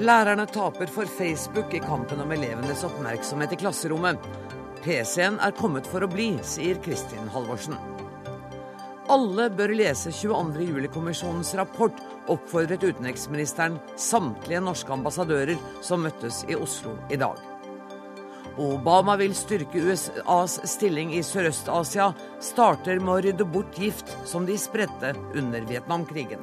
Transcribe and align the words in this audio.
Lærerne 0.00 0.46
taper 0.46 0.86
for 0.86 1.04
Facebook 1.04 1.74
i 1.74 1.78
kampen 1.78 2.20
om 2.20 2.30
elevenes 2.32 2.84
oppmerksomhet 2.88 3.52
i 3.52 3.58
klasserommet. 3.60 4.22
PC-en 4.80 5.36
er 5.44 5.52
kommet 5.58 5.84
for 5.90 6.06
å 6.06 6.08
bli, 6.08 6.30
sier 6.46 6.80
Kristin 6.80 7.28
Halvorsen. 7.34 7.76
Alle 9.12 9.50
bør 9.52 9.74
lese 9.76 10.14
22. 10.14 10.64
juli-kommisjonens 10.70 11.52
rapport, 11.58 12.00
oppfordret 12.32 12.86
utenriksministeren 12.86 13.76
samtlige 13.98 14.64
norske 14.64 14.94
ambassadører 14.94 15.60
som 15.84 16.06
møttes 16.06 16.46
i 16.48 16.56
Oslo 16.56 16.96
i 17.10 17.20
dag. 17.20 17.49
Obama 18.60 19.14
vil 19.16 19.32
styrke 19.32 19.80
USAs 19.80 20.58
stilling 20.68 21.14
i 21.16 21.22
Sørøst-Asia, 21.24 22.10
starter 22.44 22.98
med 23.00 23.12
å 23.14 23.20
rydde 23.24 23.46
bort 23.48 23.78
gift 23.80 24.12
som 24.28 24.44
de 24.44 24.58
spredte 24.60 25.14
under 25.32 25.64
Vietnamkrigen. 25.64 26.42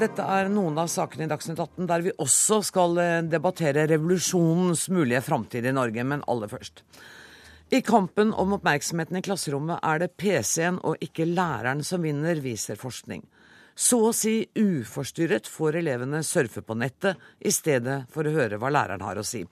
Dette 0.00 0.22
er 0.22 0.48
noen 0.48 0.78
av 0.80 0.86
sakene 0.88 1.26
i 1.26 1.32
Dagsnytt 1.32 1.58
18 1.58 1.88
der 1.90 2.06
vi 2.06 2.14
også 2.14 2.60
skal 2.64 2.94
eh, 3.02 3.16
debattere 3.26 3.88
revolusjonens 3.90 4.86
mulige 4.94 5.20
framtid 5.26 5.66
i 5.66 5.74
Norge, 5.76 6.06
men 6.06 6.22
aller 6.30 6.48
først. 6.48 6.84
I 7.74 7.82
kampen 7.84 8.30
om 8.32 8.54
oppmerksomheten 8.56 9.18
i 9.18 9.26
klasserommet 9.26 9.82
er 9.82 10.00
det 10.00 10.14
PC-en 10.14 10.78
og 10.86 11.02
ikke 11.04 11.28
læreren 11.28 11.82
som 11.84 12.06
vinner, 12.06 12.38
viser 12.40 12.78
forskning. 12.80 13.26
Så 13.78 14.00
å 14.08 14.12
si 14.16 14.42
uforstyrret 14.58 15.48
får 15.48 15.78
elevene 15.80 16.22
surfe 16.26 16.62
på 16.64 16.76
nettet 16.78 17.20
i 17.40 17.52
stedet 17.54 18.02
for 18.12 18.26
å 18.26 18.34
høre 18.34 18.58
hva 18.60 18.72
læreren 18.72 19.04
har 19.06 19.20
å 19.20 19.26
si. 19.26 19.44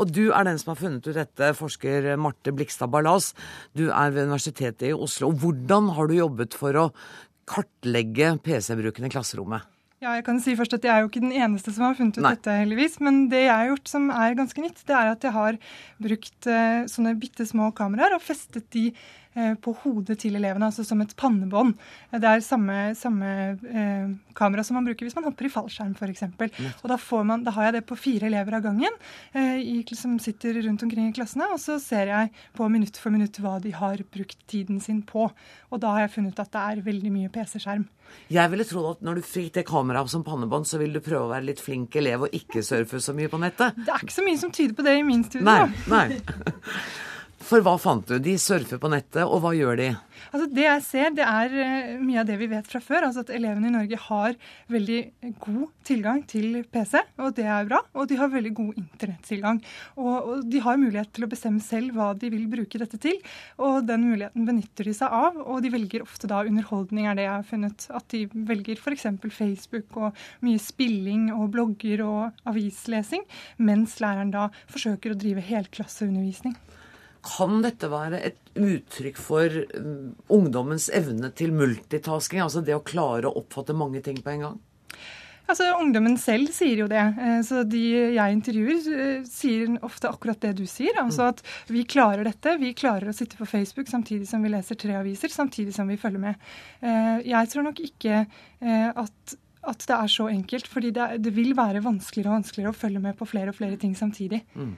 Og 0.00 0.10
du 0.10 0.28
er 0.30 0.46
den 0.48 0.58
som 0.60 0.72
har 0.72 0.80
funnet 0.80 1.06
ut 1.06 1.18
dette, 1.18 1.52
forsker 1.58 2.14
Marte 2.20 2.54
Blikstad 2.54 2.90
Ballas. 2.92 3.32
Du 3.76 3.88
er 3.90 4.14
ved 4.14 4.30
Universitetet 4.30 4.88
i 4.90 4.96
Oslo. 4.96 5.30
Hvordan 5.32 5.92
har 5.98 6.10
du 6.10 6.18
jobbet 6.18 6.56
for 6.58 6.80
å 6.80 6.88
kartlegge 7.50 8.34
PC-bruken 8.44 9.06
i 9.06 9.12
klasserommet? 9.12 9.70
Ja, 10.04 10.18
jeg 10.18 10.24
kan 10.26 10.40
si 10.42 10.52
først 10.58 10.74
at 10.76 10.84
jeg 10.84 10.92
er 10.92 11.00
jo 11.00 11.08
ikke 11.08 11.22
den 11.22 11.32
eneste 11.32 11.72
som 11.72 11.86
har 11.86 11.94
funnet 11.96 12.18
ut 12.18 12.24
Nei. 12.26 12.34
dette, 12.36 12.56
heldigvis. 12.60 12.98
Men 13.04 13.22
det 13.32 13.46
jeg 13.46 13.54
har 13.54 13.70
gjort 13.70 13.88
som 13.88 14.10
er 14.12 14.36
ganske 14.36 14.64
nytt, 14.64 14.82
det 14.84 14.96
er 14.98 15.12
at 15.14 15.24
jeg 15.24 15.32
har 15.32 15.58
brukt 16.06 16.48
uh, 16.50 16.84
sånne 16.90 17.14
bitte 17.20 17.46
små 17.48 17.70
kameraer 17.76 18.16
og 18.16 18.24
festet 18.24 18.68
de 18.74 18.90
på 19.34 19.74
hodet 19.82 20.18
til 20.22 20.38
elevene, 20.38 20.68
altså 20.70 20.84
som 20.86 21.02
et 21.04 21.14
pannebånd. 21.18 21.74
Det 22.12 22.30
er 22.30 22.44
samme, 22.44 22.78
samme 22.98 23.30
eh, 23.54 24.12
kamera 24.36 24.64
som 24.66 24.78
man 24.78 24.86
bruker 24.88 25.06
hvis 25.06 25.16
man 25.18 25.26
hopper 25.28 25.48
i 25.48 25.52
fallskjerm, 25.52 25.94
f.eks. 25.98 26.24
Og 26.82 26.86
da, 26.90 26.98
man, 27.26 27.44
da, 27.46 27.54
har 27.56 27.68
jeg 27.68 27.78
det 27.78 27.84
på 27.88 27.98
fire 27.98 28.30
elever 28.30 28.58
av 28.58 28.64
gangen 28.66 29.00
i, 29.34 29.80
som 29.94 30.16
sitter 30.22 30.60
rundt 30.66 30.82
omkring 30.86 31.10
i 31.10 31.16
klassene, 31.16 31.48
og 31.54 31.60
så 31.62 31.78
ser 31.82 32.10
jeg 32.12 32.30
på 32.56 32.68
minutt 32.72 32.98
for 33.00 33.14
minutt 33.14 33.38
hva 33.42 33.56
de 33.62 33.74
har 33.74 34.02
brukt 34.14 34.38
tiden 34.50 34.80
sin 34.82 35.02
på. 35.06 35.28
Og 35.70 35.82
da 35.82 35.94
har 35.94 36.06
jeg 36.06 36.14
funnet 36.18 36.40
at 36.40 36.52
det 36.54 36.62
er 36.62 36.86
veldig 36.86 37.12
mye 37.14 37.32
PC-skjerm. 37.34 37.86
Jeg 38.32 38.50
ville 38.52 38.66
trodd 38.68 38.90
at 38.90 39.06
når 39.06 39.18
du 39.18 39.26
fikk 39.26 39.54
det 39.58 39.66
kameraet 39.68 40.12
som 40.12 40.24
pannebånd, 40.26 40.68
så 40.68 40.80
ville 40.80 40.98
du 41.00 41.04
prøve 41.04 41.26
å 41.26 41.32
være 41.32 41.48
litt 41.50 41.62
flink 41.62 41.96
elev 41.98 42.26
og 42.26 42.36
ikke 42.36 42.62
surfe 42.66 43.00
så 43.02 43.14
mye 43.16 43.30
på 43.32 43.40
nettet. 43.42 43.80
Det 43.80 43.90
er 43.90 44.04
ikke 44.04 44.18
så 44.18 44.26
mye 44.26 44.40
som 44.40 44.52
tyder 44.54 44.76
på 44.78 44.86
det 44.86 44.98
i 45.00 45.06
min 45.06 45.24
studie. 45.26 45.46
Nei, 45.46 45.66
nei. 45.90 46.06
For 47.44 47.60
hva 47.60 47.74
fant 47.76 48.06
du? 48.08 48.16
De 48.22 48.34
surfer 48.40 48.78
på 48.80 48.88
nettet, 48.88 49.20
og 49.26 49.42
hva 49.44 49.50
gjør 49.52 49.76
de? 49.76 49.88
Altså 50.30 50.46
Det 50.48 50.64
jeg 50.64 50.82
ser, 50.86 51.10
det 51.18 51.24
er 51.28 51.56
eh, 51.60 51.88
mye 52.00 52.22
av 52.22 52.28
det 52.28 52.38
vi 52.40 52.48
vet 52.48 52.68
fra 52.70 52.80
før. 52.80 53.04
altså 53.08 53.24
At 53.24 53.32
elevene 53.36 53.68
i 53.68 53.74
Norge 53.74 53.98
har 54.06 54.36
veldig 54.72 55.00
god 55.42 55.66
tilgang 55.84 56.22
til 56.30 56.62
PC, 56.72 57.02
og 57.20 57.34
det 57.36 57.44
er 57.44 57.66
bra. 57.68 57.82
Og 57.92 58.08
de 58.08 58.16
har 58.16 58.32
veldig 58.32 58.52
god 58.56 58.78
internettilgang. 58.80 59.60
Og, 60.00 60.14
og 60.14 60.46
de 60.48 60.62
har 60.64 60.80
mulighet 60.80 61.12
til 61.12 61.26
å 61.26 61.30
bestemme 61.34 61.60
selv 61.64 61.92
hva 61.98 62.12
de 62.16 62.30
vil 62.32 62.46
bruke 62.48 62.80
dette 62.80 63.00
til. 63.02 63.20
Og 63.60 63.82
den 63.90 64.06
muligheten 64.08 64.48
benytter 64.48 64.88
de 64.88 64.94
seg 64.96 65.12
av, 65.12 65.36
og 65.44 65.60
de 65.64 65.72
velger 65.74 66.06
ofte 66.06 66.30
da 66.30 66.40
underholdning, 66.48 67.10
er 67.10 67.18
det 67.18 67.26
jeg 67.28 67.34
har 67.34 67.48
funnet. 67.50 67.88
At 67.92 68.08
de 68.14 68.24
velger 68.32 68.80
f.eks. 68.80 69.10
Facebook 69.34 70.00
og 70.00 70.24
mye 70.46 70.62
spilling 70.62 71.28
og 71.34 71.50
blogger 71.52 72.06
og 72.06 72.46
avislesing, 72.48 73.28
mens 73.60 73.98
læreren 74.00 74.32
da 74.32 74.48
forsøker 74.72 75.12
å 75.12 75.20
drive 75.20 75.44
helklasseundervisning. 75.44 76.56
Kan 77.24 77.62
dette 77.64 77.88
være 77.88 78.20
et 78.28 78.38
uttrykk 78.54 79.18
for 79.18 79.58
um, 79.78 80.12
ungdommens 80.32 80.90
evne 80.92 81.30
til 81.36 81.54
multitasking? 81.56 82.42
Altså 82.44 82.62
det 82.64 82.76
å 82.76 82.84
klare 82.84 83.30
å 83.30 83.38
oppfatte 83.40 83.76
mange 83.76 84.04
ting 84.04 84.20
på 84.22 84.34
en 84.34 84.48
gang? 84.48 84.62
Altså, 85.44 85.66
Ungdommen 85.76 86.16
selv 86.20 86.48
sier 86.56 86.80
jo 86.80 86.88
det. 86.88 87.02
Eh, 87.20 87.38
så 87.44 87.62
De 87.68 87.82
jeg 88.16 88.36
intervjuer, 88.38 88.86
eh, 88.96 89.24
sier 89.28 89.74
ofte 89.84 90.08
akkurat 90.08 90.40
det 90.40 90.54
du 90.56 90.64
sier. 90.64 90.96
Altså 91.00 91.28
at 91.28 91.42
vi 91.68 91.84
klarer 91.84 92.24
dette. 92.24 92.56
Vi 92.60 92.72
klarer 92.72 93.10
å 93.10 93.16
sitte 93.16 93.36
på 93.36 93.48
Facebook 93.48 93.90
samtidig 93.92 94.28
som 94.30 94.42
vi 94.44 94.52
leser 94.54 94.78
tre 94.80 94.96
aviser, 94.96 95.28
samtidig 95.28 95.74
som 95.76 95.88
vi 95.88 96.00
følger 96.00 96.22
med. 96.22 96.48
Eh, 96.80 97.28
jeg 97.28 97.52
tror 97.52 97.68
nok 97.68 97.80
ikke 97.80 98.26
at 98.64 99.38
at 99.64 99.80
det 99.88 99.96
er 99.96 100.10
så 100.12 100.28
enkelt. 100.28 100.66
fordi 100.68 100.90
det, 100.90 101.22
det, 101.24 101.32
vil 101.34 101.54
være 101.56 101.80
vanskeligere 101.80 102.28
og 102.28 102.42
vanskeligere 102.42 102.72
å 102.72 102.76
følge 102.76 103.00
med 103.00 103.16
på 103.16 103.24
flere 103.24 103.48
og 103.48 103.56
flere 103.56 103.78
ting 103.80 103.94
samtidig. 103.96 104.42
Mm. 104.54 104.74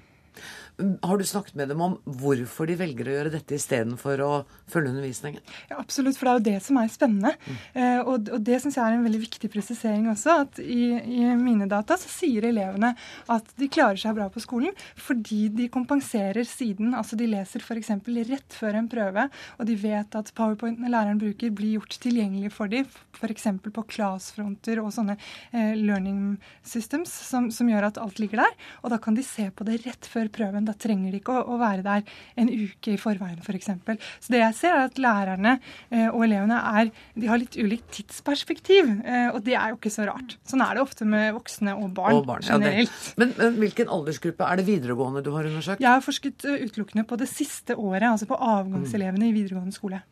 Har 0.77 1.17
du 1.17 1.25
snakket 1.25 1.55
med 1.57 1.71
dem 1.73 1.81
om 1.81 1.95
hvorfor 2.05 2.69
de 2.69 2.75
velger 2.77 3.09
å 3.09 3.13
gjøre 3.15 3.31
dette 3.33 3.57
istedenfor 3.57 4.21
å 4.21 4.33
følge 4.69 4.91
undervisningen? 4.93 5.45
Ja, 5.71 5.79
Absolutt, 5.81 6.19
for 6.19 6.29
det 6.29 6.33
er 6.33 6.37
jo 6.37 6.45
det 6.51 6.65
som 6.67 6.77
er 6.81 6.91
spennende. 6.93 7.33
Mm. 7.47 7.61
Eh, 7.81 8.01
og, 8.03 8.29
og, 8.29 8.43
det 8.45 8.59
syns 8.61 8.77
jeg 8.77 8.85
er 8.85 8.97
en 8.99 9.07
veldig 9.07 9.21
viktig 9.23 9.49
presisering 9.53 10.11
også. 10.13 10.35
at 10.45 10.61
i, 10.61 10.91
i, 11.01 11.23
mine 11.41 11.69
data 11.71 11.97
så 11.97 12.11
sier 12.13 12.45
elevene 12.51 12.91
at 13.33 13.49
de 13.57 13.71
klarer 13.73 13.97
seg 14.03 14.19
bra 14.19 14.27
på 14.33 14.43
skolen 14.45 14.75
fordi 15.01 15.47
de 15.57 15.71
kompenserer 15.73 16.45
siden. 16.45 16.93
Altså 16.99 17.17
de 17.17 17.31
leser 17.31 17.65
f.eks. 17.65 17.95
rett 18.29 18.59
før 18.61 18.77
en 18.83 18.93
prøve, 18.93 19.27
og 19.57 19.71
de 19.71 19.79
vet 19.81 20.21
at 20.21 20.35
powerpointen 20.37 20.93
læreren 20.93 21.23
bruker, 21.23 21.55
blir 21.57 21.79
gjort 21.79 21.97
tilgjengelig 22.05 22.53
for 22.53 22.69
dem, 22.73 22.85
f.eks. 23.17 23.49
på 23.65 23.87
classfronter 23.97 24.85
og 24.85 24.93
sånne 24.93 25.17
eh, 25.17 25.73
learning 25.73 26.37
systems 26.61 27.17
som, 27.31 27.49
som 27.55 27.73
gjør 27.73 27.89
at 27.89 28.03
alt 28.03 28.21
ligger 28.21 28.45
der. 28.45 28.61
Og 28.85 28.93
da 28.93 29.01
kan 29.01 29.17
de 29.17 29.25
se 29.25 29.49
på 29.49 29.65
det 29.65 29.81
rett 29.87 30.13
før 30.13 30.29
prøven 30.29 30.66
da 30.69 30.75
trenger 30.79 31.15
de 31.15 31.21
ikke 31.21 31.35
å, 31.35 31.45
å 31.55 31.59
være 31.61 31.85
der 31.87 32.05
en 32.41 32.51
uke 32.51 32.95
i 32.95 33.01
forveien 33.01 33.41
f.eks. 33.43 33.71
For 33.87 34.01
så 34.23 34.35
det 34.35 34.43
jeg 34.43 34.57
ser, 34.59 34.77
er 34.77 34.91
at 34.91 35.01
lærerne 35.01 35.55
eh, 35.91 36.09
og 36.09 36.25
elevene 36.27 36.59
er, 36.81 36.91
de 37.17 37.31
har 37.31 37.41
litt 37.41 37.59
ulikt 37.59 37.89
tidsperspektiv. 37.97 38.91
Eh, 39.05 39.29
og 39.33 39.43
det 39.47 39.57
er 39.59 39.73
jo 39.73 39.81
ikke 39.81 39.95
så 39.95 40.09
rart. 40.09 40.37
Sånn 40.49 40.65
er 40.65 40.77
det 40.77 40.85
ofte 40.85 41.09
med 41.09 41.33
voksne 41.37 41.77
og 41.77 41.93
barn, 41.97 42.21
og 42.21 42.29
barn 42.29 42.45
generelt. 42.47 42.93
Ja, 42.93 43.15
men, 43.23 43.33
men, 43.39 43.57
hvilken 43.63 43.93
aldersgruppe 43.93 44.51
er 44.51 44.61
det 44.61 44.67
videregående 44.69 45.25
du 45.25 45.33
har 45.37 45.49
undersøkt? 45.49 45.85
Jeg 45.85 45.93
har 45.93 46.05
forsket 46.05 46.47
uh, 46.49 46.59
utelukkende 46.67 47.07
på 47.09 47.19
det 47.21 47.31
siste 47.31 47.79
året, 47.79 48.09
altså 48.11 48.29
på 48.31 48.39
avgangselevene 48.39 49.25
mm. 49.25 49.31
i 49.31 49.35
videregående 49.37 49.77
skole. 49.77 50.03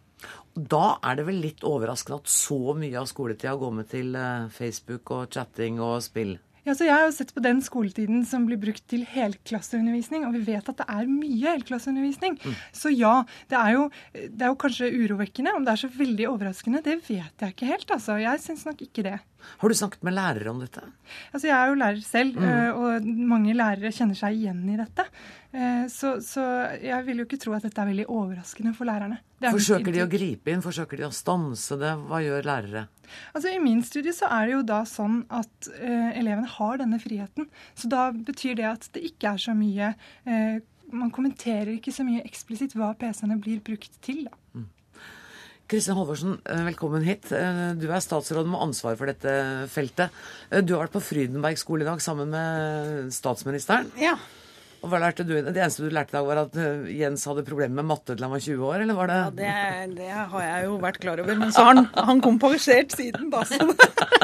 Da 0.54 0.84
er 1.02 1.18
det 1.18 1.26
vel 1.26 1.40
litt 1.42 1.64
overraskende 1.66 2.22
at 2.22 2.30
så 2.32 2.76
mye 2.78 2.96
av 3.00 3.08
skoletida 3.10 3.56
går 3.60 3.72
med 3.80 3.90
til 3.90 4.14
uh, 4.16 4.50
Facebook 4.54 5.10
og 5.16 5.30
chatting 5.34 5.82
og 5.82 5.98
spill? 6.04 6.36
Ja, 6.64 6.72
så 6.72 6.86
Jeg 6.86 6.94
har 6.96 7.04
jo 7.04 7.12
sett 7.12 7.34
på 7.36 7.42
den 7.44 7.60
skoletiden 7.64 8.22
som 8.28 8.46
blir 8.48 8.60
brukt 8.60 8.86
til 8.88 9.04
helklasseundervisning, 9.04 10.24
og 10.24 10.32
vi 10.38 10.44
vet 10.46 10.68
at 10.70 10.80
det 10.80 10.86
er 10.88 11.10
mye 11.10 11.56
helklasseundervisning. 11.58 12.38
Mm. 12.40 12.56
Så 12.72 12.92
ja, 12.94 13.18
det 13.52 13.58
er, 13.60 13.70
jo, 13.76 13.84
det 14.14 14.40
er, 14.40 14.48
jo, 14.48 14.58
kanskje 14.64 14.88
urovekkende. 14.94 15.52
Om 15.58 15.66
det 15.66 15.74
er 15.74 15.82
så 15.84 15.92
veldig 15.92 16.30
overraskende, 16.32 16.80
det 16.84 17.02
vet 17.04 17.44
jeg 17.44 17.56
ikke 17.56 17.68
helt. 17.68 17.90
altså. 17.92 18.16
Jeg 18.22 18.40
syns 18.40 18.64
nok 18.68 18.80
ikke 18.86 19.04
det. 19.04 19.18
Har 19.60 19.72
du 19.72 19.76
snakket 19.78 20.04
med 20.06 20.16
lærere 20.16 20.50
om 20.50 20.60
dette? 20.62 20.82
Altså, 21.32 21.46
Jeg 21.48 21.56
er 21.56 21.70
jo 21.70 21.78
lærer 21.80 22.04
selv, 22.04 22.36
mm. 22.38 22.50
Eh, 22.50 22.70
og 22.74 23.08
mange 23.32 23.54
lærere 23.56 23.92
kjenner 23.94 24.18
seg 24.18 24.38
igjen 24.38 24.62
i 24.72 24.78
dette. 24.80 25.06
Eh, 25.54 25.84
så, 25.92 26.16
så, 26.24 26.42
jeg 26.82 27.06
vil 27.06 27.22
jo 27.22 27.26
ikke 27.28 27.38
tro 27.38 27.54
at 27.54 27.62
dette 27.62 27.78
er 27.78 27.90
veldig 27.92 28.08
overraskende 28.10 28.74
for 28.74 28.88
lærerne. 28.88 29.20
Forsøker 29.44 29.94
de 29.94 30.02
å 30.02 30.10
gripe 30.10 30.50
inn? 30.50 30.64
Forsøker 30.64 30.98
de 30.98 31.06
å 31.06 31.14
stanse 31.14 31.78
det? 31.78 31.92
Hva 32.08 32.20
gjør 32.24 32.48
lærere? 32.48 32.86
Altså 33.36 33.52
I 33.52 33.62
min 33.62 33.82
studie 33.86 34.14
så 34.16 34.30
er 34.32 34.48
det 34.48 34.54
jo 34.56 34.62
da 34.66 34.80
sånn 34.88 35.20
at 35.28 35.68
uh, 35.70 36.10
elevene 36.16 36.48
har 36.56 36.80
denne 36.80 36.98
friheten. 37.02 37.50
Så 37.78 37.90
da 37.92 38.08
betyr 38.14 38.56
det 38.58 38.70
at 38.70 38.88
det 38.96 39.04
ikke 39.10 39.34
er 39.34 39.42
så 39.44 39.54
mye 39.56 39.92
uh, 39.94 40.56
Man 40.94 41.10
kommenterer 41.14 41.74
ikke 41.74 41.92
så 41.94 42.04
mye 42.06 42.22
eksplisitt 42.24 42.74
hva 42.78 42.92
PC-ene 42.98 43.38
blir 43.42 43.62
brukt 43.64 43.94
til. 44.04 44.24
da. 44.28 44.34
Mm. 44.54 44.66
Kristin 45.66 45.96
Halvorsen, 45.96 46.38
eh, 46.44 46.62
velkommen 46.66 47.02
hit. 47.02 47.30
Eh, 47.32 47.72
du 47.80 47.86
er 47.88 48.02
statsråd 48.04 48.46
med 48.46 48.60
ansvar 48.60 48.98
for 49.00 49.08
dette 49.08 49.32
feltet. 49.72 50.10
Eh, 50.50 50.60
du 50.60 50.74
har 50.74 50.84
vært 50.84 50.92
på 50.98 51.00
Frydenberg 51.00 51.56
skole 51.56 51.86
i 51.86 51.88
dag 51.88 52.02
sammen 52.04 52.28
med 52.28 53.08
statsministeren. 53.14 53.88
Ja. 53.96 54.12
Og 54.84 54.90
hva 54.92 55.00
lærte 55.00 55.24
du? 55.24 55.32
Det 55.40 55.56
eneste 55.56 55.86
du 55.86 55.88
lærte 55.88 56.12
i 56.12 56.18
dag, 56.18 56.26
var 56.28 56.42
at 56.42 56.58
Jens 56.92 57.24
hadde 57.24 57.46
problemer 57.46 57.80
med 57.80 57.88
matte 57.88 58.12
til 58.12 58.26
han 58.26 58.34
var 58.34 58.44
20 58.44 58.66
år, 58.68 58.82
eller 58.84 58.98
var 58.98 59.08
det 59.08 59.16
Ja, 59.16 59.30
det, 59.30 59.96
det 59.96 60.10
har 60.12 60.42
jeg 60.44 60.66
jo 60.66 60.76
vært 60.82 61.00
klar 61.00 61.22
over. 61.24 61.34
Men 61.40 61.54
så 61.56 61.64
har 61.64 61.74
han, 61.80 61.88
han 61.96 62.20
kompensert 62.20 62.92
siden, 62.92 63.30
da. 63.32 63.40
Så 63.48 63.56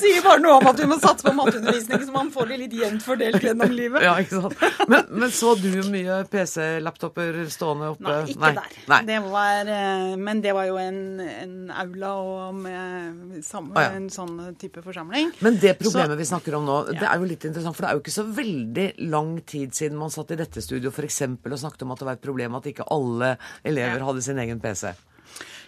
sier 0.00 0.22
bare 0.24 0.42
noe 0.42 0.58
om 0.58 0.68
at 0.70 0.80
vi 0.80 0.88
må 0.90 0.98
satse 1.00 1.26
på 1.26 1.32
matteundervisning, 1.36 2.04
så 2.06 2.14
man 2.14 2.30
får 2.34 2.50
det 2.52 2.58
litt 2.64 2.76
jevnt 2.80 3.04
fordelt 3.04 3.44
gjennom 3.44 3.74
livet. 3.74 4.04
Ja, 4.06 4.16
ikke 4.22 4.42
sant. 4.44 4.86
Men, 4.90 5.06
men 5.22 5.34
så 5.34 5.54
du 5.58 5.68
mye 5.90 6.20
PC-laptoper 6.30 7.40
stående 7.52 7.92
oppe? 7.94 8.06
Nei, 8.06 8.18
ikke 8.32 8.44
Nei. 8.44 8.52
der. 8.58 8.78
Nei. 8.92 9.00
Det 9.10 9.18
var, 9.26 9.72
eh, 9.76 10.14
men 10.20 10.42
det 10.44 10.54
var 10.56 10.68
jo 10.70 10.78
en, 10.80 11.02
en 11.20 11.56
aula 11.84 12.14
og 12.20 12.60
med 12.60 13.40
samme, 13.46 13.74
ah, 13.76 13.88
ja. 13.88 13.98
en 13.98 14.08
sånn 14.12 14.36
type 14.60 14.82
forsamling. 14.84 15.34
Men 15.44 15.60
det 15.62 15.76
problemet 15.80 16.16
så, 16.16 16.20
vi 16.22 16.30
snakker 16.32 16.58
om 16.58 16.66
nå, 16.68 16.80
det 16.92 17.06
er 17.06 17.20
jo 17.20 17.28
litt 17.30 17.46
interessant, 17.48 17.76
for 17.76 17.86
det 17.86 17.92
er 17.92 17.98
jo 17.98 18.04
ikke 18.04 18.16
så 18.16 18.26
veldig 18.40 18.88
lang 19.12 19.36
tid 19.48 19.76
siden 19.76 19.98
man 20.00 20.12
satt 20.12 20.34
i 20.34 20.40
dette 20.40 20.62
studio 20.64 20.92
f.eks. 20.92 21.22
og 21.26 21.60
snakket 21.60 21.86
om 21.86 21.94
at 21.94 22.02
det 22.02 22.10
var 22.10 22.18
et 22.18 22.26
problem 22.26 22.58
at 22.58 22.68
ikke 22.70 22.88
alle 22.90 23.34
elever 23.66 24.04
hadde 24.06 24.24
sin 24.24 24.40
egen 24.42 24.60
PC. 24.62 24.92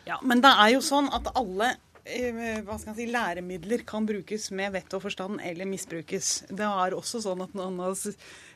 Ja, 0.08 0.18
men 0.26 0.42
det 0.42 0.50
er 0.50 0.74
jo 0.74 0.82
sånn 0.84 1.08
at 1.14 1.30
alle 1.38 1.76
hva 2.02 2.76
skal 2.82 2.96
si, 2.98 3.04
læremidler 3.06 3.84
kan 3.86 4.06
brukes 4.08 4.48
med 4.50 4.72
vett 4.74 4.94
og 4.96 5.04
forstand 5.04 5.38
eller 5.46 5.68
misbrukes. 5.70 6.30
Det 6.50 6.66
er 6.66 6.96
også 6.96 7.20
sånn 7.22 7.44
at 7.44 7.54
noen 7.54 7.78
har 7.78 7.94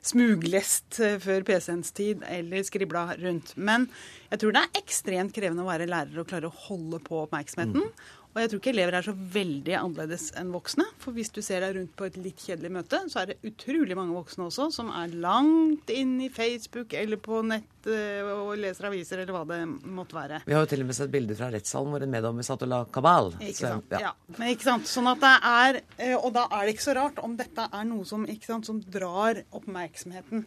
smuglest 0.06 0.98
eh, 0.98 1.14
før 1.22 1.46
PC-ens 1.46 1.94
tid 1.94 2.24
eller 2.26 2.66
skribla 2.66 3.12
rundt. 3.20 3.54
Men 3.54 3.86
jeg 4.32 4.42
tror 4.42 4.56
det 4.56 4.64
er 4.64 4.80
ekstremt 4.82 5.34
krevende 5.36 5.62
å 5.62 5.70
være 5.70 5.86
lærer 5.86 6.18
og 6.18 6.26
klare 6.26 6.50
å 6.50 6.60
holde 6.66 6.98
på 7.06 7.22
oppmerksomheten. 7.22 7.86
Mm. 7.86 8.15
Og 8.36 8.42
jeg 8.42 8.50
tror 8.52 8.60
ikke 8.60 8.72
elever 8.74 8.94
er 8.98 9.04
så 9.06 9.12
veldig 9.16 9.74
annerledes 9.78 10.26
enn 10.36 10.50
voksne. 10.52 10.84
For 11.00 11.16
hvis 11.16 11.30
du 11.32 11.38
ser 11.40 11.62
deg 11.64 11.78
rundt 11.78 11.94
på 11.96 12.04
et 12.04 12.18
litt 12.20 12.42
kjedelig 12.44 12.70
møte, 12.74 12.98
så 13.08 13.22
er 13.22 13.30
det 13.30 13.36
utrolig 13.48 13.96
mange 13.96 14.12
voksne 14.12 14.50
også 14.50 14.66
som 14.74 14.90
er 14.92 15.14
langt 15.24 15.88
inn 15.88 16.18
i 16.20 16.28
Facebook 16.28 16.92
eller 17.00 17.16
på 17.16 17.40
nett 17.48 17.88
eh, 17.88 18.20
og 18.28 18.52
leser 18.60 18.90
aviser 18.90 19.22
eller 19.22 19.32
hva 19.38 19.46
det 19.48 19.62
måtte 19.88 20.18
være. 20.18 20.42
Vi 20.44 20.52
har 20.52 20.66
jo 20.66 20.68
til 20.68 20.84
og 20.84 20.90
med 20.90 21.00
sett 21.00 21.14
bilder 21.16 21.40
fra 21.40 21.48
rettssalen 21.54 21.96
hvor 21.96 22.04
en 22.04 22.12
meddommer 22.12 22.44
satt 22.50 22.66
og 22.68 22.72
la 22.74 22.82
kabal. 22.92 23.32
Ikke 23.40 23.56
sant. 23.62 23.88
Så, 23.88 23.96
ja. 23.96 24.10
ja. 24.10 24.36
Men 24.36 24.52
ikke 24.52 24.68
sant. 24.68 24.92
Sånn 24.92 25.08
at 25.14 25.24
det 25.24 25.34
er 25.54 25.80
eh, 25.80 26.14
Og 26.20 26.28
da 26.36 26.44
er 26.50 26.66
det 26.66 26.76
ikke 26.76 26.90
så 26.90 26.98
rart 27.00 27.24
om 27.24 27.40
dette 27.40 27.70
er 27.72 27.88
noe 27.88 28.04
som, 28.04 28.28
ikke 28.28 28.52
sant, 28.52 28.68
som 28.68 28.84
drar 28.84 29.40
oppmerksomheten 29.48 30.44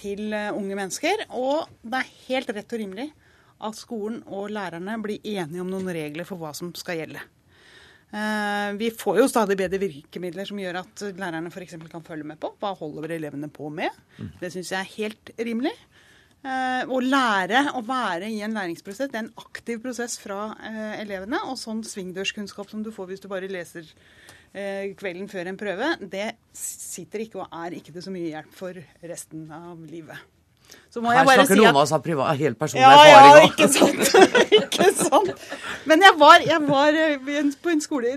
til 0.00 0.30
eh, 0.32 0.54
unge 0.56 0.72
mennesker. 0.72 1.28
Og 1.36 1.68
det 1.84 2.00
er 2.00 2.14
helt 2.30 2.56
rett 2.56 2.78
og 2.78 2.80
rimelig 2.86 3.12
at 3.60 3.76
skolen 3.78 4.22
og 4.26 4.50
lærerne 4.54 4.96
blir 5.02 5.20
enige 5.22 5.62
om 5.62 5.70
noen 5.70 5.92
regler 5.94 6.28
for 6.28 6.40
hva 6.40 6.54
som 6.56 6.72
skal 6.76 7.02
gjelde. 7.02 7.22
Eh, 8.10 8.72
vi 8.74 8.90
får 8.90 9.20
jo 9.20 9.28
stadig 9.30 9.54
bedre 9.58 9.78
virkemidler 9.78 10.48
som 10.48 10.58
gjør 10.58 10.80
at 10.82 11.02
lærerne 11.14 11.50
f.eks. 11.52 11.76
kan 11.92 12.06
følge 12.06 12.26
med 12.26 12.40
på 12.42 12.50
hva 12.58 12.72
holder 12.78 13.14
elevene 13.14 13.50
på 13.52 13.70
med. 13.70 13.94
Det 14.40 14.50
syns 14.50 14.72
jeg 14.74 14.80
er 14.80 14.96
helt 14.96 15.32
rimelig. 15.38 15.74
Eh, 16.40 16.82
å 16.88 16.98
lære 17.04 17.66
å 17.76 17.84
være 17.86 18.30
i 18.32 18.40
en 18.42 18.56
læringsprosess, 18.56 19.12
det 19.12 19.20
er 19.20 19.26
en 19.26 19.44
aktiv 19.44 19.82
prosess 19.84 20.16
fra 20.18 20.56
eh, 20.66 20.98
elevene. 21.04 21.44
Og 21.52 21.60
sånn 21.60 21.84
svingdørskunnskap 21.86 22.72
som 22.72 22.82
du 22.82 22.90
får 22.94 23.12
hvis 23.12 23.24
du 23.24 23.30
bare 23.30 23.50
leser 23.50 23.88
kvelden 24.50 25.28
før 25.30 25.46
en 25.46 25.58
prøve, 25.60 25.92
det 26.10 26.32
sitter 26.58 27.22
ikke 27.22 27.38
og 27.38 27.52
er 27.54 27.76
ikke 27.76 27.92
til 27.94 28.02
så 28.02 28.10
mye 28.10 28.32
hjelp 28.32 28.56
for 28.58 28.80
resten 29.06 29.44
av 29.54 29.78
livet. 29.86 30.18
Her 30.90 31.22
snakker 31.22 31.46
si 31.46 31.58
noen 31.60 31.70
av 31.70 31.84
oss 31.84 31.92
av 31.94 32.02
privat, 32.02 32.34
helt 32.40 32.58
personlig 32.58 32.82
ja, 32.82 33.02
erfaring. 33.06 33.44
Ja, 33.46 33.50
ikke 33.52 33.68
sant. 33.70 34.30
ikke 34.58 34.88
sant. 34.96 35.44
Men 35.86 36.02
jeg 36.02 36.16
var, 36.18 36.42
jeg 36.42 36.64
var, 36.66 36.98
eh, 36.98 37.50
på 37.62 37.70
en 37.70 37.82
skole 37.84 38.16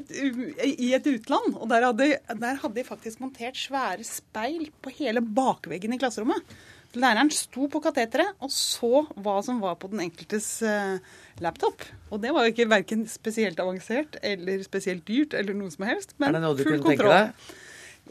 i 0.65 0.89
et 0.97 1.09
utland, 1.11 1.53
og 1.53 1.69
der 1.69 1.85
hadde, 1.85 2.09
der 2.41 2.61
hadde 2.63 2.75
de 2.79 2.85
faktisk 2.88 3.21
montert 3.21 3.59
svære 3.61 4.05
speil 4.07 4.71
på 4.81 4.94
hele 4.97 5.21
bakveggen 5.21 5.94
i 5.94 6.01
klasserommet. 6.01 6.55
Læreren 6.94 7.31
sto 7.33 7.65
på 7.73 7.81
kateteret 7.81 8.38
og 8.44 8.51
så 8.53 9.05
hva 9.17 9.39
som 9.45 9.61
var 9.63 9.79
på 9.81 9.89
den 9.89 10.03
enkeltes 10.03 10.50
uh, 10.61 11.01
laptop. 11.41 11.81
Og 12.13 12.21
det 12.21 12.33
var 12.35 12.45
jo 12.45 12.53
ikke 12.53 12.69
verken 12.69 13.07
spesielt 13.09 13.61
avansert 13.61 14.19
eller 14.21 14.61
spesielt 14.65 15.05
dyrt 15.07 15.33
eller 15.38 15.57
noe 15.57 15.73
som 15.73 15.88
helst, 15.89 16.13
men 16.21 16.38
full 16.38 16.38
kontroll. 16.38 16.38
Er 16.38 16.38
det 16.38 16.45
noe 16.45 16.59
du 16.59 16.65
kunne 16.67 16.85
tenke 16.89 17.09
deg? 17.09 17.53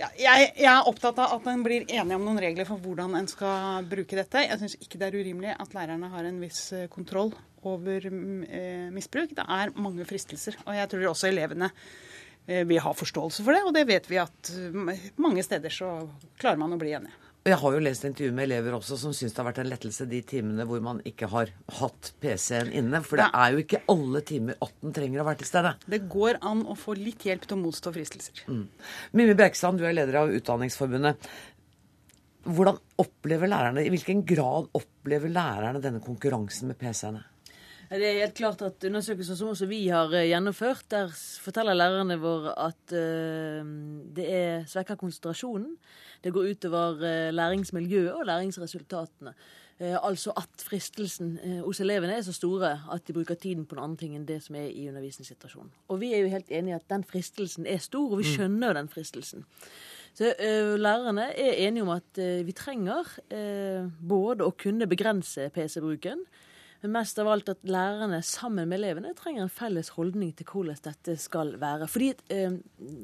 Ja, 0.00 0.08
jeg, 0.16 0.52
jeg, 0.56 0.68
er 0.70 0.86
opptatt 0.88 1.18
av 1.20 1.34
at 1.36 1.48
en 1.52 1.62
blir 1.64 1.84
enige 1.84 2.16
om 2.16 2.22
noen 2.24 2.40
regler 2.40 2.64
for 2.64 2.80
hvordan 2.80 3.12
en 3.18 3.26
skal 3.28 3.84
bruke 3.90 4.16
dette. 4.16 4.44
Jeg 4.46 4.60
syns 4.62 4.76
ikke 4.80 5.00
det 5.00 5.10
er 5.10 5.18
urimelig 5.20 5.52
at 5.52 5.74
lærerne 5.76 6.08
har 6.14 6.28
en 6.28 6.38
viss 6.40 6.62
eh, 6.72 6.86
kontroll 6.92 7.34
over 7.68 8.08
mm, 8.08 8.38
eh, 8.48 8.86
misbruk. 8.94 9.34
Det 9.36 9.44
er 9.44 9.74
mange 9.76 10.06
fristelser, 10.08 10.56
og 10.64 10.78
jeg 10.78 10.88
tror 10.94 11.10
også 11.10 11.28
elevene 11.28 11.68
eh, 11.68 12.64
vil 12.64 12.80
ha 12.80 12.94
forståelse 12.96 13.44
for 13.44 13.52
det. 13.52 13.60
Og 13.68 13.76
det 13.76 13.84
vet 13.90 14.08
vi 14.08 14.22
at 14.22 14.54
mm, 14.72 14.94
mange 15.20 15.44
steder 15.44 15.76
så 15.76 15.92
klarer 16.40 16.64
man 16.64 16.72
å 16.72 16.80
bli 16.80 16.96
enige. 16.96 17.21
Jeg 17.42 17.58
har 17.58 17.74
jo 17.74 17.82
lest 17.82 18.04
intervju 18.06 18.30
med 18.36 18.46
elever 18.46 18.76
også 18.76 18.94
som 19.00 19.14
syns 19.16 19.32
det 19.34 19.40
har 19.40 19.48
vært 19.48 19.56
en 19.64 19.70
lettelse 19.72 20.04
de 20.06 20.20
timene 20.30 20.62
hvor 20.68 20.82
man 20.84 21.00
ikke 21.08 21.26
har 21.32 21.48
hatt 21.80 22.12
PC-en 22.22 22.70
inne. 22.78 23.00
For 23.02 23.18
det 23.18 23.26
er 23.34 23.54
jo 23.54 23.62
ikke 23.64 23.80
alle 23.90 24.22
timer 24.28 24.60
at 24.62 24.76
den 24.84 24.94
trenger 24.94 25.24
å 25.24 25.26
være 25.26 25.40
til 25.40 25.50
stede. 25.50 25.72
Det 25.90 26.04
går 26.12 26.38
an 26.52 26.62
å 26.70 26.76
få 26.78 26.94
litt 26.94 27.26
hjelp 27.26 27.48
til 27.48 27.58
å 27.58 27.62
motstå 27.64 27.94
fristelser. 27.96 28.44
Mm. 28.46 28.68
Mimmi 29.18 29.34
Bjerkstrand, 29.40 29.82
du 29.82 29.88
er 29.88 29.98
leder 29.98 30.20
av 30.22 30.30
Utdanningsforbundet. 30.38 31.26
Hvordan 32.46 32.78
opplever 33.02 33.50
lærerne, 33.50 33.82
I 33.82 33.90
hvilken 33.90 34.22
grad 34.26 34.70
opplever 34.78 35.34
lærerne 35.34 35.82
denne 35.82 36.02
konkurransen 36.02 36.70
med 36.70 36.78
PC-ene? 36.78 37.24
Det 37.92 38.06
er 38.08 38.22
helt 38.22 38.38
klart 38.38 38.62
at 38.64 38.84
Undersøkelser 38.88 39.36
som 39.36 39.50
også 39.52 39.66
vi 39.68 39.82
har 39.92 40.12
eh, 40.16 40.30
gjennomført, 40.30 40.86
der 40.90 41.10
forteller 41.44 41.76
lærerne 41.76 42.16
våre 42.20 42.54
at 42.56 42.94
uh, 42.96 43.72
det 44.16 44.28
er 44.32 44.62
svekker 44.70 44.96
konsentrasjonen. 44.96 45.74
Det 46.24 46.32
går 46.32 46.54
utover 46.54 47.02
uh, 47.02 47.34
læringsmiljøet 47.34 48.14
og 48.14 48.24
læringsresultatene. 48.30 49.34
Uh, 49.76 49.98
altså 50.08 50.32
at 50.40 50.64
fristelsen 50.64 51.34
hos 51.66 51.82
elevene 51.84 52.14
er 52.16 52.24
så 52.24 52.32
store 52.32 52.70
at 52.94 53.04
de 53.04 53.12
bruker 53.12 53.36
tiden 53.36 53.66
på 53.68 53.76
noen 53.76 53.90
annet 53.90 54.00
ting 54.00 54.14
enn 54.16 54.24
det 54.28 54.38
som 54.44 54.56
er 54.56 54.70
i 54.70 54.86
undervisningssituasjonen. 54.88 55.74
Og 55.92 56.00
vi 56.00 56.14
er 56.14 56.22
jo 56.24 56.30
helt 56.32 56.48
enige 56.48 56.72
i 56.72 56.78
at 56.78 56.88
den 56.88 57.04
fristelsen 57.04 57.68
er 57.68 57.82
stor, 57.82 58.06
og 58.08 58.22
vi 58.22 58.28
mm. 58.28 58.30
skjønner 58.30 58.78
den 58.78 58.88
fristelsen. 58.88 59.44
Så 60.16 60.32
Lærerne 60.76 61.28
er 61.40 61.60
enige 61.66 61.84
om 61.84 61.92
at 61.92 62.18
vi 62.44 62.52
trenger 62.52 63.08
både 64.04 64.44
å 64.44 64.52
kunne 64.52 64.84
begrense 64.84 65.46
PC-bruken, 65.54 66.20
men 66.82 66.94
mest 66.96 67.18
av 67.22 67.30
alt 67.30 67.52
at 67.52 67.62
lærerne 67.62 68.18
sammen 68.26 68.68
med 68.68 68.80
elevene 68.80 69.14
trenger 69.18 69.44
en 69.44 69.52
felles 69.52 69.92
holdning 69.96 70.32
til 70.36 70.48
hvordan 70.50 70.82
dette 70.82 71.16
skal 71.20 71.54
være. 71.62 71.88
Fordi 71.90 72.12
eh, 72.34 72.58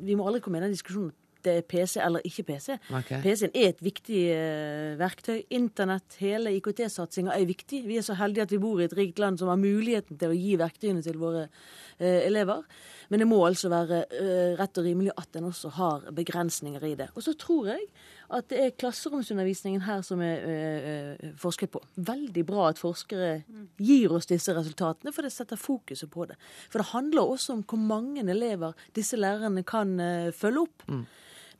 vi 0.06 0.18
må 0.18 0.26
aldri 0.26 0.42
komme 0.42 0.58
inn 0.58 0.66
i 0.66 0.70
den 0.70 0.78
diskusjonen 0.78 1.14
det 1.44 1.54
er 1.54 1.66
PC 1.66 1.98
eller 2.02 2.24
ikke 2.26 2.44
PC. 2.48 2.76
Okay. 2.90 3.20
PC-en 3.22 3.54
er 3.54 3.72
et 3.72 3.82
viktig 3.84 4.22
eh, 4.34 4.98
verktøy. 4.98 5.40
Internett, 5.54 6.18
hele 6.22 6.52
IKT-satsinga 6.58 7.34
er 7.34 7.48
viktig. 7.48 7.84
Vi 7.86 7.98
er 7.98 8.06
så 8.06 8.16
heldige 8.18 8.48
at 8.48 8.54
vi 8.54 8.60
bor 8.62 8.80
i 8.80 8.88
et 8.88 8.96
rikt 8.96 9.22
land 9.22 9.40
som 9.40 9.50
har 9.52 9.60
muligheten 9.60 10.18
til 10.18 10.34
å 10.34 10.38
gi 10.38 10.56
verktøyene 10.60 11.04
til 11.04 11.18
våre 11.20 11.46
eh, 11.46 12.24
elever. 12.26 12.64
Men 13.08 13.22
det 13.22 13.30
må 13.30 13.40
altså 13.46 13.70
være 13.72 14.02
eh, 14.10 14.54
rett 14.58 14.80
og 14.80 14.88
rimelig 14.88 15.14
at 15.16 15.38
en 15.38 15.50
også 15.52 15.72
har 15.78 16.08
begrensninger 16.16 16.88
i 16.90 16.94
det. 16.98 17.10
Og 17.14 17.24
så 17.24 17.36
tror 17.38 17.72
jeg 17.72 17.86
at 18.34 18.48
det 18.50 18.58
er 18.60 18.74
klasseromsundervisningen 18.76 19.84
her 19.86 20.02
som 20.04 20.20
er 20.24 20.42
øh, 20.44 21.30
forsket 21.40 21.70
på. 21.72 21.80
Veldig 21.96 22.44
bra 22.46 22.68
at 22.68 22.80
forskere 22.80 23.42
gir 23.80 24.12
oss 24.12 24.28
disse 24.28 24.52
resultatene, 24.56 25.14
for 25.16 25.24
det 25.24 25.32
setter 25.32 25.56
fokuset 25.60 26.10
på 26.12 26.26
det. 26.28 26.36
For 26.68 26.82
det 26.82 26.90
handler 26.92 27.22
også 27.22 27.56
om 27.56 27.64
hvor 27.64 27.80
mange 27.80 28.24
elever 28.28 28.76
disse 28.96 29.16
lærerne 29.16 29.64
kan 29.64 30.00
øh, 30.00 30.32
følge 30.32 30.66
opp. 30.68 30.84
Mm 30.88 31.06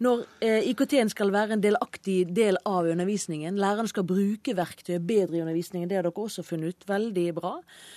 når 0.05 0.21
eh, 0.45 0.69
IKT-en 0.71 1.11
skal 1.11 1.33
være 1.35 1.57
en 1.57 1.63
delaktig 1.63 2.21
del 2.31 2.59
av 2.69 2.87
undervisningen, 2.87 3.59
læreren 3.59 3.89
skal 3.91 4.07
bruke 4.07 4.55
verktøyet 4.55 5.03
bedre 5.07 5.39
i 5.39 5.43
undervisningen, 5.43 5.89
det 5.91 5.99
har 5.99 6.07
dere 6.07 6.23
også 6.23 6.45
funnet 6.47 6.77
ut, 6.77 6.87
veldig 6.89 7.27
bra, 7.35 7.57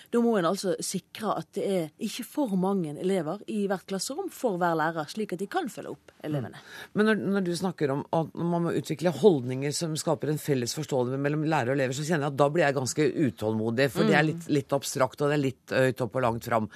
da 0.10 0.22
må 0.24 0.34
en 0.40 0.50
altså 0.50 0.74
sikre 0.82 1.36
at 1.38 1.52
det 1.58 1.68
er 1.68 1.86
ikke 2.02 2.26
for 2.26 2.58
mange 2.60 2.96
elever 3.02 3.44
i 3.54 3.68
hvert 3.70 3.86
klasserom 3.90 4.32
for 4.34 4.58
hver 4.62 4.76
lærer, 4.80 5.10
slik 5.14 5.36
at 5.36 5.44
de 5.44 5.50
kan 5.52 5.70
følge 5.70 5.94
opp 5.94 6.16
elevene. 6.26 6.58
Mm. 6.58 6.92
Men 6.98 7.10
når, 7.12 7.24
når, 7.38 7.46
du 7.46 7.54
snakker 7.62 7.94
om 7.94 8.04
at 8.18 8.34
man 8.38 8.66
må 8.66 8.76
utvikle 8.82 9.14
holdninger 9.22 9.76
som 9.76 9.94
skaper 10.00 10.34
en 10.34 10.42
felles 10.42 10.74
forståelse 10.78 11.22
mellom 11.22 11.46
lærer 11.46 11.74
og 11.74 11.78
elever, 11.78 11.98
så 11.98 12.08
kjenner 12.08 12.28
jeg 12.28 12.34
at 12.34 12.42
da 12.42 12.50
blir 12.50 12.66
jeg 12.66 12.80
ganske 12.82 13.10
utålmodig, 13.30 13.92
for 13.94 14.04
mm. 14.06 14.10
det 14.10 14.18
er 14.18 14.30
litt, 14.32 14.54
litt 14.62 14.78
abstrakt 14.78 15.22
og 15.22 15.30
det 15.30 15.38
er 15.38 15.46
litt 15.46 15.76
høyt 15.78 16.06
opp 16.08 16.18
og 16.18 16.26
langt 16.26 16.50
fram. 16.50 16.72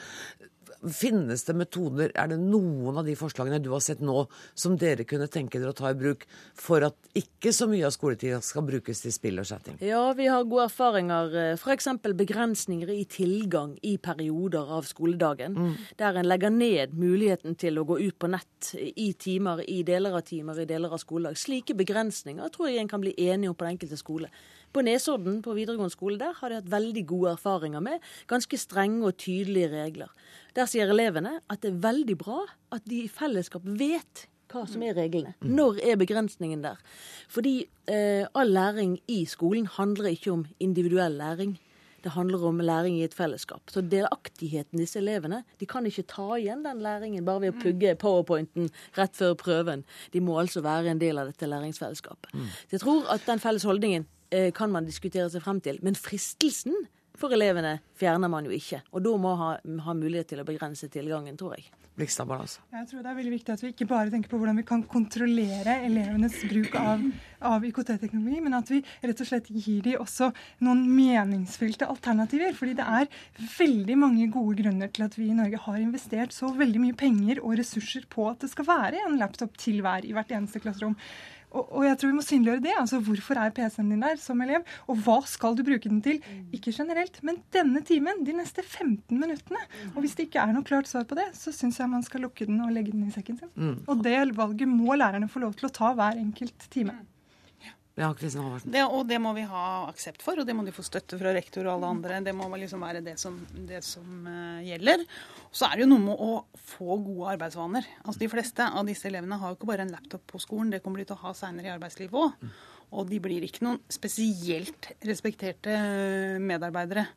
Finnes 0.91 1.43
det 1.47 1.55
metoder, 1.57 2.11
er 2.13 2.29
det 2.29 2.37
noen 2.41 2.99
av 2.99 3.07
de 3.07 3.15
forslagene 3.17 3.61
du 3.63 3.71
har 3.73 3.81
sett 3.83 4.01
nå, 4.05 4.25
som 4.53 4.75
dere 4.77 5.05
kunne 5.07 5.27
tenke 5.31 5.59
dere 5.59 5.73
å 5.73 5.77
ta 5.77 5.89
i 5.91 5.97
bruk 5.97 6.25
for 6.57 6.85
at 6.85 6.95
ikke 7.17 7.53
så 7.55 7.67
mye 7.71 7.85
av 7.87 7.93
skoletida 7.95 8.41
skal 8.45 8.65
brukes 8.67 9.01
til 9.03 9.13
spill 9.15 9.41
og 9.41 9.47
chatting? 9.49 9.79
Ja, 9.83 10.03
vi 10.17 10.27
har 10.29 10.45
gode 10.45 10.67
erfaringer. 10.69 11.37
F.eks. 11.55 11.89
begrensninger 12.05 12.91
i 12.93 13.03
tilgang 13.09 13.75
i 13.81 13.95
perioder 13.97 14.73
av 14.77 14.85
skoledagen. 14.89 15.55
Mm. 15.57 15.71
Der 16.01 16.19
en 16.21 16.29
legger 16.29 16.53
ned 16.53 16.93
muligheten 16.97 17.57
til 17.59 17.79
å 17.79 17.87
gå 17.87 17.99
ut 18.03 18.19
på 18.19 18.29
nett 18.31 18.73
i 18.75 19.11
timer, 19.13 19.63
i 19.65 19.81
deler 19.87 20.17
av 20.19 20.25
timer, 20.27 20.61
i 20.61 20.69
deler 20.69 20.93
av 20.93 21.01
skoledag. 21.01 21.39
Slike 21.39 21.77
begrensninger 21.77 22.53
tror 22.53 22.69
jeg 22.69 22.83
en 22.83 22.91
kan 22.91 23.03
bli 23.03 23.15
enige 23.27 23.51
om 23.51 23.57
på 23.57 23.67
den 23.67 23.77
enkelte 23.77 23.99
skole. 23.99 24.31
På 24.75 24.84
Nesodden 24.84 25.38
på 25.39 25.53
videregående 25.55 25.94
skole 25.94 26.20
der 26.20 26.36
har 26.36 26.51
de 26.51 26.60
hatt 26.60 26.72
veldig 26.72 27.05
gode 27.08 27.32
erfaringer 27.38 27.84
med 27.84 28.03
ganske 28.27 28.58
strenge 28.60 29.05
og 29.08 29.15
tydelige 29.24 29.70
regler. 29.72 30.10
Der 30.55 30.67
sier 30.67 30.91
elevene 30.91 31.38
at 31.48 31.62
det 31.63 31.72
er 31.72 31.84
veldig 31.86 32.17
bra 32.20 32.41
at 32.75 32.84
de 32.89 33.05
i 33.05 33.12
fellesskap 33.12 33.63
vet 33.63 34.25
hva 34.51 34.65
som 34.67 34.84
er 34.84 34.98
reglene. 34.98 35.32
Mm. 35.39 35.53
Når 35.55 35.79
er 35.79 36.00
begrensningen 36.00 36.63
der? 36.63 36.82
Fordi 37.32 37.62
eh, 37.91 38.27
all 38.36 38.51
læring 38.51 38.98
i 39.12 39.24
skolen 39.29 39.70
handler 39.77 40.12
ikke 40.12 40.34
om 40.34 40.44
individuell 40.60 41.15
læring. 41.22 41.55
Det 42.03 42.12
handler 42.13 42.44
om 42.46 42.60
læring 42.60 43.00
i 43.00 43.03
et 43.03 43.15
fellesskap. 43.17 43.63
Så 43.72 43.82
delaktigheten 43.82 44.77
disse 44.77 45.00
elevene 45.00 45.44
De 45.60 45.65
kan 45.65 45.88
ikke 45.88 46.03
ta 46.05 46.36
igjen 46.36 46.62
den 46.67 46.84
læringen 46.84 47.25
bare 47.25 47.48
ved 47.48 47.55
å 47.55 47.62
pugge 47.63 47.96
powerpointen 47.96 48.67
rett 48.98 49.15
før 49.15 49.34
prøven. 49.39 49.86
De 50.13 50.22
må 50.22 50.36
altså 50.39 50.62
være 50.62 50.91
en 50.91 51.01
del 51.01 51.17
av 51.17 51.32
dette 51.32 51.50
læringsfellesskapet. 51.50 52.36
Så 52.36 52.77
jeg 52.77 52.84
tror 52.84 53.08
at 53.15 53.25
den 53.25 53.41
felles 53.41 53.65
holdningen 53.65 54.05
kan 54.58 54.72
man 54.74 54.88
diskutere 54.88 55.29
seg 55.32 55.44
frem 55.46 55.62
til. 55.63 55.79
Men 55.86 55.98
fristelsen 55.98 56.75
for 57.20 57.34
elevene 57.36 57.77
fjerner 58.00 58.32
man 58.32 58.48
jo 58.48 58.53
ikke. 58.55 58.82
Og 58.91 59.03
da 59.05 59.15
må 59.22 59.34
ha, 59.39 59.55
ha 59.62 59.98
mulighet 59.98 60.34
til 60.34 60.44
å 60.44 60.48
begrense 60.48 60.89
tilgangen, 60.91 61.38
tror 61.39 61.55
jeg. 61.58 61.70
Blikstad 61.96 62.27
Ballas. 62.27 62.58
Jeg 62.75 62.89
tror 62.89 63.03
det 63.05 63.08
er 63.08 63.15
veldig 63.15 63.32
viktig 63.32 63.53
at 63.53 63.62
vi 63.63 63.70
ikke 63.72 63.88
bare 63.88 64.12
tenker 64.12 64.27
på 64.27 64.38
hvordan 64.41 64.58
vi 64.60 64.65
kan 64.67 64.82
kontrollere 64.91 65.77
elevenes 65.86 66.36
bruk 66.50 66.74
av, 66.75 67.05
av 67.39 67.63
IKT-teknologi, 67.63 68.41
men 68.44 68.58
at 68.58 68.72
vi 68.74 68.82
rett 68.84 69.22
og 69.24 69.29
slett 69.29 69.48
gir 69.48 69.79
dem 69.86 70.01
også 70.03 70.27
noen 70.67 70.82
meningsfylte 70.91 71.88
alternativer. 71.88 72.51
Fordi 72.58 72.75
det 72.82 72.88
er 73.00 73.08
veldig 73.55 73.98
mange 74.01 74.27
gode 74.34 74.58
grunner 74.60 74.91
til 74.91 75.08
at 75.08 75.15
vi 75.15 75.29
i 75.29 75.38
Norge 75.38 75.62
har 75.70 75.79
investert 75.79 76.36
så 76.36 76.51
veldig 76.58 76.84
mye 76.84 76.98
penger 77.00 77.39
og 77.46 77.55
ressurser 77.62 78.10
på 78.12 78.27
at 78.27 78.44
det 78.44 78.51
skal 78.51 78.67
være 78.67 79.05
en 79.05 79.15
laptop 79.22 79.55
til 79.62 79.79
hver 79.86 80.03
i 80.03 80.12
hvert 80.17 80.36
eneste 80.36 80.60
klasserom. 80.65 81.00
Og, 81.55 81.63
og, 81.71 81.85
jeg 81.88 81.97
tror 82.00 82.12
vi 82.12 82.17
må 82.17 82.25
synliggjøre 82.25 82.63
det. 82.65 82.74
altså 82.81 83.00
Hvorfor 83.05 83.39
er 83.39 83.53
PC-en 83.55 83.93
din 83.93 84.03
der 84.03 84.19
som 84.21 84.41
elev? 84.43 84.65
Og 84.91 85.00
hva 85.05 85.17
skal 85.29 85.55
du 85.55 85.63
bruke 85.67 85.89
den 85.89 86.01
til? 86.05 86.19
Ikke 86.55 86.74
generelt, 86.75 87.21
men 87.25 87.39
denne 87.55 87.81
timen, 87.88 88.24
de 88.27 88.35
neste 88.35 88.63
15 88.63 89.15
minuttene. 89.15 89.63
Og 89.93 90.03
hvis 90.03 90.17
det 90.17 90.27
ikke 90.27 90.43
er 90.43 90.53
noe 90.55 90.67
klart 90.67 90.91
svar 90.91 91.07
på 91.07 91.17
det, 91.17 91.29
så 91.38 91.53
syns 91.55 91.79
jeg 91.79 91.91
man 91.91 92.05
skal 92.05 92.25
lukke 92.27 92.47
den 92.50 92.62
og 92.65 92.74
legge 92.75 92.93
den 92.95 93.07
i 93.07 93.15
sekken 93.15 93.39
sin. 93.39 93.51
Mm. 93.55 93.75
Og 93.88 94.03
det 94.05 94.19
valget 94.35 94.71
må 94.71 94.97
lærerne 95.00 95.31
få 95.31 95.43
lov 95.45 95.55
til 95.55 95.69
å 95.69 95.75
ta 95.75 95.93
hver 95.95 96.19
enkelt 96.19 96.69
time. 96.74 96.97
Ja, 97.95 98.09
Kristin 98.11 98.43
Halvorsen. 98.43 98.73
Det, 98.73 98.81
og 98.91 99.05
det 99.07 99.21
må 99.23 99.31
vi 99.37 99.45
ha 99.47 99.65
aksept 99.87 100.23
for, 100.25 100.35
og 100.41 100.47
det 100.47 100.51
må 100.57 100.65
de 100.67 100.73
få 100.75 100.83
støtte 100.83 101.15
fra 101.19 101.31
rektor 101.35 101.63
og 101.63 101.77
alle 101.77 101.91
andre. 101.93 102.17
Det 102.25 102.33
må 102.35 102.49
liksom 102.59 102.83
være 102.83 102.99
det 103.05 103.13
som, 103.21 103.37
det 103.69 103.79
som 103.87 104.27
uh, 104.27 104.59
gjelder. 104.65 105.05
Og 105.47 105.55
så 105.55 105.69
er 105.69 105.77
det 105.77 105.85
jo 105.85 105.91
noe 105.93 106.03
med 106.03 106.25
å 106.25 106.33
få 106.73 106.97
gode 107.05 107.29
arbeidsvaner. 107.37 107.87
Altså 108.03 108.25
De 108.25 108.29
fleste 108.33 108.67
av 108.67 108.83
disse 108.91 109.07
elevene 109.07 109.39
har 109.39 109.53
jo 109.53 109.59
ikke 109.59 109.71
bare 109.71 109.87
en 109.87 109.95
laptop 109.95 110.27
på 110.33 110.43
skolen, 110.43 110.73
det 110.75 110.81
kommer 110.83 110.99
de 110.99 111.07
til 111.07 111.15
å 111.15 111.23
ha 111.23 111.33
seinere 111.39 111.71
i 111.71 111.75
arbeidslivet 111.77 112.19
òg. 112.19 112.51
Og 112.95 113.07
de 113.09 113.21
blir 113.23 113.47
ikke 113.47 113.63
noen 113.65 113.79
spesielt 113.91 114.91
respekterte 115.07 115.73
eh, 115.73 116.37
medarbeidere 116.43 117.07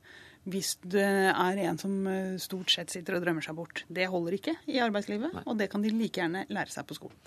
hvis 0.49 0.77
det 0.81 1.05
er 1.29 1.61
en 1.67 1.79
som 1.81 1.93
eh, 2.09 2.39
stort 2.41 2.73
sett 2.73 2.95
sitter 2.95 3.19
og 3.19 3.27
drømmer 3.27 3.45
seg 3.45 3.59
bort. 3.59 3.85
Det 3.91 4.07
holder 4.09 4.39
ikke 4.39 4.57
i 4.71 4.79
arbeidslivet, 4.83 5.43
og 5.45 5.59
det 5.61 5.69
kan 5.73 5.85
de 5.85 5.93
like 5.93 6.23
gjerne 6.23 6.47
lære 6.49 6.73
seg 6.73 6.87
på 6.89 6.97
skolen. 6.97 7.19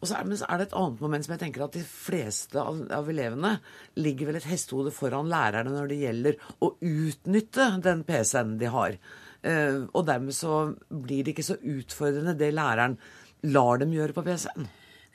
Og 0.00 0.08
så 0.08 0.18
er, 0.18 0.28
det, 0.28 0.40
er 0.44 0.60
det 0.60 0.68
et 0.68 0.78
annet 0.78 1.02
moment 1.04 1.26
som 1.26 1.34
jeg 1.34 1.42
tenker 1.44 1.64
at 1.66 1.76
de 1.76 1.84
fleste 1.86 2.60
av, 2.60 2.80
av, 2.92 3.10
elevene 3.10 3.56
ligger 4.00 4.30
vel 4.30 4.40
et 4.40 4.48
hestehode 4.50 4.92
foran 4.94 5.30
lærerne 5.32 5.72
når 5.72 5.92
det 5.92 6.00
gjelder 6.02 6.40
å 6.60 6.72
utnytte 6.80 7.70
den 7.84 8.02
PC-en 8.08 8.56
de 8.60 8.72
har. 8.72 8.98
Eh, 9.46 9.84
og 9.88 10.08
dermed 10.08 10.36
så 10.36 10.66
blir 10.88 11.24
det 11.24 11.36
ikke 11.36 11.48
så 11.48 11.60
utfordrende 11.60 12.36
det 12.38 12.52
læreren 12.54 12.98
lar 13.46 13.80
dem 13.82 13.94
gjøre 13.94 14.16
på 14.16 14.26
PC-en. 14.26 14.68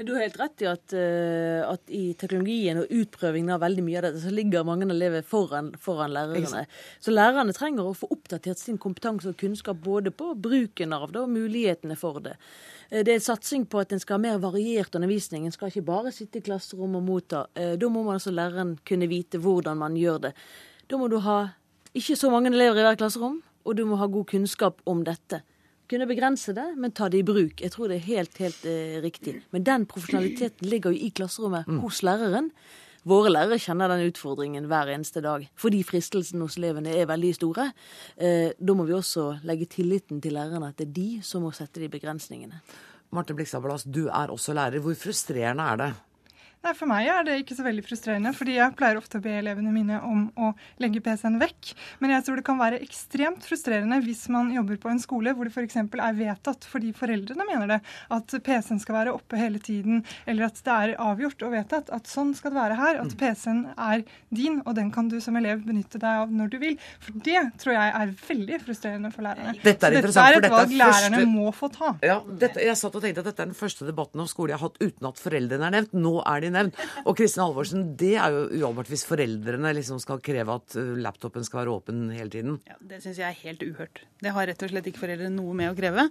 Du 0.05 0.13
har 0.15 0.23
helt 0.23 0.39
rett 0.39 0.61
i 0.63 0.67
at, 0.69 0.93
uh, 0.97 1.69
at, 1.69 1.81
i 1.93 2.13
teknologien 2.17 2.79
og 2.81 2.89
utprøvingen 3.01 3.53
av 3.53 3.61
veldig 3.61 3.83
mye 3.85 3.99
av 3.99 4.07
dette, 4.07 4.21
så 4.23 4.33
ligger 4.33 4.65
mange 4.65 4.87
elever 4.89 5.25
foran, 5.27 5.71
foran 5.79 6.13
lærerne. 6.15 6.63
Så 7.03 7.13
lærerne 7.13 7.53
trenger 7.53 7.85
å 7.85 7.95
få 7.97 8.09
oppdatert 8.13 8.61
sin 8.61 8.79
kompetanse 8.81 9.29
og 9.29 9.37
kunnskap 9.41 9.81
både 9.83 10.13
på 10.15 10.31
bruken 10.33 10.95
av 10.97 11.11
det 11.13 11.21
og 11.21 11.33
mulighetene 11.33 11.97
for 11.99 12.21
det. 12.23 12.37
Eh, 12.89 13.03
det 13.07 13.15
er 13.15 13.23
satsing 13.23 13.67
på 13.69 13.81
at 13.83 13.93
en 13.93 14.01
skal 14.01 14.17
ha 14.17 14.25
mer 14.25 14.41
variert 14.43 14.95
undervisning. 14.97 15.45
En 15.45 15.55
skal 15.55 15.71
ikke 15.71 15.87
bare 15.91 16.13
sitte 16.15 16.41
i 16.41 16.45
klasserommet 16.45 17.01
og 17.01 17.07
motta. 17.07 17.45
Eh, 17.55 17.75
da 17.79 17.89
må 17.89 18.03
man 18.07 18.19
altså 18.19 18.33
læreren 18.35 18.77
kunne 18.87 19.09
vite 19.11 19.41
hvordan 19.41 19.79
man 19.81 19.99
gjør 19.99 20.27
det. 20.27 20.35
Da 20.91 20.99
må 20.99 21.07
du 21.11 21.19
ha 21.23 21.39
ikke 21.93 22.17
så 22.17 22.31
mange 22.31 22.51
elever 22.51 22.79
i 22.79 22.85
hver 22.87 22.99
klasserom, 22.99 23.41
og 23.65 23.77
du 23.77 23.85
må 23.85 23.99
ha 23.99 24.07
god 24.07 24.27
kunnskap 24.31 24.81
om 24.87 25.05
dette. 25.07 25.43
Kunne 25.91 26.07
begrense 26.07 26.53
det, 26.55 26.69
men 26.79 26.93
ta 26.95 27.09
det 27.11 27.19
i 27.19 27.25
bruk. 27.27 27.59
Jeg 27.59 27.73
tror 27.73 27.91
det 27.91 27.97
er 27.99 28.05
helt, 28.05 28.37
helt 28.39 28.61
eh, 28.69 29.01
riktig. 29.03 29.33
Men 29.51 29.65
den 29.67 29.85
profesjonaliteten 29.91 30.69
ligger 30.71 30.93
jo 30.93 31.01
i 31.03 31.09
klasserommet 31.11 31.67
mm. 31.67 31.81
hos 31.83 31.99
læreren. 32.07 32.47
Våre 33.11 33.31
lærere 33.33 33.57
kjenner 33.59 33.91
den 33.91 34.05
utfordringen 34.07 34.69
hver 34.71 34.93
eneste 34.93 35.23
dag, 35.25 35.43
fordi 35.59 35.81
fristelsen 35.83 36.43
hos 36.45 36.55
elevene 36.59 36.93
er 36.95 37.09
veldig 37.09 37.33
store. 37.35 37.65
Eh, 38.15 38.53
da 38.55 38.75
må 38.77 38.85
vi 38.87 38.95
også 38.95 39.41
legge 39.49 39.67
tilliten 39.73 40.21
til 40.23 40.37
lærerne, 40.37 40.69
at 40.71 40.79
det 40.79 40.87
er 40.87 40.95
de 40.95 41.09
som 41.27 41.43
må 41.43 41.51
sette 41.57 41.83
de 41.83 41.91
begrensningene. 41.91 42.61
Marte 43.11 43.35
Blikstad 43.35 43.67
du 43.91 44.05
er 44.07 44.31
også 44.31 44.55
lærer. 44.55 44.79
Hvor 44.79 44.95
frustrerende 44.95 45.67
er 45.73 45.81
det 45.81 45.91
Nei, 46.61 46.75
For 46.77 46.85
meg 46.85 47.07
er 47.09 47.23
det 47.25 47.35
ikke 47.41 47.55
så 47.57 47.63
veldig 47.65 47.81
frustrerende, 47.81 48.31
fordi 48.37 48.53
jeg 48.59 48.75
pleier 48.77 48.99
ofte 48.99 49.17
å 49.17 49.23
be 49.23 49.31
elevene 49.33 49.71
mine 49.73 49.97
om 50.05 50.27
å 50.37 50.51
legge 50.81 51.01
PC-en 51.01 51.39
vekk. 51.41 51.71
Men 52.03 52.13
jeg 52.13 52.25
tror 52.27 52.37
det 52.37 52.45
kan 52.45 52.59
være 52.59 52.81
ekstremt 52.85 53.47
frustrerende 53.47 53.97
hvis 54.05 54.27
man 54.33 54.51
jobber 54.53 54.77
på 54.83 54.91
en 54.91 55.01
skole 55.01 55.33
hvor 55.33 55.49
det 55.49 55.55
f.eks. 55.55 55.79
er 55.81 56.19
vedtatt, 56.19 56.67
fordi 56.69 56.91
foreldrene 56.93 57.47
mener 57.49 57.71
det, 57.71 57.79
at 58.13 58.35
PC-en 58.45 58.81
skal 58.83 58.99
være 58.99 59.15
oppe 59.17 59.39
hele 59.41 59.57
tiden, 59.63 60.03
eller 60.29 60.51
at 60.51 60.61
det 60.61 60.75
er 60.75 60.93
avgjort 61.01 61.47
og 61.47 61.55
vedtatt 61.55 61.89
at 61.97 62.11
sånn 62.11 62.35
skal 62.37 62.53
det 62.53 62.59
være 62.59 62.77
her, 62.77 63.01
at 63.07 63.09
mm. 63.09 63.17
PC-en 63.23 63.63
er 63.73 64.05
din, 64.29 64.61
og 64.61 64.77
den 64.77 64.93
kan 64.93 65.09
du 65.09 65.17
som 65.23 65.41
elev 65.41 65.65
benytte 65.65 65.97
deg 65.97 66.27
av 66.27 66.37
når 66.37 66.53
du 66.53 66.59
vil. 66.61 66.77
For 67.01 67.17
det 67.25 67.41
tror 67.63 67.77
jeg 67.79 67.95
er 68.03 68.13
veldig 68.27 68.61
frustrerende 68.67 69.13
for 69.15 69.25
lærerne. 69.25 69.55
Dette 69.65 69.89
er, 69.89 69.97
dette 69.97 70.27
er 70.27 70.37
et 70.43 70.49
valg 70.53 70.77
lærerne 70.77 71.25
må 71.25 71.49
få 71.57 71.71
ta. 71.73 71.95
Ja, 72.05 72.21
dette, 72.21 72.61
jeg 72.61 72.77
satt 72.77 72.93
og 72.93 73.01
tenkte 73.01 73.25
at 73.25 73.31
dette 73.31 73.47
er 73.47 73.49
den 73.49 73.57
første 73.57 73.89
debatten 73.89 74.21
om 74.21 74.29
skole 74.29 74.53
jeg 74.53 74.61
har 74.61 74.69
hatt 74.69 74.77
uten 74.77 75.09
at 75.09 75.25
foreldrene 75.25 75.71
er 75.71 75.77
nevnt. 75.79 75.97
Nå 75.97 76.15
er 76.21 76.45
de 76.45 76.50
nevnt. 76.53 76.77
Og 77.05 77.17
Kristin 77.17 77.43
Halvorsen, 77.43 77.87
det 77.99 78.13
er 78.19 78.35
jo 78.35 78.43
uholdbart 78.59 78.91
hvis 78.91 79.05
foreldrene 79.09 79.73
liksom 79.77 79.99
skal 80.03 80.21
kreve 80.23 80.59
at 80.59 80.77
laptopen 81.01 81.47
skal 81.47 81.63
være 81.63 81.75
åpen 81.79 82.05
hele 82.13 82.31
tiden. 82.33 82.59
Ja, 82.69 82.77
Det 82.93 83.01
syns 83.03 83.19
jeg 83.21 83.27
er 83.29 83.41
helt 83.45 83.65
uhørt. 83.65 84.03
Det 84.21 84.35
har 84.35 84.47
rett 84.49 84.63
og 84.63 84.71
slett 84.71 84.91
ikke 84.91 85.05
foreldre 85.05 85.31
noe 85.33 85.57
med 85.57 85.71
å 85.71 85.77
kreve. 85.77 86.07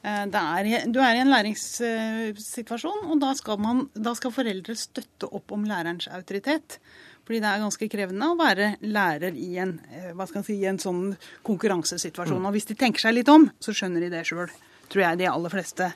Er, 0.00 0.70
du 0.88 0.96
er 1.04 1.18
i 1.18 1.20
en 1.20 1.28
læringssituasjon, 1.28 3.04
og 3.12 3.20
da 3.20 3.34
skal, 3.36 3.60
man, 3.60 3.84
da 3.92 4.14
skal 4.16 4.32
foreldre 4.32 4.76
støtte 4.78 5.28
opp 5.28 5.52
om 5.52 5.66
lærerens 5.68 6.08
autoritet. 6.08 6.78
Fordi 7.26 7.42
det 7.44 7.50
er 7.50 7.62
ganske 7.62 7.88
krevende 7.92 8.30
å 8.32 8.38
være 8.38 8.72
lærer 8.80 9.36
i 9.38 9.52
en, 9.62 9.76
si, 10.42 10.56
i 10.56 10.66
en 10.66 10.80
sånn 10.82 11.12
konkurransesituasjon. 11.46 12.42
Og 12.42 12.56
hvis 12.56 12.66
de 12.72 12.78
tenker 12.80 13.04
seg 13.04 13.18
litt 13.18 13.30
om, 13.30 13.44
så 13.62 13.76
skjønner 13.76 14.06
de 14.06 14.08
det 14.14 14.24
sjøl. 14.26 14.50
Tror 14.90 15.04
jeg 15.04 15.20
de 15.20 15.28
aller 15.30 15.52
fleste 15.52 15.92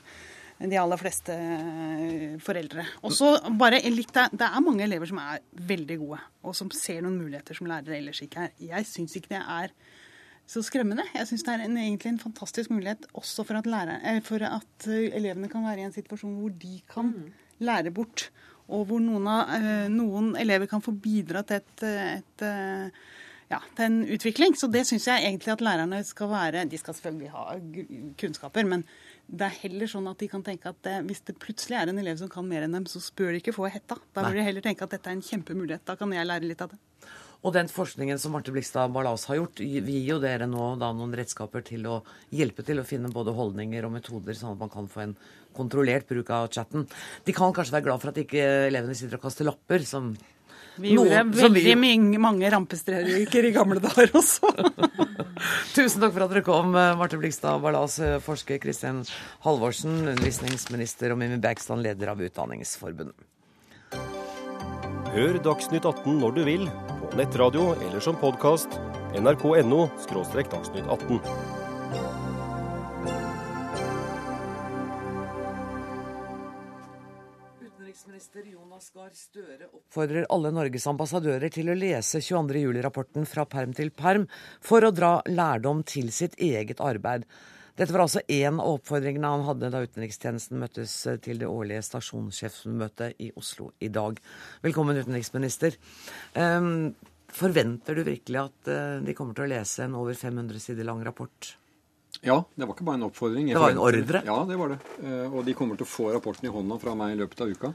de 0.55 0.77
aller 0.79 0.99
fleste 0.99 1.35
eh, 1.35 2.35
foreldre. 2.43 2.85
Også 3.07 3.33
bare 3.59 3.81
litt, 3.91 4.13
Det 4.13 4.47
er 4.47 4.63
mange 4.63 4.85
elever 4.85 5.09
som 5.09 5.19
er 5.19 5.43
veldig 5.51 5.97
gode, 5.99 6.19
og 6.43 6.55
som 6.55 6.71
ser 6.71 7.01
noen 7.03 7.17
muligheter 7.19 7.57
som 7.57 7.67
lærere 7.67 7.97
ellers 7.99 8.21
ikke 8.23 8.47
er. 8.47 8.53
Jeg 8.71 8.87
syns 8.87 9.17
ikke 9.19 9.33
det 9.33 9.41
er 9.41 9.73
så 10.47 10.61
skremmende. 10.63 11.03
Jeg 11.13 11.27
syns 11.27 11.43
det 11.43 11.55
er 11.55 11.65
en, 11.65 11.77
egentlig 11.81 12.13
en 12.13 12.21
fantastisk 12.21 12.71
mulighet 12.71 13.07
også 13.17 13.43
for 13.43 13.59
at, 13.59 13.67
lærer, 13.67 13.99
eh, 13.99 14.21
for 14.23 14.47
at, 14.47 14.87
eh, 14.87 15.11
elevene 15.17 15.51
kan 15.51 15.65
være 15.65 15.83
i 15.83 15.89
en 15.89 15.95
situasjon 15.95 16.39
hvor 16.39 16.55
de 16.63 16.79
kan 16.91 17.11
mm. 17.11 17.31
lære 17.67 17.91
bort. 17.91 18.29
Og 18.65 18.87
hvor 18.89 19.03
noen, 19.03 19.27
av, 19.29 19.51
noen 19.93 20.31
elever 20.41 20.65
kan 20.65 20.81
få 20.81 20.89
bidra 20.97 21.43
til, 21.45 21.59
et, 21.61 21.83
et, 21.85 22.45
ja, 23.51 23.59
til 23.77 23.85
en 23.85 23.99
utvikling. 24.15 24.55
Så 24.57 24.69
det 24.73 24.87
syns 24.89 25.05
jeg 25.05 25.27
egentlig 25.27 25.51
at 25.53 25.61
lærerne 25.61 25.99
skal 26.07 26.31
være. 26.31 26.63
De 26.65 26.79
skal 26.81 26.97
selvfølgelig 26.97 27.29
ha 27.35 27.59
kunnskaper, 28.17 28.65
men 28.65 28.81
det 29.27 29.47
er 29.47 29.59
heller 29.63 29.89
sånn 29.89 30.07
at 30.09 30.19
de 30.21 30.27
kan 30.29 30.43
tenke 30.45 30.69
at 30.69 30.81
det, 30.85 30.95
hvis 31.09 31.23
det 31.25 31.37
plutselig 31.41 31.79
er 31.79 31.91
en 31.91 32.01
elev 32.01 32.19
som 32.21 32.29
kan 32.31 32.45
mer 32.47 32.65
enn 32.65 32.77
dem, 32.77 32.85
så 32.89 33.01
spør 33.01 33.33
de 33.33 33.41
ikke 33.41 33.55
få 33.55 33.69
hetta. 33.73 33.97
Da 34.13 34.25
bør 34.25 34.37
de 34.37 34.45
heller 34.45 34.65
tenke 34.65 34.85
at 34.85 34.93
dette 34.93 35.09
er 35.09 35.17
en 35.17 35.25
kjempemulighet. 35.25 35.85
Da 35.87 35.97
kan 35.99 36.13
jeg 36.13 36.29
lære 36.29 36.45
litt 36.45 36.61
av 36.61 36.73
det. 36.73 36.79
Og 37.45 37.53
den 37.53 37.67
forskningen 37.69 38.17
som 38.21 38.33
Marte 38.33 38.53
Blikstad 38.53 38.93
Ballas 38.93 39.27
har 39.29 39.37
gjort, 39.37 39.59
vi 39.61 39.97
gir 39.99 40.15
jo 40.15 40.21
dere 40.21 40.47
nå 40.49 40.71
noen 40.81 41.13
redskaper 41.17 41.65
til 41.65 41.85
å 41.89 41.99
hjelpe 42.33 42.65
til 42.65 42.81
å 42.81 42.85
finne 42.87 43.11
både 43.13 43.35
holdninger 43.37 43.85
og 43.85 43.93
metoder, 43.93 44.37
sånn 44.37 44.55
at 44.55 44.63
man 44.63 44.71
kan 44.73 44.89
få 44.89 45.03
en 45.03 45.17
kontrollert 45.55 46.09
bruk 46.09 46.31
av 46.33 46.47
chatten. 46.53 46.87
De 47.25 47.35
kan 47.35 47.53
kanskje 47.53 47.77
være 47.77 47.87
glad 47.89 48.01
for 48.01 48.11
at 48.11 48.21
ikke 48.23 48.47
elevene 48.71 48.97
sitter 48.97 49.19
og 49.19 49.27
kaster 49.27 49.45
lapper, 49.45 49.85
som 49.85 50.15
vi 50.81 50.95
gjorde 50.95 51.21
Noen, 51.23 51.33
veldig 51.35 51.75
vi... 51.81 52.19
mange 52.21 52.49
rampestreker 52.51 53.49
i 53.49 53.53
gamle 53.55 53.81
dager 53.83 54.11
også. 54.17 54.51
Tusen 55.75 56.03
takk 56.03 56.13
for 56.15 56.25
at 56.25 56.33
dere 56.33 56.43
kom, 56.45 56.75
eh, 56.79 56.93
Marte 56.99 57.19
Blikstad 57.21 57.63
Ballas, 57.63 57.99
forsker 58.25 58.59
Kristin 58.63 59.03
Halvorsen, 59.45 60.01
undervisningsminister 60.03 61.15
og 61.15 61.21
Mimmi 61.21 61.39
Bergstad, 61.43 61.81
leder 61.83 62.13
av 62.13 62.23
Utdanningsforbundet. 62.23 63.17
Hør 65.15 65.37
Dagsnytt 65.39 65.85
18 65.87 66.17
når 66.19 66.33
du 66.35 66.41
vil, 66.43 66.65
på 66.99 67.13
nettradio 67.19 67.69
eller 67.79 68.03
som 68.03 68.17
podkast. 68.19 68.79
nrk.no– 69.15 69.85
dagsnytt 70.11 70.89
18. 70.91 71.54
Støre 79.15 79.69
oppfordrer 79.71 80.25
alle 80.33 80.49
Norges 80.51 80.83
ambassadører 80.91 81.47
til 81.53 81.69
å 81.71 81.75
lese 81.77 82.19
22. 82.19 82.59
juli-rapporten 82.65 83.23
fra 83.29 83.45
perm 83.47 83.71
til 83.71 83.87
perm 83.95 84.25
for 84.59 84.83
å 84.83 84.89
dra 84.91 85.21
lærdom 85.29 85.85
til 85.87 86.09
sitt 86.11 86.35
eget 86.35 86.81
arbeid. 86.83 87.23
Dette 87.79 87.95
var 87.95 88.03
altså 88.03 88.25
én 88.27 88.59
av 88.59 88.73
oppfordringene 88.73 89.31
han 89.31 89.45
hadde 89.47 89.69
da 89.71 89.85
utenrikstjenesten 89.85 90.59
møttes 90.59 90.97
til 91.23 91.39
det 91.39 91.47
årlige 91.47 91.85
stasjonssjefsmøtet 91.87 93.23
i 93.23 93.31
Oslo 93.39 93.69
i 93.79 93.87
dag. 93.87 94.19
Velkommen, 94.67 94.99
utenriksminister. 94.99 95.79
Um, 96.35 96.91
Forventer 97.35 97.95
du 97.95 98.03
virkelig 98.07 98.43
at 98.43 98.69
eh, 98.71 98.99
de 99.03 99.15
kommer 99.15 99.35
til 99.35 99.47
å 99.47 99.51
lese 99.55 99.87
en 99.87 99.95
over 99.99 100.15
500 100.15 100.59
sider 100.63 100.87
lang 100.87 101.01
rapport? 101.07 101.55
Ja, 102.19 102.41
det 102.55 102.67
var 102.67 102.75
ikke 102.75 102.85
bare 102.87 102.99
en 102.99 103.09
oppfordring. 103.09 103.47
Jeg 103.47 103.55
Det 103.55 103.63
var 103.63 103.75
en 103.75 103.83
ordre? 103.83 104.21
Ja, 104.27 104.37
det 104.47 104.59
var 104.59 104.75
det. 104.75 104.83
Eh, 105.03 105.25
Og 105.31 105.43
de 105.47 105.55
kommer 105.55 105.79
til 105.79 105.87
å 105.87 105.93
få 105.95 106.11
rapporten 106.15 106.47
i 106.47 106.53
hånda 106.53 106.83
fra 106.83 106.99
meg 106.99 107.15
i 107.15 107.21
løpet 107.23 107.43
av 107.43 107.51
uka. 107.51 107.73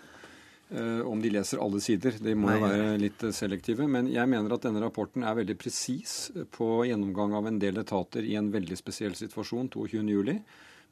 Eh, 0.70 1.00
Om 1.00 1.22
de 1.22 1.30
leser 1.34 1.58
alle 1.58 1.80
sider. 1.82 2.14
De 2.22 2.34
må 2.38 2.52
jo 2.54 2.62
være 2.62 2.98
litt 3.00 3.22
eh, 3.26 3.34
selektive. 3.34 3.88
Men 3.90 4.10
jeg 4.10 4.30
mener 4.30 4.54
at 4.54 4.66
denne 4.66 4.82
rapporten 4.82 5.24
er 5.26 5.38
veldig 5.40 5.56
presis 5.58 6.30
på 6.54 6.84
gjennomgang 6.86 7.34
av 7.38 7.48
en 7.50 7.58
del 7.62 7.80
etater 7.82 8.26
i 8.26 8.36
en 8.38 8.52
veldig 8.54 8.78
spesiell 8.78 9.16
situasjon 9.18 9.72
22.07. 9.74 10.36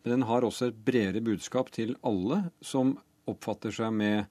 Men 0.03 0.15
den 0.15 0.27
har 0.27 0.47
også 0.47 0.71
et 0.71 0.83
bredere 0.87 1.23
budskap 1.23 1.71
til 1.75 1.95
alle 2.07 2.49
som 2.65 2.97
oppfatter 3.29 3.75
seg 3.75 3.95
med 3.95 4.27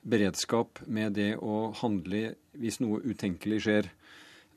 beredskap, 0.00 0.80
med 0.88 1.12
det 1.18 1.34
å 1.36 1.70
handle 1.76 2.34
hvis 2.56 2.80
noe 2.80 3.02
utenkelig 3.04 3.60
skjer. 3.66 3.90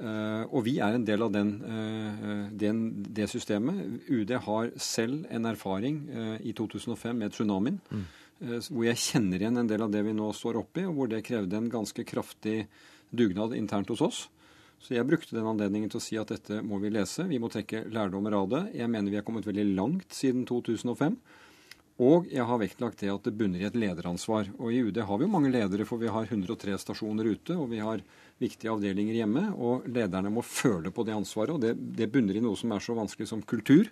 Uh, 0.03 0.43
og 0.50 0.63
vi 0.65 0.79
er 0.81 0.95
en 0.97 1.03
del 1.05 1.21
av 1.21 1.29
den, 1.31 1.51
uh, 1.62 2.47
den, 2.59 2.79
det 3.13 3.27
systemet. 3.31 3.77
UD 4.09 4.33
har 4.47 4.71
selv 4.81 5.27
en 5.31 5.45
erfaring 5.47 6.00
uh, 6.09 6.38
i 6.41 6.55
2005 6.57 7.19
med 7.19 7.35
tsunamien, 7.35 7.77
eh, 7.93 8.22
hvor 8.43 8.85
jeg 8.85 9.00
kjenner 9.00 9.41
igjen 9.41 9.62
en 9.62 9.69
del 9.69 9.85
av 9.85 9.91
det 9.93 10.03
vi 10.05 10.15
nå 10.15 10.29
står 10.35 10.59
oppi, 10.59 10.85
og 10.88 10.97
hvor 10.97 11.12
det 11.12 11.23
krevde 11.27 11.59
en 11.59 11.71
ganske 11.71 12.05
kraftig 12.07 12.65
dugnad 13.13 13.55
internt 13.55 13.91
hos 13.93 14.03
oss. 14.03 14.23
Så 14.83 14.97
jeg 14.97 15.07
brukte 15.07 15.38
den 15.38 15.47
anledningen 15.47 15.91
til 15.91 16.01
å 16.01 16.03
si 16.03 16.17
at 16.19 16.33
dette 16.33 16.59
må 16.65 16.75
vi 16.83 16.91
lese, 16.91 17.23
vi 17.29 17.39
må 17.39 17.47
trekke 17.51 17.85
lærdommer 17.93 18.35
av 18.35 18.50
det. 18.51 18.63
Jeg 18.75 18.91
mener 18.91 19.13
vi 19.13 19.19
er 19.21 19.23
kommet 19.23 19.47
veldig 19.47 19.69
langt 19.77 20.12
siden 20.12 20.43
2005. 20.50 21.15
Og 22.03 22.25
jeg 22.33 22.43
har 22.50 22.57
vektlagt 22.57 23.03
det 23.03 23.12
at 23.13 23.27
det 23.27 23.35
bunner 23.38 23.62
i 23.62 23.67
et 23.67 23.77
lederansvar. 23.77 24.50
Og 24.57 24.73
i 24.73 24.81
UD 24.81 24.97
har 25.05 25.19
vi 25.19 25.27
jo 25.27 25.31
mange 25.31 25.51
ledere, 25.53 25.85
for 25.85 26.01
vi 26.01 26.09
har 26.12 26.25
103 26.25 26.75
stasjoner 26.81 27.29
ute, 27.29 27.55
og 27.55 27.69
vi 27.69 27.79
har 27.85 28.01
viktige 28.41 28.73
avdelinger 28.73 29.21
hjemme. 29.21 29.45
Og 29.53 29.85
lederne 29.88 30.33
må 30.33 30.43
føle 30.43 30.91
på 30.91 31.05
det 31.05 31.15
ansvaret, 31.15 31.53
og 31.53 31.62
det, 31.62 31.75
det 31.95 32.09
bunner 32.12 32.39
i 32.39 32.43
noe 32.43 32.57
som 32.59 32.73
er 32.73 32.83
så 32.83 32.97
vanskelig 32.97 33.29
som 33.29 33.45
kultur. 33.45 33.91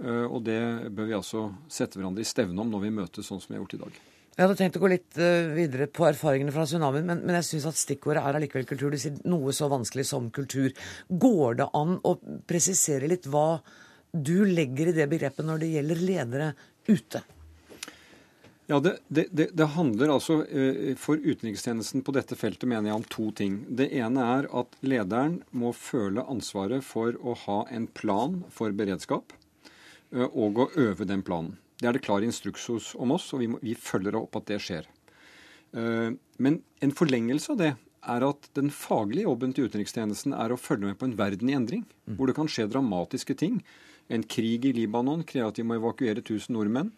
Eh, 0.00 0.24
Og 0.24 0.40
det 0.46 0.60
bør 0.94 1.10
vi 1.10 1.18
altså 1.18 1.50
sette 1.68 2.00
hverandre 2.00 2.24
i 2.24 2.28
stevne 2.28 2.62
om 2.62 2.72
når 2.72 2.86
vi 2.86 2.96
møtes 3.02 3.28
sånn 3.28 3.42
som 3.42 3.52
vi 3.52 3.58
har 3.58 3.64
gjort 3.64 3.76
i 3.76 3.82
dag. 3.84 4.00
Jeg 4.32 4.46
hadde 4.46 4.56
tenkt 4.56 4.78
å 4.78 4.80
gå 4.80 4.88
litt 4.88 5.18
eh, 5.20 5.50
videre 5.52 5.90
på 5.92 6.06
erfaringene 6.08 6.54
fra 6.54 6.64
tsunamien, 6.64 7.04
men, 7.04 7.20
men 7.20 7.36
jeg 7.36 7.50
syns 7.50 7.68
at 7.68 7.76
stikkordet 7.76 8.22
er 8.24 8.38
allikevel 8.38 8.64
kultur. 8.70 8.88
Du 8.94 8.96
sier 8.96 9.18
noe 9.28 9.52
så 9.52 9.68
vanskelig 9.68 10.06
som 10.08 10.30
kultur. 10.32 10.72
Går 11.08 11.60
det 11.60 11.68
an 11.76 11.98
å 12.08 12.16
presisere 12.48 13.10
litt 13.12 13.28
hva 13.28 13.60
du 14.12 14.42
legger 14.48 14.88
i 14.88 14.96
det 14.96 15.08
begrepet 15.12 15.44
når 15.44 15.60
det 15.60 15.70
gjelder 15.74 16.02
ledere 16.08 16.48
ute? 16.88 17.20
Ja, 18.70 18.78
det, 18.80 18.94
det, 19.12 19.26
det, 19.36 19.50
det 19.58 19.66
handler 19.74 20.14
altså 20.14 20.38
eh, 20.46 20.94
For 20.96 21.20
utenrikstjenesten 21.20 22.04
på 22.06 22.14
dette 22.16 22.36
feltet 22.38 22.64
mener 22.70 22.88
jeg 22.88 23.00
om 23.02 23.06
to 23.12 23.28
ting. 23.36 23.60
Det 23.68 23.90
ene 24.00 24.24
er 24.38 24.48
at 24.48 24.80
lederen 24.80 25.42
må 25.52 25.74
føle 25.76 26.24
ansvaret 26.24 26.80
for 26.86 27.18
å 27.20 27.36
ha 27.44 27.58
en 27.68 27.88
plan 27.92 28.40
for 28.54 28.72
beredskap, 28.72 29.34
og 30.12 30.58
å 30.58 30.70
øve 30.76 31.06
den 31.08 31.22
planen. 31.24 31.56
Det 31.80 31.88
er 31.88 31.96
det 31.96 32.04
klar 32.04 32.22
instruks 32.22 32.68
om 32.94 33.14
oss, 33.14 33.32
og 33.34 33.42
vi, 33.42 33.48
må, 33.50 33.58
vi 33.62 33.74
følger 33.78 34.18
opp 34.18 34.36
at 34.38 34.50
det 34.52 34.60
skjer. 34.62 34.86
Eh, 35.74 36.10
Men 36.38 36.60
en 36.84 36.94
forlengelse 36.94 37.54
av 37.54 37.62
det 37.62 37.72
er 38.02 38.26
at 38.26 38.48
den 38.58 38.70
faglige 38.74 39.28
jobben 39.28 39.54
til 39.54 39.68
utenrikstjenesten 39.70 40.34
er 40.34 40.52
å 40.52 40.60
følge 40.60 40.90
med 40.90 40.98
på 40.98 41.06
en 41.08 41.16
verden 41.18 41.50
i 41.50 41.56
endring, 41.56 41.84
hvor 42.16 42.28
det 42.28 42.36
kan 42.38 42.50
skje 42.50 42.68
dramatiske 42.70 43.36
ting. 43.38 43.60
En 44.10 44.24
krig 44.26 44.66
i 44.66 44.72
Libanon 44.74 45.22
krever 45.24 45.52
at 45.52 45.60
vi 45.60 45.66
må 45.66 45.78
evakuere 45.78 46.20
1000 46.20 46.56
nordmenn. 46.56 46.90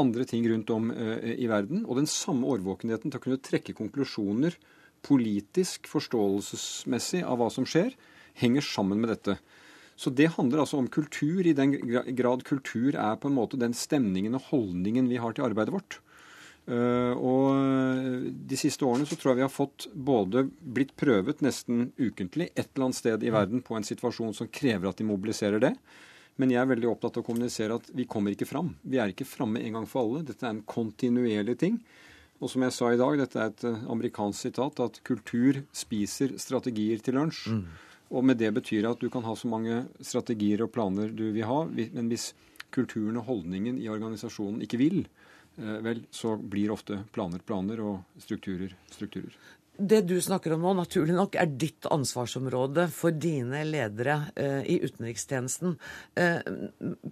Andre 0.00 0.26
ting 0.28 0.44
rundt 0.48 0.70
om 0.72 0.90
eh, 0.92 1.32
i 1.40 1.48
verden. 1.50 1.86
Og 1.88 1.96
den 2.00 2.08
samme 2.08 2.48
årvåkenheten 2.52 3.10
til 3.10 3.20
å 3.20 3.24
kunne 3.24 3.40
trekke 3.44 3.76
konklusjoner 3.76 4.56
politisk, 5.04 5.88
forståelsesmessig 5.88 7.22
av 7.24 7.40
hva 7.40 7.48
som 7.52 7.64
skjer, 7.68 7.94
henger 8.40 8.64
sammen 8.64 9.00
med 9.00 9.14
dette. 9.14 9.38
Så 10.00 10.08
det 10.16 10.30
handler 10.36 10.62
altså 10.62 10.78
om 10.80 10.88
kultur, 10.88 11.44
i 11.44 11.52
den 11.52 11.74
grad 12.16 12.44
kultur 12.48 12.94
er 12.96 13.18
på 13.20 13.28
en 13.28 13.36
måte 13.36 13.60
den 13.60 13.74
stemningen 13.76 14.38
og 14.38 14.46
holdningen 14.48 15.10
vi 15.10 15.18
har 15.20 15.34
til 15.36 15.44
arbeidet 15.44 15.74
vårt. 15.74 15.98
Eh, 16.70 17.12
og 17.16 18.30
de 18.48 18.58
siste 18.60 18.86
årene 18.86 19.08
så 19.08 19.18
tror 19.18 19.32
jeg 19.32 19.40
vi 19.40 19.44
har 19.46 19.52
fått 19.52 19.88
både 19.92 20.46
blitt 20.60 20.94
prøvet 21.00 21.42
nesten 21.44 21.90
ukentlig 21.98 22.48
et 22.54 22.70
eller 22.70 22.88
annet 22.88 23.00
sted 23.00 23.26
i 23.26 23.34
verden 23.34 23.64
på 23.66 23.76
en 23.76 23.86
situasjon 23.86 24.36
som 24.36 24.48
krever 24.48 24.88
at 24.88 25.00
de 25.00 25.08
mobiliserer 25.08 25.60
det. 25.60 25.74
Men 26.40 26.54
jeg 26.54 26.62
er 26.62 26.70
veldig 26.70 26.88
opptatt 26.88 27.18
av 27.18 27.24
å 27.24 27.26
kommunisere 27.26 27.76
at 27.76 27.90
vi 27.92 28.08
kommer 28.08 28.32
ikke 28.32 28.48
fram. 28.48 28.72
Vi 28.80 29.00
er 29.02 29.12
ikke 29.12 29.28
framme 29.28 29.60
en 29.60 29.76
gang 29.76 29.90
for 29.90 30.06
alle. 30.06 30.24
Dette 30.24 30.46
er 30.46 30.54
en 30.54 30.64
kontinuerlig 30.64 31.58
ting. 31.60 31.76
Og 32.40 32.48
som 32.48 32.64
jeg 32.64 32.72
sa 32.72 32.88
i 32.88 33.00
dag, 33.00 33.18
dette 33.20 33.36
er 33.36 33.52
et 33.52 33.68
eh, 33.68 33.86
amerikansk 33.92 34.48
sitat, 34.48 34.80
at 34.80 35.02
kultur 35.04 35.60
spiser 35.76 36.38
strategier 36.40 37.02
til 37.04 37.20
lunsj. 37.20 37.50
Og 38.10 38.24
med 38.26 38.40
det 38.40 38.50
betyr 38.56 38.88
at 38.90 39.00
du 39.02 39.08
kan 39.12 39.24
ha 39.26 39.36
så 39.38 39.48
mange 39.50 39.84
strategier 40.02 40.64
og 40.64 40.72
planer 40.74 41.12
du 41.14 41.28
vil 41.30 41.46
ha, 41.46 41.62
men 41.70 42.10
hvis 42.10 42.32
kulturen 42.74 43.18
og 43.20 43.28
holdningen 43.28 43.78
i 43.78 43.88
organisasjonen 43.90 44.62
ikke 44.66 44.80
vil, 44.80 45.04
eh, 45.58 45.78
vel, 45.84 46.04
så 46.10 46.34
blir 46.36 46.74
ofte 46.74 47.04
planer 47.14 47.42
planer 47.46 47.82
og 47.86 48.22
strukturer 48.22 48.74
strukturer. 48.90 49.34
Det 49.80 50.02
du 50.04 50.18
snakker 50.20 50.52
om 50.52 50.60
nå, 50.60 50.74
naturlig 50.76 51.14
nok, 51.16 51.38
er 51.40 51.54
ditt 51.56 51.86
ansvarsområde 51.88 52.84
for 52.92 53.16
dine 53.16 53.62
ledere 53.64 54.18
eh, 54.36 54.60
i 54.74 54.76
utenrikstjenesten. 54.82 55.78
Eh, 56.20 56.42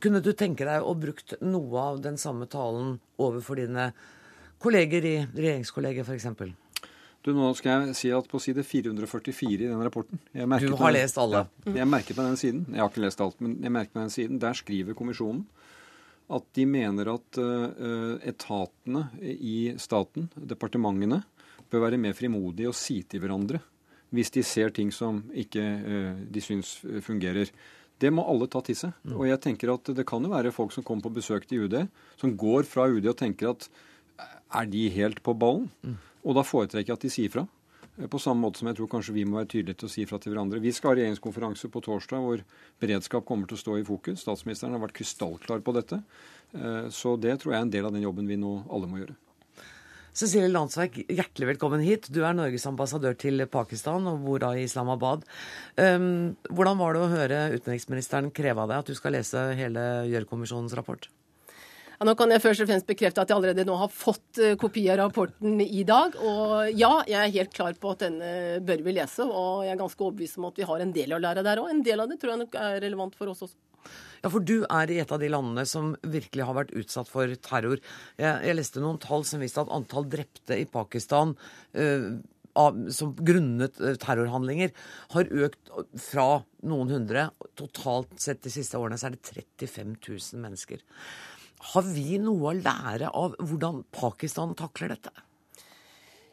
kunne 0.03 0.20
du 0.20 0.35
tenke 0.37 0.66
deg 0.68 0.85
å 0.85 0.92
brukt 0.99 1.38
noe 1.40 1.85
av 1.94 2.03
den 2.05 2.20
samme 2.20 2.51
talen 2.51 2.99
overfor 3.16 3.62
dine 3.62 3.92
kolleger 4.61 5.07
i 5.07 5.16
regjeringskollegiet, 5.31 6.11
f.eks.? 6.11 6.53
Du, 7.26 7.33
nå 7.35 7.48
skal 7.59 7.88
jeg 7.88 7.96
si 7.98 8.11
at 8.14 8.28
på 8.31 8.38
side 8.40 8.62
444 8.64 9.54
i 9.57 9.66
den 9.66 9.81
rapporten 9.83 10.20
Du 10.33 10.76
har 10.78 10.94
lest 10.94 11.18
alle? 11.18 11.46
Ja, 11.66 11.81
jeg 11.81 11.90
merket 11.90 12.16
på 12.16 12.24
den 12.24 12.38
siden. 12.38 12.66
Jeg 12.70 12.81
har 12.81 12.92
ikke 12.92 13.02
lest 13.02 13.22
alt, 13.24 13.40
men 13.42 13.57
jeg 13.64 13.74
merket 13.74 13.96
på 13.96 14.04
den 14.04 14.12
siden. 14.14 14.38
Der 14.42 14.54
skriver 14.57 14.96
kommisjonen 14.98 15.46
at 16.28 16.44
de 16.59 16.66
mener 16.68 17.09
at 17.14 17.38
uh, 17.40 18.18
etatene 18.28 19.07
i 19.24 19.72
staten, 19.81 20.28
departementene, 20.37 21.22
bør 21.72 21.87
være 21.87 22.00
mer 22.00 22.14
frimodige 22.16 22.68
og 22.70 22.76
si 22.76 23.00
til 23.09 23.24
hverandre 23.24 23.61
hvis 24.14 24.31
de 24.33 24.40
ser 24.46 24.70
ting 24.72 24.88
som 24.94 25.18
ikke 25.37 25.61
uh, 25.61 26.20
de 26.33 26.40
syns 26.40 26.78
fungerer. 27.04 27.50
Det 28.00 28.12
må 28.14 28.22
alle 28.31 28.46
ta 28.48 28.62
til 28.64 28.76
seg. 28.78 28.94
Og 29.11 29.26
jeg 29.28 29.40
tenker 29.44 29.74
at 29.74 29.90
det 29.96 30.07
kan 30.09 30.24
jo 30.24 30.31
være 30.33 30.54
folk 30.54 30.72
som 30.72 30.87
kommer 30.87 31.09
på 31.09 31.16
besøk 31.18 31.48
til 31.48 31.66
UD, 31.66 31.81
som 32.20 32.37
går 32.38 32.68
fra 32.68 32.87
UD 32.88 33.09
og 33.11 33.18
tenker 33.18 33.50
at 33.50 33.66
er 34.54 34.68
de 34.70 34.87
helt 34.94 35.20
på 35.24 35.35
ballen? 35.37 35.68
Og 36.24 36.35
da 36.38 36.44
foretrekker 36.46 36.92
jeg 36.92 36.98
at 36.98 37.07
de 37.07 37.12
sier 37.12 37.33
fra. 37.33 37.46
Eh, 37.98 38.07
På 38.07 38.18
samme 38.22 38.42
måte 38.46 38.62
som 38.62 38.70
jeg 38.70 38.78
tror 38.78 38.90
kanskje 38.90 39.14
vi 39.14 39.26
må 39.28 39.38
være 39.40 39.52
tydelige 39.54 39.83
til 39.83 39.88
å 39.88 39.92
si 39.92 40.07
fra 40.09 40.18
til 40.18 40.35
hverandre. 40.35 40.62
Vi 40.62 40.72
skal 40.72 40.92
ha 40.92 40.98
regjeringskonferanse 41.00 41.70
på 41.70 41.85
torsdag 41.85 42.24
hvor 42.24 42.42
beredskap 42.81 43.26
kommer 43.28 43.46
til 43.46 43.59
å 43.59 43.62
stå 43.64 43.78
i 43.78 43.87
fokus. 43.87 44.24
Statsministeren 44.24 44.76
har 44.76 44.85
vært 44.87 44.98
krystallklar 44.98 45.62
på 45.62 45.74
dette. 45.78 46.02
Eh, 46.54 46.88
Så 46.90 47.16
det 47.20 47.40
tror 47.40 47.52
jeg 47.52 47.59
er 47.61 47.66
en 47.66 47.70
del 47.70 47.87
av 47.87 47.92
den 47.92 48.02
jobben 48.02 48.26
vi 48.26 48.37
nå 48.37 48.64
alle 48.70 48.87
må 48.90 49.02
gjøre. 49.02 49.16
Cecilie 50.18 50.50
Landsverk, 50.50 50.96
hjertelig 51.07 51.46
velkommen 51.52 51.83
hit. 51.85 52.09
Du 52.11 52.24
er 52.26 52.35
Norges 52.35 52.64
ambassadør 52.66 53.14
til 53.14 53.44
Pakistan 53.46 54.02
og 54.11 54.24
bor 54.24 54.40
da 54.42 54.48
i 54.57 54.64
Islamabad. 54.64 55.22
Um, 55.78 56.35
hvordan 56.50 56.81
var 56.81 56.96
det 56.96 57.02
å 57.04 57.12
høre 57.12 57.38
utenriksministeren 57.54 58.33
kreve 58.35 58.64
av 58.64 58.72
deg 58.72 58.81
at 58.83 58.90
du 58.90 58.96
skal 58.98 59.14
lese 59.14 59.44
hele 59.54 59.85
Gjørv-kommisjonens 60.11 60.74
rapport? 60.74 61.07
Ja, 61.98 62.06
nå 62.06 62.12
kan 62.14 62.30
jeg 62.30 62.42
først 62.44 62.62
og 62.62 62.68
fremst 62.70 62.87
bekrefte 62.87 63.24
at 63.24 63.30
jeg 63.32 63.34
allerede 63.34 63.64
nå 63.66 63.74
har 63.80 63.88
fått 63.90 64.38
eh, 64.38 64.54
kopi 64.61 64.84
av 64.92 65.00
rapporten 65.00 65.58
i 65.64 65.82
dag. 65.87 66.14
Og 66.22 66.68
ja, 66.78 66.92
jeg 67.11 67.18
er 67.18 67.32
helt 67.34 67.54
klar 67.56 67.74
på 67.74 67.90
at 67.90 68.04
denne 68.04 68.61
bør 68.62 68.84
vi 68.87 68.94
lese, 68.94 69.26
og 69.26 69.64
jeg 69.66 69.72
er 69.74 69.80
ganske 69.80 70.04
overbevist 70.06 70.38
om 70.38 70.46
at 70.46 70.61
vi 70.61 70.68
har 70.68 70.84
en 70.84 70.92
del 70.94 71.16
å 71.16 71.18
lære 71.24 71.42
der 71.42 71.58
òg. 71.58 71.72
En 71.72 71.82
del 71.82 72.04
av 72.04 72.11
det 72.11 72.20
tror 72.22 72.37
jeg 72.37 72.42
nok 72.44 72.54
er 72.62 72.78
relevant 72.84 73.18
for 73.18 73.32
oss 73.32 73.42
også. 73.48 73.58
Ja, 74.22 74.30
for 74.30 74.46
du 74.46 74.61
er 74.62 74.92
i 74.94 75.00
et 75.02 75.11
av 75.14 75.18
de 75.18 75.30
landene 75.30 75.64
som 75.66 75.90
virkelig 76.06 76.46
har 76.46 76.54
vært 76.54 76.74
utsatt 76.78 77.11
for 77.11 77.34
terror. 77.42 77.82
Jeg, 78.18 78.34
jeg 78.46 78.58
leste 78.61 78.82
noen 78.82 79.00
tall 79.02 79.26
som 79.26 79.42
viste 79.42 79.62
at 79.62 79.72
antall 79.74 80.06
drepte 80.11 80.54
i 80.54 80.68
Pakistan 80.70 81.34
eh, 81.74 82.12
av, 82.58 82.78
som 82.94 83.11
grunnet 83.18 83.80
eh, 83.82 83.98
terrorhandlinger 83.98 84.70
har 85.16 85.32
økt 85.46 85.74
fra 86.04 86.28
noen 86.62 86.94
hundre. 86.94 87.26
Totalt 87.58 88.14
sett 88.22 88.44
de 88.46 88.54
siste 88.54 88.78
årene 88.78 89.00
så 89.00 89.11
er 89.11 89.18
det 89.18 89.34
35 89.34 89.96
000 89.98 90.46
mennesker. 90.46 90.87
Har 91.59 91.83
vi 91.83 92.18
noe 92.23 92.53
å 92.53 92.57
lære 92.57 93.11
av 93.11 93.35
hvordan 93.42 93.83
Pakistan 93.94 94.55
takler 94.59 94.94
dette? 94.94 95.12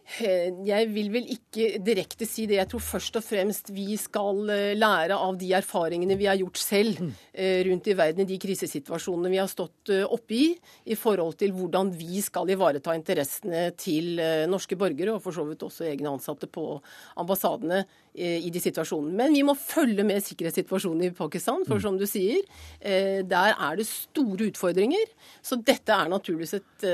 Eh, 0.06 0.54
Jeg 0.66 0.90
vil 0.94 1.10
vel 1.14 1.26
ikke 1.34 1.80
direkte 1.84 2.28
si 2.30 2.46
det. 2.46 2.60
Jeg 2.60 2.70
tror 2.70 2.84
først 2.84 3.18
og 3.18 3.26
fremst 3.26 3.72
vi 3.74 3.98
skal 3.98 4.44
eh, 4.54 4.76
lære 4.78 5.18
av 5.18 5.38
de 5.40 5.50
erfaringene 5.58 6.18
vi 6.20 6.28
har 6.30 6.38
gjort 6.38 6.62
selv 6.62 7.02
eh, 7.34 7.66
rundt 7.66 7.90
i 7.90 7.96
verden, 7.98 8.22
i 8.22 8.30
de 8.30 8.38
krisesituasjonene 8.42 9.34
vi 9.34 9.42
har 9.42 9.50
stått 9.50 9.90
oppe 10.06 10.38
i, 10.38 10.46
i 10.94 10.98
forhold 10.98 11.36
til 11.42 11.54
hvordan 11.56 11.92
vi 11.98 12.22
skal 12.24 12.50
ivareta 12.54 12.94
interessene 12.96 13.68
til 13.78 14.20
norske 14.50 14.78
borgere, 14.80 15.14
og 15.16 15.22
for 15.24 15.36
så 15.36 15.46
vidt 15.48 15.64
også 15.66 15.86
egne 15.90 16.10
ansatte 16.10 16.48
på 16.50 16.80
ambassadene 17.22 17.84
i 18.16 18.50
de 18.50 18.62
situasjonene. 18.64 19.14
Men 19.20 19.36
vi 19.36 19.44
må 19.46 19.54
følge 19.60 20.06
med 20.08 20.24
sikkerhetssituasjonen 20.26 21.10
i 21.10 21.14
Pakistan, 21.16 21.66
for 21.68 21.82
som 21.84 22.00
du 22.00 22.06
sier, 22.10 22.42
der 22.82 23.54
er 23.54 23.78
det 23.78 23.88
store 23.90 24.50
utfordringer. 24.50 25.06
Så 25.46 25.60
dette 25.60 25.94
er 25.94 26.12
naturligvis 26.12 26.56
et 26.58 26.88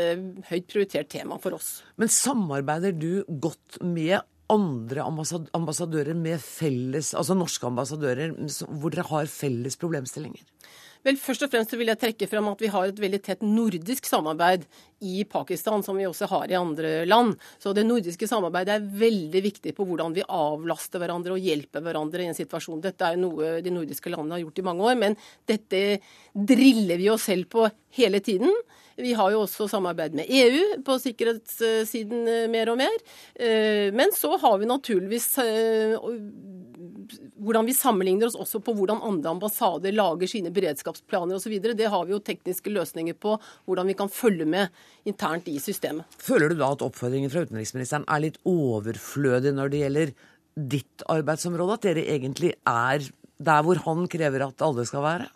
høyt 0.49 0.67
prioritert 0.71 1.11
tema 1.13 1.37
for 1.41 1.59
oss. 1.59 1.71
Men 2.01 2.09
samarbeider 2.09 2.95
du 2.97 3.23
godt 3.29 3.77
med 3.85 4.23
andre 4.51 5.03
ambassadører 5.05 6.17
med 6.17 6.41
felles, 6.43 7.13
altså 7.15 7.37
norske 7.37 7.67
ambassadører, 7.69 8.33
hvor 8.81 8.91
dere 8.91 9.05
har 9.07 9.29
felles 9.31 9.77
problemstillinger? 9.79 10.41
Vel, 11.05 11.17
Først 11.17 11.45
og 11.45 11.49
fremst 11.49 11.73
vil 11.73 11.89
jeg 11.89 11.97
trekke 11.97 12.27
frem 12.29 12.49
at 12.51 12.59
vi 12.61 12.69
har 12.69 12.89
et 12.89 12.99
veldig 13.01 13.19
tett 13.25 13.45
nordisk 13.45 14.05
samarbeid 14.05 14.67
i 15.07 15.23
Pakistan, 15.29 15.81
som 15.85 15.97
vi 15.97 16.05
også 16.05 16.29
har 16.29 16.51
i 16.51 16.57
andre 16.57 16.91
land. 17.07 17.33
Så 17.61 17.73
det 17.73 17.87
nordiske 17.87 18.29
samarbeidet 18.29 18.75
er 18.75 18.91
veldig 19.01 19.41
viktig 19.47 19.73
på 19.77 19.87
hvordan 19.89 20.13
vi 20.17 20.25
avlaster 20.25 21.01
hverandre 21.01 21.37
og 21.37 21.41
hjelper 21.41 21.85
hverandre 21.85 22.25
i 22.25 22.29
en 22.29 22.37
situasjon. 22.37 22.83
Dette 22.83 23.07
er 23.07 23.17
noe 23.17 23.55
de 23.65 23.73
nordiske 23.73 24.13
landene 24.13 24.37
har 24.37 24.43
gjort 24.45 24.61
i 24.61 24.67
mange 24.67 24.91
år, 24.91 24.99
men 25.01 25.17
dette 25.49 25.81
driller 26.33 27.01
vi 27.01 27.09
oss 27.13 27.25
selv 27.31 27.49
på 27.49 27.65
hele 27.97 28.21
tiden. 28.21 28.53
Vi 29.01 29.13
har 29.17 29.33
jo 29.33 29.43
også 29.45 29.67
samarbeid 29.71 30.15
med 30.17 30.29
EU 30.29 30.81
på 30.85 30.97
sikkerhetssiden 31.01 32.27
eh, 32.29 32.47
mer 32.51 32.69
og 32.73 32.79
mer. 32.81 32.97
Eh, 33.35 33.89
men 33.95 34.13
så 34.15 34.35
har 34.41 34.59
vi 34.61 34.69
naturligvis 34.69 35.27
eh, 35.41 35.95
hvordan 37.41 37.65
vi 37.67 37.75
sammenligner 37.75 38.29
oss 38.29 38.37
også 38.39 38.61
på 38.63 38.75
hvordan 38.77 39.01
andre 39.05 39.33
ambassader 39.33 39.95
lager 39.95 40.29
sine 40.29 40.53
beredskapsplaner 40.53 41.37
osv. 41.37 41.57
Det 41.61 41.89
har 41.89 42.05
vi 42.05 42.15
jo 42.15 42.21
tekniske 42.23 42.73
løsninger 42.73 43.17
på, 43.17 43.37
hvordan 43.65 43.89
vi 43.89 43.97
kan 43.97 44.11
følge 44.11 44.45
med 44.45 44.69
internt 45.09 45.49
i 45.49 45.57
systemet. 45.61 46.05
Føler 46.21 46.51
du 46.51 46.59
da 46.59 46.71
at 46.75 46.85
oppfordringen 46.85 47.33
fra 47.33 47.45
utenriksministeren 47.47 48.05
er 48.05 48.25
litt 48.27 48.39
overflødig 48.47 49.55
når 49.57 49.73
det 49.73 49.83
gjelder 49.85 50.15
ditt 50.77 51.05
arbeidsområde? 51.09 51.77
At 51.79 51.89
dere 51.89 52.07
egentlig 52.15 52.53
er 52.67 53.09
der 53.41 53.65
hvor 53.65 53.81
han 53.87 54.05
krever 54.11 54.45
at 54.45 54.65
alle 54.65 54.85
skal 54.85 55.05
være? 55.05 55.29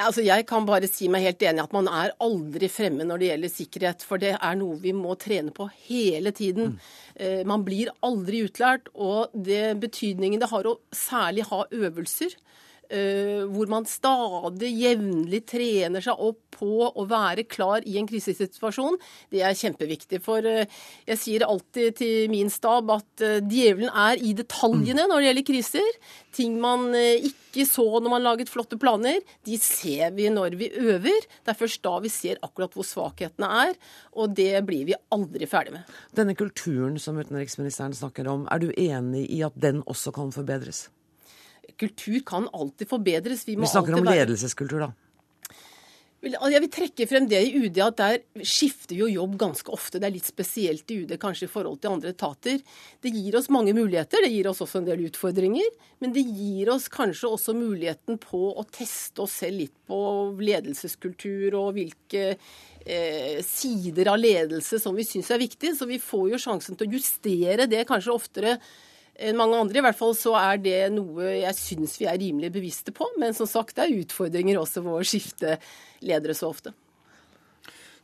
Altså 0.00 0.22
Jeg 0.24 0.46
kan 0.48 0.64
bare 0.64 0.88
si 0.88 1.08
meg 1.12 1.26
helt 1.26 1.42
enig 1.44 1.60
at 1.66 1.74
man 1.76 1.88
er 1.90 2.14
aldri 2.24 2.70
fremme 2.72 3.04
når 3.04 3.20
det 3.20 3.26
gjelder 3.28 3.52
sikkerhet. 3.52 4.06
For 4.08 4.22
det 4.22 4.32
er 4.38 4.56
noe 4.56 4.78
vi 4.80 4.94
må 4.96 5.18
trene 5.20 5.52
på 5.52 5.68
hele 5.88 6.32
tiden. 6.32 6.78
Mm. 7.20 7.44
Man 7.50 7.66
blir 7.66 7.92
aldri 8.00 8.40
utlært. 8.46 8.88
Og 8.94 9.34
det 9.36 9.76
betydningen 9.82 10.40
det 10.40 10.48
har 10.48 10.64
å 10.64 10.78
særlig 10.96 11.44
ha 11.50 11.66
øvelser 11.68 12.32
Eh, 12.32 12.71
hvor 12.92 13.70
man 13.72 13.86
stadig 13.88 14.68
jevnlig 14.76 15.42
trener 15.48 16.04
seg 16.04 16.20
opp 16.20 16.52
på 16.62 16.88
å 16.88 17.04
være 17.08 17.46
klar 17.50 17.84
i 17.88 17.98
en 18.00 18.08
krisesituasjon, 18.08 18.98
det 19.32 19.42
er 19.44 19.58
kjempeviktig. 19.58 20.20
For 20.24 20.44
eh, 20.46 20.68
jeg 21.08 21.20
sier 21.20 21.46
alltid 21.46 21.98
til 22.02 22.30
min 22.32 22.52
stab 22.52 22.90
at 22.94 23.24
eh, 23.24 23.40
djevelen 23.40 23.90
er 23.90 24.22
i 24.22 24.34
detaljene 24.38 25.08
når 25.08 25.18
det 25.18 25.30
gjelder 25.30 25.48
kriser. 25.48 25.98
Ting 26.32 26.56
man 26.60 26.94
ikke 26.96 27.66
så 27.68 27.84
når 28.00 28.08
man 28.14 28.24
laget 28.24 28.48
flotte 28.48 28.78
planer, 28.80 29.18
de 29.44 29.58
ser 29.60 30.14
vi 30.16 30.30
når 30.32 30.56
vi 30.60 30.70
øver. 30.80 31.28
Det 31.44 31.52
er 31.52 31.58
først 31.58 31.82
da 31.84 31.98
vi 32.04 32.12
ser 32.12 32.40
akkurat 32.44 32.72
hvor 32.76 32.88
svakhetene 32.88 33.50
er, 33.66 33.76
og 34.16 34.32
det 34.38 34.54
blir 34.68 34.88
vi 34.88 34.96
aldri 35.12 35.48
ferdig 35.50 35.76
med. 35.76 35.92
Denne 36.16 36.36
kulturen 36.38 36.96
som 37.02 37.20
utenriksministeren 37.20 37.92
snakker 37.96 38.30
om, 38.32 38.48
er 38.48 38.64
du 38.64 38.72
enig 38.72 39.26
i 39.28 39.42
at 39.44 39.56
den 39.60 39.84
også 39.84 40.14
kan 40.16 40.32
forbedres? 40.32 40.86
Kultur 41.82 42.20
kan 42.26 42.48
alltid 42.52 42.90
forbedres. 42.90 43.46
Vi, 43.48 43.56
Vi 43.58 43.72
snakker 43.74 43.98
om 43.98 44.06
ledelseskultur, 44.06 44.86
da. 44.86 44.92
Jeg 46.22 46.60
vil 46.62 46.70
trekke 46.70 47.06
frem 47.10 47.24
det 47.26 47.38
i 47.42 47.64
UD 47.64 47.78
at 47.82 47.96
der 47.98 48.44
skifter 48.46 48.94
vi 48.94 49.00
jo 49.00 49.08
jobb 49.10 49.32
ganske 49.40 49.72
ofte. 49.74 49.98
Det 49.98 50.06
er 50.06 50.14
litt 50.14 50.28
spesielt 50.28 50.92
i 50.94 51.00
UD 51.02 51.16
kanskje 51.18 51.48
i 51.48 51.50
forhold 51.50 51.80
til 51.82 51.96
andre 51.96 52.12
etater. 52.14 52.60
Det 53.02 53.10
gir 53.10 53.34
oss 53.34 53.50
mange 53.50 53.74
muligheter, 53.74 54.22
det 54.22 54.30
gir 54.30 54.46
oss 54.46 54.62
også 54.62 54.78
en 54.78 54.86
del 54.86 55.02
utfordringer. 55.08 55.66
Men 55.98 56.14
det 56.14 56.22
gir 56.22 56.70
oss 56.70 56.86
kanskje 56.94 57.32
også 57.34 57.56
muligheten 57.58 58.20
på 58.22 58.52
å 58.54 58.62
teste 58.70 59.24
oss 59.26 59.40
selv 59.42 59.64
litt 59.64 59.74
på 59.90 59.98
ledelseskultur 60.38 61.58
og 61.58 61.74
hvilke 61.80 62.24
eh, 62.30 63.42
sider 63.42 64.14
av 64.14 64.22
ledelse 64.22 64.78
som 64.78 64.94
vi 64.94 65.08
syns 65.08 65.34
er 65.34 65.42
viktig. 65.42 65.74
Så 65.74 65.90
vi 65.90 65.98
får 65.98 66.36
jo 66.36 66.42
sjansen 66.46 66.78
til 66.78 66.86
å 66.86 67.00
justere 67.00 67.66
det 67.66 67.82
kanskje 67.90 68.14
oftere 68.14 68.56
enn 69.18 69.38
mange 69.38 69.58
andre. 69.58 69.80
I 69.80 69.84
hvert 69.86 69.98
fall 69.98 70.14
så 70.18 70.34
er 70.40 70.60
det 70.62 70.78
noe 70.94 71.34
jeg 71.34 71.58
syns 71.58 71.98
vi 72.00 72.08
er 72.10 72.20
rimelig 72.20 72.52
bevisste 72.54 72.94
på. 72.96 73.08
Men 73.20 73.36
som 73.36 73.48
sagt, 73.50 73.76
det 73.76 73.86
er 73.86 74.00
utfordringer 74.04 74.60
også 74.60 74.84
ved 74.84 74.96
å 74.98 75.04
skifte 75.06 75.58
ledere 76.04 76.36
så 76.38 76.52
ofte. 76.52 76.74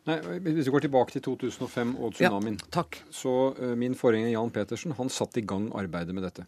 Nei, 0.08 0.18
Hvis 0.40 0.68
vi 0.68 0.72
går 0.72 0.86
tilbake 0.86 1.12
til 1.12 1.24
2005 1.26 1.96
og 2.00 2.14
tsunamien, 2.16 2.56
ja, 2.72 2.84
så 3.12 3.34
uh, 3.58 3.74
min 3.76 3.96
forgjenger 3.98 4.32
Jan 4.32 4.52
Petersen 4.54 4.94
han 4.96 5.10
satte 5.12 5.42
i 5.42 5.44
gang 5.44 5.68
arbeidet 5.76 6.14
med 6.16 6.24
dette. 6.24 6.46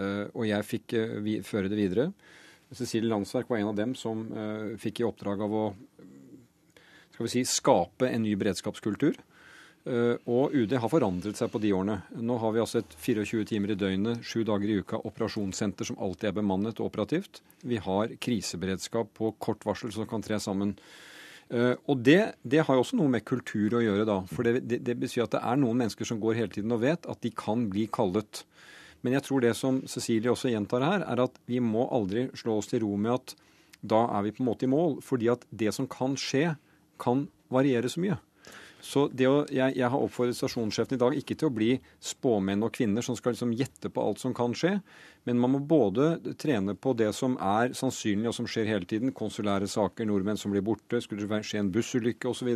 Uh, 0.00 0.30
og 0.32 0.46
jeg 0.48 0.64
fikk 0.64 0.94
uh, 0.96 1.18
vi, 1.24 1.40
føre 1.44 1.68
det 1.68 1.76
videre. 1.76 2.08
Cecilie 2.72 3.10
Landsverk 3.10 3.50
var 3.52 3.60
en 3.60 3.68
av 3.68 3.76
dem 3.76 3.90
som 3.92 4.22
fikk 4.80 5.02
i 5.02 5.04
oppdrag 5.04 5.42
av 5.44 5.52
å 5.52 5.64
skal 7.12 7.26
vi 7.26 7.32
si, 7.34 7.42
skape 7.44 8.08
en 8.08 8.24
ny 8.24 8.32
beredskapskultur. 8.40 9.18
Eh, 9.82 10.14
og 10.30 10.54
UD 10.54 10.76
har 10.78 10.90
forandret 10.90 11.38
seg 11.38 11.50
på 11.50 11.60
de 11.62 11.72
årene. 11.74 11.98
Nå 12.22 12.36
har 12.38 12.52
vi 12.54 12.60
altså 12.62 12.82
et 12.82 12.92
24 13.02 13.46
timer 13.50 13.72
i 13.74 13.78
døgnet, 13.78 14.22
sju 14.22 14.44
dager 14.46 14.70
i 14.70 14.78
uka 14.78 15.00
operasjonssenter 15.02 15.88
som 15.88 15.98
alltid 15.98 16.30
er 16.30 16.36
bemannet 16.36 16.78
og 16.78 16.92
operativt. 16.92 17.42
Vi 17.66 17.80
har 17.82 18.14
kriseberedskap 18.22 19.10
på 19.18 19.32
kort 19.42 19.66
varsel 19.66 19.94
som 19.94 20.06
kan 20.06 20.22
tre 20.22 20.38
sammen. 20.42 20.76
Eh, 21.50 21.74
og 21.90 22.04
det, 22.06 22.36
det 22.46 22.62
har 22.62 22.78
jo 22.78 22.84
også 22.84 23.00
noe 23.00 23.10
med 23.10 23.26
kultur 23.26 23.74
å 23.74 23.82
gjøre, 23.82 24.06
da. 24.06 24.20
For 24.30 24.46
det, 24.46 24.62
det, 24.70 24.84
det 24.86 24.96
betyr 25.02 25.26
at 25.26 25.34
det 25.34 25.42
er 25.50 25.58
noen 25.58 25.82
mennesker 25.82 26.06
som 26.08 26.22
går 26.22 26.38
hele 26.38 26.54
tiden 26.54 26.74
og 26.74 26.84
vet 26.86 27.10
at 27.10 27.26
de 27.26 27.34
kan 27.34 27.66
bli 27.72 27.88
kallet. 27.90 28.44
Men 29.02 29.18
jeg 29.18 29.26
tror 29.26 29.42
det 29.42 29.56
som 29.58 29.82
Cecilie 29.90 30.30
også 30.30 30.52
gjentar 30.52 30.86
her, 30.86 31.02
er 31.10 31.26
at 31.26 31.42
vi 31.50 31.58
må 31.58 31.88
aldri 31.90 32.28
slå 32.38 32.60
oss 32.60 32.70
til 32.70 32.84
ro 32.86 32.94
med 32.94 33.18
at 33.18 33.34
da 33.82 34.04
er 34.14 34.28
vi 34.28 34.36
på 34.36 34.44
en 34.44 34.52
måte 34.52 34.68
i 34.68 34.70
mål. 34.70 35.00
Fordi 35.02 35.32
at 35.34 35.42
det 35.50 35.74
som 35.74 35.90
kan 35.90 36.14
skje, 36.14 36.52
kan 37.02 37.26
variere 37.50 37.90
så 37.90 37.98
mye. 37.98 38.22
Så 38.82 39.04
å, 39.06 39.34
jeg, 39.46 39.76
jeg, 39.78 39.88
har 39.88 40.02
oppfordret 40.02 40.34
stasjonssjefen 40.34 40.96
i 40.96 41.00
dag 41.00 41.14
ikke 41.14 41.36
til 41.38 41.48
å 41.48 41.54
bli 41.54 41.70
spåmenn 42.02 42.64
og 42.66 42.72
-kvinner 42.74 43.04
som 43.06 43.14
skal 43.14 43.36
liksom 43.36 43.54
gjette 43.54 43.92
på 43.94 44.02
alt 44.02 44.18
som 44.18 44.34
kan 44.34 44.54
skje, 44.58 44.80
men 45.24 45.38
man 45.38 45.52
må 45.54 45.60
både 45.62 46.34
trene 46.34 46.74
på 46.74 46.94
det 46.98 47.12
som 47.14 47.36
er 47.38 47.76
sannsynlig 47.78 48.26
og 48.28 48.34
som 48.34 48.48
skjer 48.50 48.66
hele 48.66 48.88
tiden, 48.88 49.14
konsulære 49.14 49.68
saker, 49.70 50.08
nordmenn 50.08 50.40
som 50.40 50.50
blir 50.50 50.64
borte, 50.66 50.98
skulle 51.00 51.28
det 51.28 51.44
skje 51.46 51.60
en 51.62 51.70
bussulykke 51.70 52.28
osv., 52.28 52.50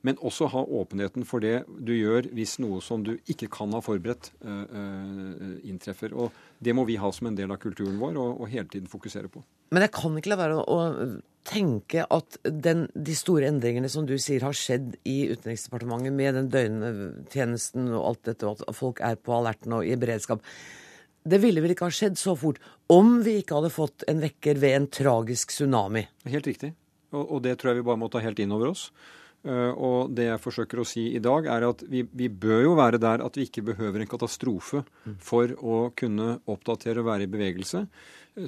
men 0.00 0.16
også 0.16 0.48
ha 0.48 0.64
åpenheten 0.64 1.26
for 1.28 1.44
det 1.44 1.66
du 1.68 1.92
gjør 1.92 2.30
hvis 2.32 2.56
noe 2.58 2.80
som 2.80 3.04
du 3.04 3.18
ikke 3.28 3.50
kan 3.52 3.76
ha 3.76 3.82
forberedt, 3.84 4.32
øh, 4.40 4.64
øh, 4.64 5.58
inntreffer. 5.68 6.16
Og 6.16 6.32
Det 6.60 6.74
må 6.76 6.84
vi 6.88 6.98
ha 7.00 7.08
som 7.12 7.30
en 7.30 7.36
del 7.38 7.50
av 7.52 7.60
kulturen 7.62 7.98
vår 8.00 8.18
og, 8.20 8.42
og 8.42 8.50
hele 8.52 8.68
tiden 8.68 8.90
fokusere 8.90 9.30
på. 9.32 9.42
Men 9.72 9.86
jeg 9.86 9.94
kan 9.96 10.16
ikke 10.18 10.32
la 10.32 10.38
være 10.40 10.60
å 10.60 10.78
tenke 11.48 12.04
at 12.04 12.36
den, 12.44 12.84
de 12.92 13.14
store 13.16 13.48
endringene 13.48 13.88
som 13.92 14.04
du 14.08 14.16
sier 14.20 14.44
har 14.44 14.56
skjedd 14.56 14.98
i 15.08 15.30
Utenriksdepartementet 15.30 16.12
med 16.12 16.36
den 16.36 16.50
døgntjenesten 16.52 17.88
og 17.94 18.10
alt 18.10 18.22
dette, 18.28 18.48
og 18.48 18.60
at 18.66 18.76
folk 18.76 19.00
er 19.04 19.16
på 19.16 19.38
alerten 19.38 19.78
og 19.78 19.88
i 19.88 19.96
beredskap 20.00 20.44
Det 21.24 21.40
ville 21.40 21.62
vel 21.64 21.72
ikke 21.74 21.88
ha 21.88 21.96
skjedd 21.96 22.18
så 22.20 22.34
fort 22.38 22.60
om 22.92 23.18
vi 23.24 23.38
ikke 23.40 23.56
hadde 23.56 23.72
fått 23.72 24.04
en 24.10 24.20
vekker 24.20 24.60
ved 24.60 24.76
en 24.76 24.90
tragisk 24.92 25.54
tsunami? 25.54 26.04
Helt 26.28 26.48
riktig. 26.48 26.74
Og, 27.14 27.24
og 27.24 27.42
det 27.44 27.56
tror 27.58 27.72
jeg 27.72 27.80
vi 27.80 27.88
bare 27.88 28.00
må 28.00 28.10
ta 28.12 28.22
helt 28.24 28.40
inn 28.42 28.52
over 28.56 28.72
oss. 28.72 28.88
Uh, 29.40 29.72
og 29.72 30.10
det 30.12 30.26
jeg 30.26 30.40
forsøker 30.42 30.82
å 30.82 30.84
si 30.84 31.06
i 31.16 31.20
dag, 31.22 31.46
er 31.48 31.64
at 31.70 31.80
vi, 31.88 32.02
vi, 32.04 32.26
bør 32.28 32.64
jo 32.66 32.72
være 32.76 32.98
der 33.00 33.22
at 33.24 33.38
vi 33.38 33.46
ikke 33.48 33.64
behøver 33.70 34.02
en 34.02 34.10
katastrofe 34.10 34.82
mm. 34.84 35.14
for 35.24 35.54
å 35.56 35.78
kunne 35.96 36.34
oppdatere 36.44 37.00
og 37.00 37.08
være 37.08 37.24
i 37.24 37.30
bevegelse. 37.32 37.86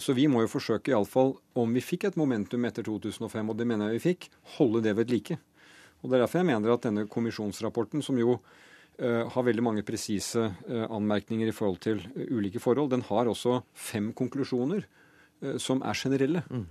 Så 0.02 0.12
vi 0.16 0.26
må 0.30 0.44
jo 0.44 0.50
forsøke, 0.52 0.92
iallfall 0.92 1.32
om 1.58 1.72
vi 1.72 1.82
fikk 1.84 2.10
et 2.10 2.18
momentum 2.20 2.68
etter 2.68 2.84
2005, 2.86 3.48
og 3.48 3.56
det 3.56 3.66
mener 3.68 3.88
jeg 3.88 3.98
vi 3.98 4.04
fikk, 4.10 4.28
holde 4.58 4.84
det 4.84 4.92
ved 4.98 5.14
like. 5.14 5.38
Og 6.02 6.10
Det 6.10 6.18
er 6.18 6.24
derfor 6.24 6.42
jeg 6.42 6.50
mener 6.50 6.74
at 6.74 6.84
denne 6.84 7.06
kommisjonsrapporten, 7.10 8.04
som 8.04 8.18
jo 8.18 8.36
uh, 8.36 9.24
har 9.32 9.48
veldig 9.48 9.64
mange 9.64 9.86
presise 9.86 10.44
uh, 10.44 10.86
anmerkninger 10.92 11.48
i 11.48 11.56
forhold 11.56 11.80
til 11.82 12.02
uh, 12.04 12.24
ulike 12.36 12.60
forhold, 12.62 12.92
den 12.92 13.06
har 13.08 13.30
også 13.30 13.62
fem 13.72 14.12
konklusjoner 14.12 14.84
som 15.58 15.80
er 15.82 15.96
generelle. 15.98 16.44
Mm. 16.54 16.66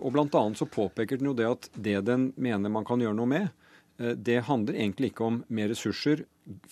og 0.00 0.14
annet 0.16 0.56
så 0.56 0.64
påpeker 0.64 1.18
den 1.20 1.26
jo 1.28 1.34
det 1.36 1.44
at 1.44 1.66
det 1.76 1.98
den 2.06 2.30
mener 2.40 2.72
man 2.72 2.86
kan 2.88 2.96
gjøre 2.96 3.12
noe 3.18 3.28
med, 3.28 3.50
det 3.96 4.40
handler 4.48 4.74
egentlig 4.74 5.12
ikke 5.12 5.26
om 5.26 5.36
mer 5.54 5.68
ressurser, 5.70 6.24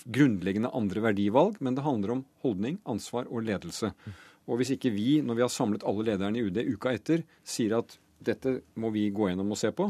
grunnleggende 0.04 0.72
andre 0.74 1.04
verdivalg, 1.04 1.60
men 1.62 1.76
det 1.76 1.84
handler 1.86 2.16
om 2.16 2.24
holdning, 2.42 2.80
ansvar 2.88 3.28
og 3.30 3.46
ledelse. 3.46 3.92
Og 4.50 4.58
hvis 4.58 4.74
ikke 4.74 4.90
vi, 4.90 5.20
når 5.22 5.38
vi 5.38 5.44
har 5.44 5.52
samlet 5.52 5.86
alle 5.86 6.08
lederne 6.10 6.40
i 6.40 6.44
UD 6.48 6.58
uka 6.74 6.96
etter, 6.96 7.22
sier 7.46 7.78
at 7.78 7.94
dette 8.22 8.58
må 8.78 8.90
vi 8.94 9.08
gå 9.14 9.30
gjennom 9.30 9.54
og 9.54 9.60
se 9.60 9.70
på, 9.74 9.88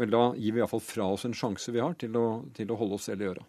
vel 0.00 0.12
da 0.12 0.22
gir 0.36 0.56
vi 0.56 0.62
iallfall 0.62 0.82
fra 0.84 1.08
oss 1.12 1.26
en 1.28 1.36
sjanse 1.36 1.72
vi 1.74 1.82
har 1.84 1.96
til 2.00 2.16
å, 2.16 2.26
til 2.56 2.72
å 2.72 2.78
holde 2.80 2.96
oss 2.96 3.10
selv 3.10 3.24
i 3.24 3.30
øra. 3.34 3.44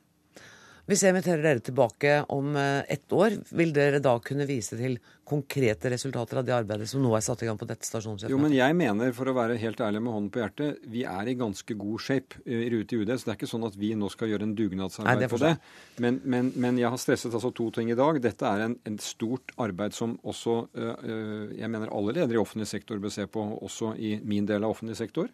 Hvis 0.91 1.05
jeg 1.05 1.13
inviterer 1.13 1.39
dere 1.39 1.61
tilbake 1.63 2.13
om 2.35 2.55
eh, 2.59 2.81
ett 2.91 3.13
år, 3.15 3.37
vil 3.55 3.69
dere 3.71 4.01
da 4.03 4.11
kunne 4.19 4.43
vise 4.43 4.75
til 4.75 4.97
konkrete 5.31 5.87
resultater 5.93 6.41
av 6.41 6.43
det 6.43 6.51
arbeidet 6.51 6.89
som 6.91 6.99
nå 6.99 7.13
er 7.15 7.23
satt 7.23 7.45
i 7.45 7.47
gang 7.47 7.55
på 7.55 7.67
dette 7.69 7.87
stasjonssjefet? 7.87 8.33
Jo, 8.33 8.39
men 8.41 8.51
jeg 8.51 8.75
mener, 8.75 9.13
for 9.15 9.31
å 9.31 9.35
være 9.37 9.55
helt 9.61 9.79
ærlig 9.79 10.01
med 10.03 10.11
hånden 10.11 10.27
på 10.35 10.41
hjertet, 10.41 10.83
vi 10.91 11.05
er 11.07 11.31
i 11.31 11.37
ganske 11.39 11.77
god 11.79 12.03
shape 12.03 12.43
i 12.43 12.67
Rute 12.73 12.99
UD. 12.99 13.13
Så 13.15 13.23
det 13.23 13.31
er 13.31 13.39
ikke 13.39 13.51
sånn 13.53 13.69
at 13.69 13.79
vi 13.79 13.93
nå 13.95 14.11
skal 14.11 14.33
gjøre 14.33 14.49
en 14.49 14.57
dugnadsarbeid 14.59 15.15
Nei, 15.15 15.23
det 15.23 15.31
på 15.31 15.41
det. 15.45 15.55
Men, 16.03 16.19
men, 16.25 16.51
men, 16.59 16.83
jeg 16.83 16.91
har 16.91 17.03
stresset 17.05 17.39
altså 17.39 17.55
to 17.55 17.71
ting 17.79 17.95
i 17.95 17.99
dag. 18.03 18.19
Dette 18.27 18.51
er 18.51 18.67
en, 18.67 18.75
en 18.91 18.99
stort 18.99 19.55
arbeid 19.63 19.95
som 19.95 20.19
også 20.27 20.59
øh, 20.75 21.55
jeg 21.55 21.71
mener 21.71 21.95
alle 21.95 22.19
ledere 22.19 22.35
i 22.35 22.43
offentlig 22.43 22.67
sektor 22.67 22.99
bør 22.99 23.15
se 23.15 23.31
på, 23.31 23.47
også 23.63 23.95
i 23.95 24.17
min 24.27 24.49
del 24.49 24.67
av 24.67 24.75
offentlig 24.75 24.99
sektor. 24.99 25.31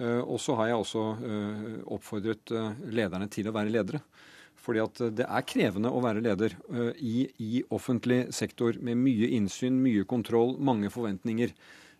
Og 0.00 0.40
så 0.42 0.56
har 0.58 0.72
jeg 0.72 0.80
også 0.80 1.02
oppfordret 1.94 2.50
lederne 2.90 3.28
til 3.30 3.46
å 3.46 3.52
være 3.54 3.70
ledere. 3.70 4.00
Fordi 4.64 4.80
at 4.80 5.00
det 5.18 5.26
er 5.28 5.46
krevende 5.48 5.92
å 5.92 6.02
være 6.04 6.22
leder 6.24 6.54
uh, 6.72 6.92
i, 6.96 7.26
i, 7.42 7.62
offentlig 7.74 8.26
sektor 8.34 8.78
med 8.80 9.00
mye 9.00 9.28
innsyn, 9.36 9.76
mye 9.82 10.06
kontroll, 10.08 10.54
mange 10.56 10.90
forventninger. 10.92 11.52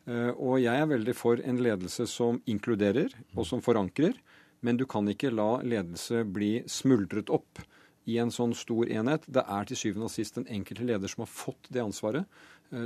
Uh, 0.09 0.31
og 0.33 0.63
jeg 0.63 0.81
er 0.81 0.89
veldig 0.89 1.17
for 1.17 1.43
en 1.45 1.61
ledelse 1.65 2.09
som 2.11 2.41
inkluderer 2.51 3.13
og 3.35 3.45
som 3.49 3.63
forankrer. 3.65 4.17
Men 4.65 4.81
du 4.81 4.87
kan 4.89 5.09
ikke 5.11 5.33
la 5.35 5.59
ledelse 5.61 6.25
bli 6.25 6.63
smuldret 6.71 7.33
opp 7.33 7.61
i 8.09 8.17
en 8.21 8.33
sånn 8.33 8.57
stor 8.57 8.89
enhet. 8.89 9.29
Det 9.29 9.45
er 9.45 9.69
til 9.69 9.81
syvende 9.81 10.09
og 10.09 10.15
sist 10.15 10.41
den 10.41 10.49
enkelte 10.53 10.89
leder 10.89 11.11
som 11.11 11.25
har 11.25 11.33
fått 11.33 11.69
det 11.73 11.85
ansvaret, 11.85 12.25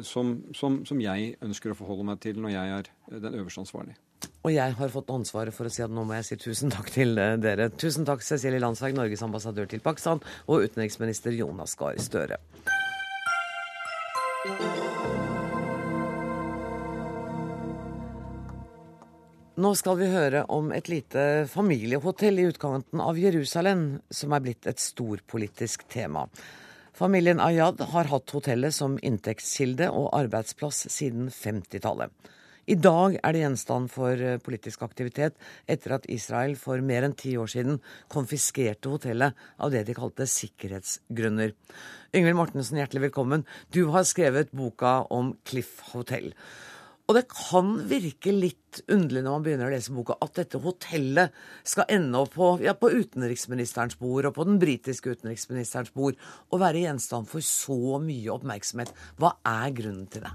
som, 0.06 0.36
som, 0.58 0.82
som 0.86 0.98
jeg 1.02 1.36
ønsker 1.42 1.74
å 1.74 1.78
forholde 1.78 2.06
meg 2.10 2.20
til 2.22 2.38
når 2.42 2.54
jeg 2.54 2.74
er 2.80 2.92
den 3.22 3.38
øverste 3.38 3.62
ansvarlige. 3.62 3.98
Og 4.46 4.52
jeg 4.54 4.74
har 4.78 4.92
fått 4.92 5.10
ansvaret 5.12 5.54
for 5.54 5.68
å 5.68 5.72
si 5.72 5.82
at 5.84 5.92
nå 5.92 6.04
må 6.08 6.16
jeg 6.18 6.26
si 6.28 6.38
tusen 6.40 6.72
takk 6.72 6.90
til 6.94 7.18
eh, 7.20 7.36
dere. 7.42 7.68
Tusen 7.74 8.06
takk 8.08 8.24
Cecilie 8.24 8.62
Landsverk, 8.62 8.96
Norges 8.96 9.24
ambassadør 9.26 9.68
til 9.70 9.82
Pakistan, 9.84 10.22
og 10.46 10.64
utenriksminister 10.68 11.34
Jonas 11.36 11.76
Gahr 11.78 11.98
Støre. 12.02 12.40
Nå 19.58 19.72
skal 19.74 19.96
vi 19.98 20.06
høre 20.12 20.44
om 20.54 20.70
et 20.70 20.86
lite 20.86 21.22
familiehotell 21.50 22.38
i 22.38 22.46
utkanten 22.46 23.02
av 23.02 23.18
Jerusalem 23.18 23.84
som 24.06 24.32
er 24.36 24.44
blitt 24.44 24.68
et 24.70 24.78
storpolitisk 24.78 25.82
tema. 25.90 26.28
Familien 26.94 27.42
Ayad 27.42 27.82
har 27.90 28.08
hatt 28.12 28.30
hotellet 28.34 28.74
som 28.74 28.94
inntektskilde 29.02 29.90
og 29.90 30.12
arbeidsplass 30.14 30.86
siden 30.94 31.26
50-tallet. 31.34 32.14
I 32.68 32.74
dag 32.76 33.14
er 33.24 33.32
det 33.32 33.40
gjenstand 33.40 33.88
for 33.88 34.20
eh, 34.20 34.40
politisk 34.44 34.82
aktivitet 34.84 35.38
etter 35.72 35.94
at 35.96 36.06
Israel 36.12 36.52
for 36.60 36.82
mer 36.84 37.06
enn 37.06 37.14
ti 37.16 37.30
år 37.40 37.48
siden 37.48 37.78
konfiskerte 38.12 38.90
hotellet 38.92 39.38
av 39.56 39.70
det 39.72 39.86
de 39.88 39.94
kalte 39.96 40.26
sikkerhetsgrunner. 40.28 41.54
Yngvild 42.12 42.36
Mortensen, 42.36 42.76
hjertelig 42.76 43.06
velkommen. 43.06 43.46
Du 43.72 43.86
har 43.94 44.04
skrevet 44.04 44.52
boka 44.52 44.98
om 45.08 45.30
Cliff 45.48 45.78
Hotel. 45.94 46.34
Og 47.08 47.16
det 47.16 47.22
kan 47.32 47.70
virke 47.88 48.34
litt 48.36 48.82
underlig 48.84 49.22
når 49.24 49.38
man 49.38 49.46
begynner 49.46 49.70
å 49.70 49.72
lese 49.72 49.94
boka, 49.96 50.18
at 50.20 50.36
dette 50.36 50.60
hotellet 50.60 51.38
skal 51.64 51.88
ende 51.94 52.20
opp 52.20 52.34
på, 52.36 52.50
ja, 52.66 52.74
på 52.76 52.90
utenriksministerens 52.92 53.96
bord 53.96 54.28
og 54.28 54.36
på 54.36 54.44
den 54.44 54.60
britiske 54.60 55.14
utenriksministerens 55.16 55.94
bord 55.96 56.20
og 56.50 56.60
være 56.60 56.84
gjenstand 56.84 57.32
for 57.32 57.40
så 57.40 57.96
mye 58.04 58.28
oppmerksomhet. 58.36 58.92
Hva 59.16 59.38
er 59.54 59.72
grunnen 59.80 60.04
til 60.12 60.28
det? 60.28 60.34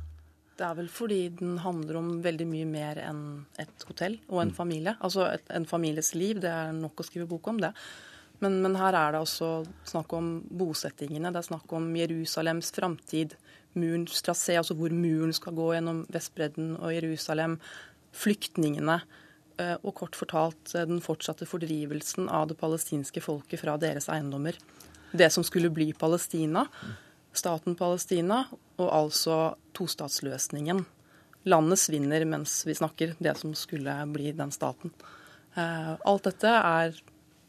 Det 0.53 0.65
er 0.67 0.75
vel 0.77 0.89
fordi 0.93 1.19
den 1.39 1.57
handler 1.63 1.97
om 1.97 2.09
veldig 2.21 2.45
mye 2.45 2.65
mer 2.69 2.99
enn 3.01 3.21
et 3.61 3.85
hotell 3.89 4.19
og 4.29 4.43
en 4.43 4.51
mm. 4.51 4.57
familie. 4.57 4.95
Altså 5.01 5.25
et, 5.31 5.45
en 5.49 5.65
families 5.69 6.13
liv, 6.13 6.41
det 6.43 6.51
er 6.51 6.75
nok 6.77 7.01
å 7.01 7.07
skrive 7.07 7.29
bok 7.31 7.49
om 7.49 7.61
det. 7.63 7.73
Men, 8.43 8.59
men, 8.61 8.75
her 8.77 8.95
er 8.97 9.15
det 9.15 9.23
også 9.23 9.49
snakk 9.87 10.13
om 10.17 10.35
bosettingene. 10.51 11.31
Det 11.31 11.41
er 11.41 11.47
snakk 11.47 11.73
om 11.73 11.87
Jerusalems 11.95 12.73
framtid. 12.75 13.37
Murens 13.73 14.21
trasé, 14.21 14.57
altså 14.59 14.75
hvor 14.77 14.93
muren 14.93 15.33
skal 15.33 15.55
gå 15.57 15.71
gjennom 15.73 16.03
Vestbredden 16.13 16.75
og 16.77 16.93
Jerusalem. 16.93 17.57
Flyktningene. 18.13 18.99
Eh, 19.61 19.75
og 19.81 19.93
kort 19.99 20.17
fortalt 20.17 20.73
eh, 20.75 20.85
den 20.89 21.01
fortsatte 21.03 21.47
fordrivelsen 21.49 22.29
av 22.29 22.49
det 22.49 22.57
palestinske 22.59 23.21
folket 23.21 23.61
fra 23.61 23.77
deres 23.81 24.09
eiendommer. 24.11 24.57
Det 25.13 25.29
som 25.33 25.45
skulle 25.45 25.71
bli 25.73 25.91
Palestina. 25.93 26.65
Staten 27.33 27.75
Palestina 27.75 28.43
og 28.77 28.89
altså 28.89 29.37
tostatsløsningen. 29.75 30.83
Landet 31.49 31.81
svinner 31.81 32.23
mens 32.29 32.61
vi 32.67 32.75
snakker, 32.77 33.15
det 33.19 33.35
som 33.39 33.55
skulle 33.57 33.95
bli 34.13 34.31
den 34.37 34.53
staten. 34.53 34.93
Eh, 35.57 35.93
alt 35.97 36.29
dette 36.29 36.53
er, 36.53 36.95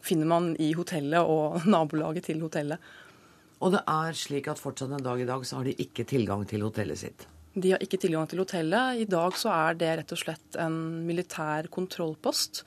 finner 0.04 0.28
man 0.28 0.50
i 0.60 0.72
hotellet 0.76 1.22
og 1.22 1.62
nabolaget 1.74 2.30
til 2.30 2.42
hotellet. 2.44 2.80
Og 3.64 3.72
det 3.72 3.84
er 3.88 4.16
slik 4.18 4.50
at 4.50 4.60
fortsatt 4.60 4.92
en 4.92 5.04
dag 5.04 5.20
i 5.22 5.28
dag 5.28 5.44
så 5.46 5.60
har 5.60 5.68
de 5.68 5.76
ikke 5.80 6.04
tilgang 6.08 6.42
til 6.48 6.66
hotellet 6.66 7.00
sitt? 7.00 7.28
De 7.54 7.70
har 7.70 7.82
ikke 7.84 8.00
tilgang 8.02 8.26
til 8.28 8.42
hotellet. 8.42 9.04
I 9.04 9.06
dag 9.06 9.36
så 9.38 9.52
er 9.54 9.78
det 9.78 9.92
rett 10.00 10.12
og 10.16 10.20
slett 10.20 10.58
en 10.60 10.76
militær 11.06 11.70
kontrollpost 11.72 12.64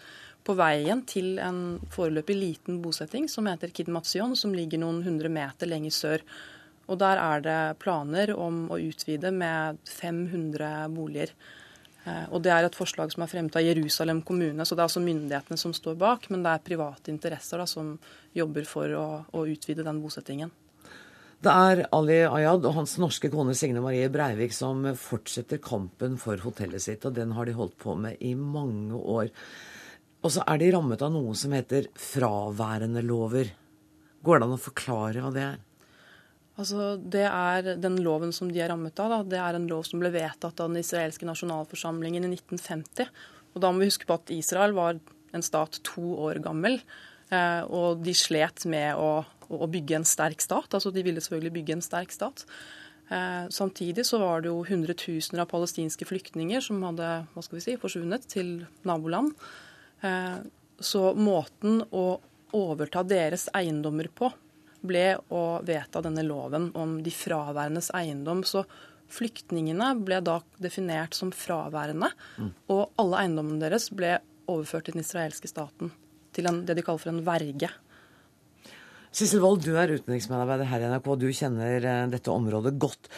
på 0.47 0.55
veien 0.55 1.01
til 1.03 1.35
en 1.43 1.81
foreløpig 1.91 2.37
liten 2.39 2.79
bosetting 2.81 3.27
som 3.29 3.49
heter 3.51 3.73
Kidmatsion, 3.75 4.31
som 4.39 4.55
ligger 4.55 4.79
noen 4.79 5.01
hundre 5.03 5.29
meter 5.33 5.67
lenger 5.67 5.93
sør. 5.93 6.23
Og 6.87 6.99
der 7.01 7.19
er 7.19 7.43
det 7.43 7.61
planer 7.83 8.31
om 8.39 8.65
å 8.71 8.79
utvide 8.79 9.31
med 9.35 9.79
500 9.91 10.87
boliger. 10.95 11.33
Eh, 12.07 12.27
og 12.31 12.41
Det 12.41 12.51
er 12.53 12.67
et 12.67 12.77
forslag 12.77 13.11
som 13.11 13.23
er 13.23 13.31
fremmet 13.31 13.55
av 13.59 13.65
Jerusalem 13.65 14.21
kommune, 14.21 14.65
så 14.65 14.75
det 14.75 14.83
er 14.83 14.89
altså 14.89 15.03
myndighetene 15.03 15.59
som 15.59 15.73
står 15.75 15.97
bak. 15.99 16.29
Men 16.31 16.45
det 16.45 16.53
er 16.53 16.69
private 16.69 17.11
interesser 17.11 17.59
da, 17.59 17.67
som 17.67 17.97
jobber 18.35 18.67
for 18.69 18.95
å, 18.95 19.07
å, 19.33 19.45
utvide 19.47 19.85
den 19.87 20.01
bosettingen. 20.03 20.53
Det 21.37 21.53
er 21.53 21.83
Ali 21.93 22.23
Ayad 22.25 22.65
og 22.65 22.79
hans 22.79 22.95
norske 22.97 23.29
kone 23.29 23.53
Signe 23.53 23.83
Marie 23.83 24.07
Breivik 24.09 24.55
som 24.55 24.87
fortsetter 24.97 25.59
kampen 25.61 26.15
for 26.17 26.39
hotellet 26.41 26.81
sitt, 26.81 27.05
og 27.05 27.13
den 27.13 27.35
har 27.37 27.45
de 27.45 27.53
holdt 27.53 27.77
på 27.83 27.93
med 27.93 28.17
i 28.25 28.33
mange 28.33 28.97
år. 28.97 29.29
Og 30.25 30.33
så 30.33 30.41
er 30.49 30.57
de 30.57 30.71
rammet 30.73 31.03
av 31.05 31.13
noe 31.13 31.35
som 31.37 31.53
heter 31.53 31.91
fraværende 31.93 33.03
lover. 33.05 33.51
Går 34.25 34.39
det 34.39 34.47
an 34.47 34.55
å 34.55 34.63
forklare 34.63 35.21
hva 35.21 35.29
det 35.35 35.45
er? 35.45 35.59
Altså, 36.57 36.95
det 36.97 37.25
er 37.27 37.75
Den 37.77 37.99
loven 38.01 38.33
som 38.33 38.49
de 38.49 38.61
er 38.63 38.71
rammet 38.71 38.97
av, 38.99 39.11
da, 39.13 39.19
det 39.35 39.41
er 39.41 39.57
en 39.57 39.67
lov 39.69 39.85
som 39.85 40.01
ble 40.01 40.09
vedtatt 40.13 40.57
av 40.63 40.71
den 40.71 40.81
israelske 40.81 41.27
nasjonalforsamlingen 41.29 42.25
i 42.25 42.31
1950. 42.33 43.11
Og 43.53 43.61
Da 43.61 43.69
må 43.71 43.83
vi 43.83 43.91
huske 43.91 44.09
på 44.09 44.17
at 44.17 44.33
Israel 44.33 44.73
var 44.77 44.97
en 45.35 45.45
stat 45.45 45.79
to 45.85 46.15
år 46.27 46.41
gammel. 46.41 46.79
Eh, 47.29 47.61
og 47.67 48.01
de 48.05 48.13
slet 48.15 48.65
med 48.69 48.97
å, 48.97 49.21
å, 49.51 49.69
bygge 49.69 49.99
en 49.99 50.07
sterk 50.07 50.41
stat. 50.41 50.73
altså 50.73 50.93
De 50.95 51.03
ville 51.05 51.21
selvfølgelig 51.21 51.55
bygge 51.59 51.77
en 51.77 51.85
sterk 51.85 52.15
stat. 52.15 52.45
Eh, 53.13 53.45
samtidig 53.53 54.07
så 54.07 54.19
var 54.23 54.41
det 54.41 54.49
jo 54.49 54.65
hundretusener 54.67 55.43
av 55.43 55.51
palestinske 55.51 56.07
flyktninger 56.07 56.63
som 56.63 56.81
hadde 56.87 57.11
hva 57.33 57.43
skal 57.45 57.59
vi 57.59 57.65
si, 57.67 57.77
forsvunnet 57.79 58.25
til 58.31 58.65
naboland. 58.87 59.35
Eh, 60.01 60.39
så 60.79 61.11
måten 61.17 61.83
å 61.91 62.07
overta 62.55 63.03
deres 63.03 63.47
eiendommer 63.57 64.09
på 64.15 64.31
ble 64.85 65.17
å 65.33 65.43
vedta 65.65 66.01
denne 66.05 66.25
loven 66.25 66.69
om 66.77 66.99
de 67.03 67.13
fraværendes 67.13 67.89
eiendom. 67.97 68.43
Så 68.47 68.65
flyktningene 69.11 69.93
ble 70.03 70.19
da 70.25 70.39
definert 70.61 71.15
som 71.17 71.31
fraværende, 71.35 72.11
mm. 72.37 72.53
og 72.73 72.99
alle 73.01 73.23
eiendommene 73.23 73.63
deres 73.63 73.89
ble 73.95 74.17
overført 74.51 74.87
til 74.87 74.97
den 74.97 75.05
israelske 75.05 75.49
staten. 75.49 75.91
Til 76.35 76.49
en, 76.49 76.63
det 76.67 76.77
de 76.77 76.85
kaller 76.85 77.03
for 77.03 77.13
en 77.13 77.23
verge. 77.27 77.71
Sissel 79.17 79.41
Wold, 79.41 79.63
du 79.65 79.77
er 79.79 79.95
utenriksmedarbeider 79.95 80.67
her 80.69 80.83
i 80.83 80.89
NRK, 80.91 81.07
du 81.17 81.29
kjenner 81.33 81.87
eh, 81.87 82.03
dette 82.11 82.33
området 82.33 82.75
godt. 82.77 83.09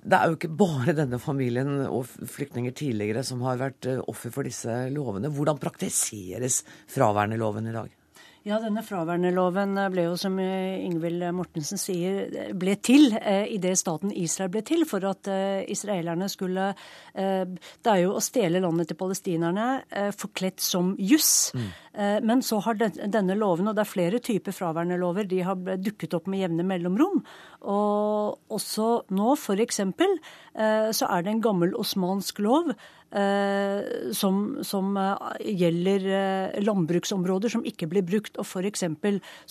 Det 0.00 0.16
er 0.16 0.28
jo 0.28 0.36
ikke 0.36 0.52
bare 0.58 0.96
denne 0.96 1.20
familien 1.22 1.84
og 1.86 2.08
flyktninger 2.08 2.74
tidligere 2.76 3.22
som 3.26 3.42
har 3.46 3.60
vært 3.60 3.88
eh, 3.88 4.02
offer 4.10 4.34
for 4.34 4.48
disse 4.48 4.74
lovene. 4.92 5.30
Hvordan 5.32 5.60
praktiseres 5.62 6.60
fraværende 6.90 7.38
loven 7.40 7.70
i 7.70 7.76
dag? 7.76 7.99
Ja, 8.48 8.56
denne 8.56 8.80
fraværendeloven 8.80 9.76
ble 9.92 10.06
jo, 10.06 10.14
som 10.16 10.38
Ingvild 10.40 11.26
Mortensen 11.36 11.76
sier, 11.76 12.30
ble 12.56 12.72
til 12.80 13.12
eh, 13.18 13.50
idet 13.52 13.74
staten 13.76 14.14
Israel 14.16 14.48
ble 14.54 14.62
til, 14.64 14.86
for 14.88 15.04
at 15.04 15.28
eh, 15.28 15.66
israelerne 15.68 16.24
skulle 16.32 16.70
eh, 16.72 17.44
Det 17.44 17.92
er 17.92 17.98
jo 18.06 18.14
å 18.16 18.22
stjele 18.24 18.62
landet 18.64 18.88
til 18.88 18.96
palestinerne 18.96 19.66
eh, 19.92 20.08
forkledt 20.16 20.64
som 20.64 20.94
juss. 20.96 21.50
Mm. 21.52 21.66
Eh, 21.92 22.16
men 22.30 22.40
så 22.46 22.62
har 22.64 22.80
den, 22.80 22.96
denne 23.12 23.36
loven, 23.36 23.68
og 23.68 23.76
det 23.76 23.84
er 23.84 23.92
flere 23.92 24.22
typer 24.24 24.56
fraværendelover, 24.56 25.28
de 25.28 25.42
har 25.44 25.76
dukket 25.76 26.16
opp 26.16 26.30
med 26.32 26.40
jevne 26.40 26.64
mellomrom. 26.64 27.20
Og 27.68 28.56
også 28.56 28.88
nå, 29.12 29.34
f.eks., 29.36 29.82
eh, 29.84 30.88
så 30.96 31.12
er 31.12 31.28
det 31.28 31.34
en 31.34 31.44
gammel 31.44 31.76
osmansk 31.76 32.40
lov 32.40 32.72
Eh, 32.72 32.99
som, 33.10 34.58
som, 34.62 34.96
eh, 34.96 35.16
gjelder 35.58 36.04
eh, 36.06 36.62
landbruksområder 36.62 37.50
som 37.50 37.64
ikke 37.66 37.88
blir 37.90 38.04
brukt. 38.06 38.36
Og 38.38 38.46
f.eks. 38.46 38.84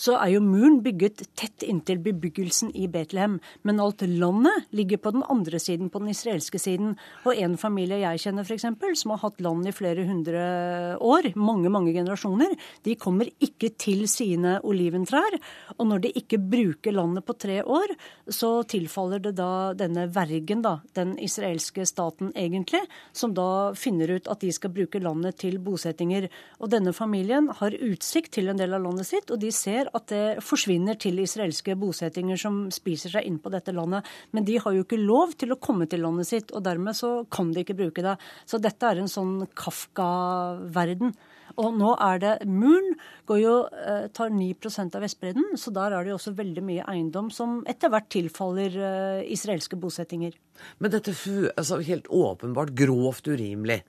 så 0.00 0.16
er 0.16 0.32
jo 0.32 0.40
muren 0.40 0.78
bygget 0.80 1.26
tett 1.36 1.66
inntil 1.66 2.00
bebyggelsen 2.00 2.72
i 2.72 2.86
Betlehem. 2.88 3.38
Men 3.62 3.80
alt 3.80 4.00
landet 4.00 4.70
ligger 4.72 4.96
på 4.96 5.12
den 5.12 5.24
andre 5.28 5.60
siden, 5.60 5.90
på 5.90 6.00
den 6.00 6.08
israelske 6.14 6.58
siden. 6.58 6.96
Og 7.26 7.36
en 7.36 7.58
familie 7.60 8.00
jeg 8.00 8.22
kjenner 8.24 8.48
f.eks., 8.48 8.64
som 9.02 9.12
har 9.12 9.22
hatt 9.26 9.42
land 9.44 9.68
i 9.68 9.74
flere 9.76 10.06
hundre 10.08 10.96
år, 10.96 11.30
mange, 11.36 11.68
mange 11.68 11.92
generasjoner, 11.92 12.56
de 12.84 12.96
kommer 12.96 13.28
ikke 13.44 13.74
til 13.76 14.06
sine 14.08 14.56
oliventrær. 14.64 15.36
Og 15.76 15.86
når 15.90 16.06
de 16.06 16.14
ikke 16.16 16.40
bruker 16.40 16.96
landet 16.96 17.28
på 17.28 17.36
tre 17.36 17.60
år, 17.60 17.92
så 18.24 18.62
tilfaller 18.64 19.20
det 19.20 19.36
da 19.36 19.74
denne 19.76 20.08
vergen, 20.14 20.64
da, 20.64 20.78
den 20.96 21.16
israelske 21.20 21.84
staten 21.88 22.32
egentlig, 22.32 22.82
som 23.12 23.34
da 23.36 23.49
finner 23.78 24.12
ut 24.16 24.28
at 24.30 24.42
de 24.42 24.50
skal 24.54 24.72
bruke 24.74 25.00
landet 25.02 25.38
til 25.42 25.58
bosettinger. 25.62 26.28
Og 26.60 26.70
denne 26.72 26.92
familien 26.96 27.48
har 27.60 27.76
utsikt 27.76 28.34
til 28.36 28.50
en 28.52 28.60
del 28.60 28.74
av 28.76 28.84
landet 28.84 29.08
sitt, 29.08 29.30
og 29.30 29.40
de 29.42 29.52
ser 29.54 29.90
at 29.96 30.08
det 30.12 30.42
forsvinner 30.44 30.98
til 31.00 31.22
israelske 31.22 31.76
bosettinger 31.80 32.40
som 32.40 32.62
spiser 32.74 33.14
seg 33.16 33.28
inn 33.28 33.40
på 33.42 33.52
dette 33.54 33.74
landet. 33.76 34.06
Men 34.36 34.46
de 34.48 34.58
har 34.62 34.76
jo 34.76 34.86
ikke 34.86 35.00
lov 35.00 35.36
til 35.40 35.54
å 35.54 35.60
komme 35.60 35.88
til 35.90 36.04
landet 36.04 36.30
sitt, 36.30 36.54
og 36.54 36.64
dermed 36.66 36.98
så 36.98 37.20
kan 37.30 37.52
de 37.54 37.64
ikke 37.64 37.78
bruke 37.78 38.04
det. 38.06 38.16
Så 38.46 38.62
dette 38.62 38.86
er 38.86 39.02
en 39.02 39.10
sånn 39.10 39.36
Kafka-verden. 39.58 41.14
Og 41.58 41.74
nå 41.74 41.94
er 41.98 42.20
det 42.22 42.34
Muren 42.46 42.94
går 43.30 43.40
jo, 43.40 43.54
eh, 43.74 44.06
tar 44.14 44.30
9 44.30 44.94
av 44.94 45.00
Vestbredden, 45.02 45.56
så 45.56 45.72
der 45.74 45.92
er 45.96 46.04
det 46.04 46.12
jo 46.12 46.18
også 46.18 46.36
veldig 46.36 46.62
mye 46.62 46.86
eiendom 46.90 47.30
som 47.32 47.64
etter 47.66 47.90
hvert 47.90 48.08
tilfaller 48.12 48.76
eh, 48.76 49.32
israelske 49.32 49.78
bosettinger. 49.80 50.36
Men 50.78 50.90
dette 50.90 51.14
altså, 51.56 51.80
helt 51.80 52.06
åpenbart 52.06 52.74
grovt 52.76 53.26
urimelig. 53.28 53.82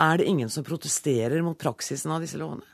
Er 0.00 0.16
det 0.16 0.26
ingen 0.26 0.48
som 0.48 0.64
protesterer 0.64 1.42
mot 1.44 1.58
praksisen 1.58 2.10
av 2.10 2.24
disse 2.24 2.40
lovene? 2.40 2.64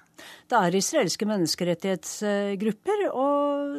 Det 0.49 0.57
er 0.57 0.77
israelske 0.79 1.27
menneskerettighetsgrupper, 1.29 3.03
og 3.11 3.75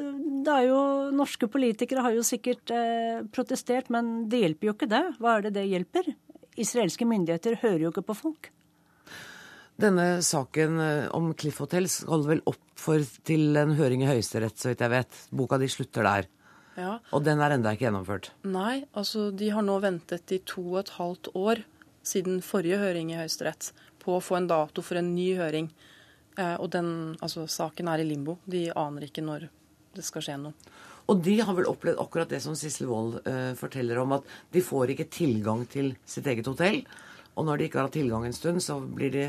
det 0.46 0.54
er 0.54 0.68
jo 0.68 0.82
norske 1.16 1.50
politikere 1.50 2.04
har 2.06 2.14
jo 2.14 2.26
sikkert 2.28 2.74
eh, 2.76 3.24
protestert, 3.34 3.90
men 3.94 4.28
det 4.30 4.44
hjelper 4.44 4.70
jo 4.70 4.76
ikke 4.76 4.92
det. 4.92 5.04
Hva 5.18 5.38
er 5.38 5.48
det 5.48 5.56
det 5.58 5.66
hjelper? 5.72 6.12
Israelske 6.58 7.08
myndigheter 7.08 7.58
hører 7.64 7.88
jo 7.88 7.94
ikke 7.94 8.06
på 8.10 8.18
folk. 8.18 8.52
Denne 9.78 10.24
saken 10.26 10.80
eh, 10.82 11.04
om 11.14 11.34
Cliff 11.38 11.60
Hotel 11.62 11.86
skal 11.92 12.24
vel 12.26 12.42
opp 12.50 12.64
for, 12.82 13.04
til 13.28 13.58
en 13.62 13.76
høring 13.78 14.02
i 14.02 14.10
Høyesterett, 14.10 14.58
så 14.58 14.72
vidt 14.72 14.82
jeg 14.82 14.94
vet. 14.94 15.20
Boka 15.38 15.60
di 15.62 15.70
slutter 15.70 16.08
der. 16.08 16.30
Ja. 16.78 16.96
Og 17.14 17.24
den 17.26 17.42
er 17.42 17.54
enda 17.54 17.74
ikke 17.74 17.88
gjennomført? 17.88 18.32
Nei, 18.50 18.88
altså 18.98 19.30
de 19.34 19.52
har 19.54 19.66
nå 19.66 19.78
ventet 19.82 20.34
i 20.34 20.42
to 20.46 20.64
og 20.76 20.80
et 20.84 20.96
halvt 20.98 21.30
år 21.38 21.62
siden 22.06 22.42
forrige 22.46 22.80
høring 22.82 23.12
i 23.14 23.20
Høyesterett 23.20 23.72
på 24.02 24.18
å 24.18 24.24
få 24.24 24.40
en 24.40 24.50
dato 24.50 24.82
for 24.86 24.98
en 24.98 25.14
ny 25.14 25.32
høring. 25.38 25.70
Eh, 26.38 26.56
og 26.58 26.72
den, 26.74 26.90
altså 27.22 27.46
saken 27.50 27.90
er 27.94 28.02
i 28.02 28.10
limbo. 28.10 28.40
De 28.50 28.68
aner 28.74 29.10
ikke 29.10 29.26
når 29.26 29.50
det 29.98 30.06
skal 30.06 30.26
skje 30.26 30.38
noe. 30.42 30.58
Og 31.08 31.22
de 31.24 31.38
har 31.40 31.56
vel 31.56 31.70
opplevd 31.70 32.02
akkurat 32.02 32.30
det 32.34 32.42
som 32.44 32.56
Sissel 32.58 32.90
Wold 32.90 33.22
eh, 33.30 33.54
forteller 33.58 34.02
om, 34.02 34.18
at 34.18 34.26
de 34.54 34.64
får 34.66 34.94
ikke 34.94 35.12
tilgang 35.14 35.68
til 35.70 35.94
sitt 36.06 36.28
eget 36.28 36.50
hotell. 36.50 36.82
Og 37.38 37.46
når 37.46 37.60
de 37.60 37.68
ikke 37.68 37.80
har 37.80 37.88
hatt 37.88 37.98
tilgang 38.00 38.26
en 38.28 38.36
stund, 38.36 38.64
så 38.66 38.80
blir 38.82 39.14
de 39.14 39.28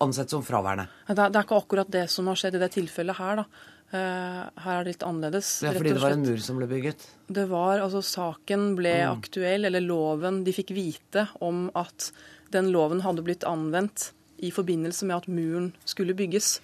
ansett 0.00 0.30
som 0.30 0.44
fraværende. 0.44 0.88
Det 1.08 1.16
er, 1.16 1.32
det 1.32 1.40
er, 1.40 1.44
ikke 1.46 1.58
akkurat 1.62 1.90
det 1.92 2.06
som 2.12 2.28
har 2.30 2.38
skjedd 2.38 2.58
i 2.58 2.62
det 2.62 2.70
tilfellet 2.74 3.18
her, 3.18 3.42
da. 3.42 3.74
Uh, 3.88 4.42
her 4.60 4.74
er 4.74 4.84
det 4.84 4.92
litt 4.92 5.04
annerledes. 5.06 5.50
Ja, 5.64 5.72
Fordi 5.72 5.94
det 5.96 6.02
var 6.02 6.12
en 6.12 6.24
mur 6.26 6.40
som 6.44 6.58
ble 6.60 6.68
bygget? 6.68 7.06
Det 7.24 7.46
var, 7.48 7.80
altså 7.80 8.02
Saken 8.04 8.74
ble 8.76 8.92
mm. 9.00 9.22
aktuell, 9.22 9.64
eller 9.64 9.80
loven 9.80 10.42
De 10.44 10.52
fikk 10.52 10.74
vite 10.76 11.24
om 11.44 11.70
at 11.78 12.10
den 12.52 12.68
loven 12.74 13.00
hadde 13.04 13.24
blitt 13.24 13.46
anvendt 13.48 14.10
i 14.44 14.50
forbindelse 14.52 15.08
med 15.08 15.16
at 15.16 15.30
muren 15.32 15.70
skulle 15.88 16.16
bygges. 16.18 16.58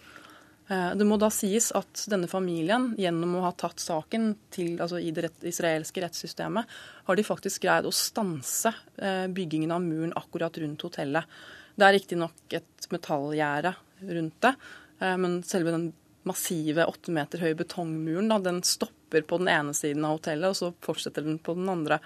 Uh, 0.68 0.92
det 1.00 1.08
må 1.08 1.16
da 1.20 1.30
sies 1.32 1.70
at 1.76 2.04
denne 2.12 2.28
familien, 2.28 2.90
gjennom 3.00 3.38
å 3.38 3.46
ha 3.46 3.54
tatt 3.56 3.80
saken 3.80 4.34
til, 4.52 4.76
altså 4.76 5.00
i 5.00 5.08
det 5.16 5.30
rett, 5.30 5.48
israelske 5.48 6.04
rettssystemet, 6.04 6.76
har 7.08 7.16
de 7.16 7.24
faktisk 7.24 7.64
greid 7.64 7.88
å 7.88 7.96
stanse 7.96 8.72
uh, 9.00 9.26
byggingen 9.32 9.72
av 9.72 9.80
muren 9.84 10.12
akkurat 10.20 10.60
rundt 10.60 10.84
hotellet. 10.84 11.40
Det 11.74 11.86
er 11.86 11.96
riktignok 11.96 12.56
et 12.56 12.88
metallgjerde 12.92 13.74
rundt 14.04 14.40
det, 14.44 14.54
eh, 15.00 15.16
men 15.20 15.40
selve 15.46 15.74
den 15.74 15.88
massive 16.24 16.86
åtte 16.88 17.12
meter 17.12 17.42
høye 17.42 17.56
betongmuren 17.58 18.30
da, 18.32 18.38
den 18.40 18.62
stopper 18.64 19.26
på 19.28 19.38
den 19.42 19.50
ene 19.52 19.74
siden 19.76 20.06
av 20.06 20.18
hotellet, 20.18 20.54
og 20.54 20.56
så 20.56 20.70
fortsetter 20.84 21.26
den 21.26 21.38
på 21.42 21.56
den 21.58 21.68
andre. 21.68 22.00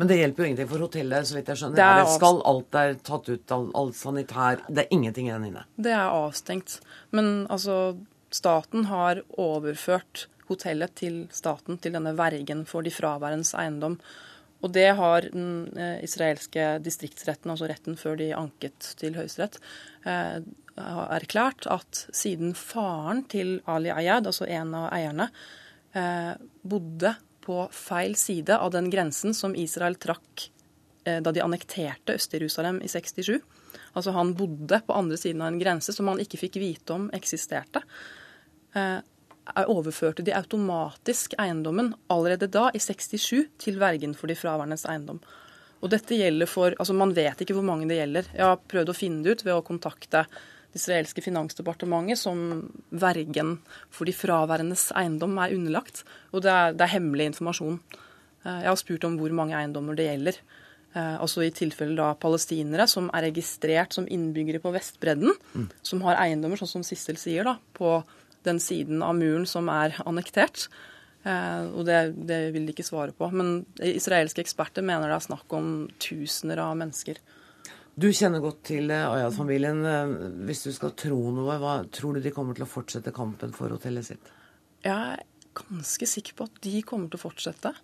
Men 0.00 0.08
det 0.08 0.16
hjelper 0.16 0.42
jo 0.42 0.48
ingenting 0.48 0.70
for 0.70 0.82
hotellet, 0.86 1.28
så 1.28 1.36
vidt 1.36 1.50
jeg 1.52 1.60
skjønner. 1.60 1.76
Det 1.76 1.84
er 1.84 2.00
det 2.00 2.14
skal 2.14 2.40
alt 2.48 2.68
der 2.74 2.94
tatt 3.04 3.28
ut, 3.28 3.54
all, 3.54 3.68
all 3.76 3.92
sanitær 3.94 4.62
Det 4.68 4.86
er 4.86 4.94
ingenting 4.96 5.28
i 5.28 5.34
den 5.34 5.50
inne. 5.50 5.64
Det 5.76 5.92
er 5.92 6.08
avstengt. 6.08 6.78
Men 7.12 7.46
altså, 7.52 7.98
staten 8.32 8.88
har 8.88 9.20
overført 9.36 10.26
hotellet 10.48 10.96
til 10.98 11.22
staten, 11.32 11.78
til 11.78 11.94
denne 11.94 12.14
vergen 12.16 12.64
for 12.68 12.84
de 12.84 12.92
fraværendes 12.92 13.52
eiendom. 13.58 13.98
Og 14.62 14.70
det 14.70 14.88
har 14.98 15.26
den 15.32 15.72
eh, 15.74 15.98
israelske 16.06 16.76
distriktsretten, 16.82 17.50
altså 17.50 17.68
retten 17.70 17.98
før 17.98 18.18
de 18.20 18.30
anket 18.36 18.92
til 19.00 19.16
Høyesterett, 19.18 19.58
eh, 20.06 20.38
erklært 20.78 21.66
at 21.70 22.06
siden 22.14 22.54
faren 22.56 23.24
til 23.30 23.58
Ali 23.68 23.90
Ayad, 23.92 24.30
altså 24.30 24.46
en 24.46 24.74
av 24.78 24.88
eierne, 24.94 25.28
eh, 25.98 26.32
bodde 26.62 27.16
på 27.42 27.64
feil 27.74 28.14
side 28.16 28.54
av 28.54 28.70
den 28.74 28.88
grensen 28.92 29.34
som 29.34 29.56
Israel 29.58 29.98
trakk 29.98 30.48
da 31.02 31.32
de 31.34 31.40
annekterte 31.42 32.14
Øst-Jerusalem 32.14 32.76
i 32.86 32.86
67. 32.86 33.40
Altså 33.98 34.12
han 34.14 34.28
bodde 34.38 34.78
på 34.86 34.94
andre 34.94 35.16
siden 35.18 35.42
av 35.42 35.48
en 35.50 35.58
grense 35.58 35.90
som 35.90 36.06
han 36.06 36.20
ikke 36.22 36.38
fikk 36.38 36.60
vite 36.62 36.94
om 36.94 37.08
eksisterte 37.10 37.82
overførte 39.66 40.24
de 40.24 40.34
automatisk 40.36 41.34
eiendommen 41.40 41.92
allerede 42.12 42.48
da, 42.52 42.68
i 42.74 42.80
67, 42.80 43.48
til 43.58 43.80
vergen 43.80 44.14
for 44.18 44.30
de 44.30 44.36
fraværendes 44.38 44.86
eiendom. 44.88 45.20
Og 45.82 45.90
dette 45.90 46.14
gjelder 46.14 46.46
for, 46.46 46.76
altså 46.78 46.94
Man 46.94 47.14
vet 47.14 47.42
ikke 47.42 47.56
hvor 47.56 47.66
mange 47.66 47.88
det 47.90 47.98
gjelder. 47.98 48.28
Jeg 48.36 48.46
har 48.46 48.60
prøvd 48.70 48.92
å 48.92 48.96
finne 48.96 49.24
det 49.24 49.34
ut 49.34 49.44
ved 49.48 49.56
å 49.56 49.66
kontakte 49.66 50.24
det 50.72 50.78
israelske 50.78 51.24
finansdepartementet, 51.24 52.20
som 52.20 52.62
vergen 52.88 53.58
for 53.92 54.08
de 54.08 54.14
fraværendes 54.16 54.90
eiendom 54.96 55.36
er 55.42 55.56
underlagt. 55.56 56.04
Og 56.32 56.46
det 56.46 56.54
er, 56.54 56.78
det 56.78 56.86
er 56.86 56.94
hemmelig 56.94 57.32
informasjon. 57.32 57.80
Eh, 58.46 58.60
jeg 58.62 58.70
har 58.70 58.80
spurt 58.80 59.04
om 59.08 59.18
hvor 59.20 59.34
mange 59.36 59.58
eiendommer 59.58 59.98
det 59.98 60.06
gjelder. 60.06 60.38
Eh, 60.94 61.16
altså 61.18 61.42
i 61.44 61.52
tilfelle 61.56 61.98
da 61.98 62.12
palestinere 62.20 62.86
som 62.90 63.10
er 63.16 63.26
registrert 63.30 63.94
som 63.96 64.06
innbyggere 64.06 64.62
på 64.62 64.72
Vestbredden, 64.74 65.34
mm. 65.52 65.68
som 65.82 66.02
har 66.06 66.20
eiendommer, 66.22 66.60
sånn 66.60 66.76
som 66.76 66.86
Sissel 66.86 67.18
sier, 67.20 67.48
da, 67.48 67.58
på 67.76 67.98
den 68.46 68.60
siden 68.62 69.02
av 69.04 69.16
muren 69.18 69.46
som 69.48 69.70
er 69.72 69.96
annektert. 70.06 70.68
Eh, 71.22 71.64
og 71.70 71.86
det, 71.86 71.98
det, 72.26 72.40
vil 72.54 72.66
de 72.66 72.74
ikke 72.74 72.86
svare 72.86 73.14
på. 73.16 73.28
Men 73.34 73.62
israelske 73.78 74.42
eksperter 74.42 74.84
mener 74.86 75.10
det 75.10 75.18
er 75.18 75.28
snakk 75.28 75.56
om 75.56 75.72
tusener 76.02 76.62
av 76.64 76.74
mennesker. 76.80 77.20
Du 77.92 78.08
kjenner 78.08 78.42
godt 78.42 78.62
til 78.70 78.90
eh, 78.90 79.06
Ayad-familien. 79.06 79.82
Eh, 79.86 80.14
hvis 80.48 80.64
du 80.66 80.72
skal 80.74 80.94
tro 80.98 81.20
noe, 81.34 81.58
hva 81.62 81.80
tror 81.92 82.18
du 82.18 82.24
de 82.24 82.34
kommer 82.34 82.58
til 82.58 82.66
å 82.66 82.70
fortsette 82.70 83.14
kampen 83.14 83.54
for 83.56 83.74
hotellet 83.74 84.08
sitt? 84.12 84.32
Jeg 84.82 85.18
er 85.18 85.26
ganske 85.54 86.08
sikker 86.08 86.38
på 86.38 86.48
at 86.48 86.62
de 86.64 86.80
kommer 86.86 87.12
til 87.12 87.20
å 87.20 87.26
fortsette. 87.28 87.74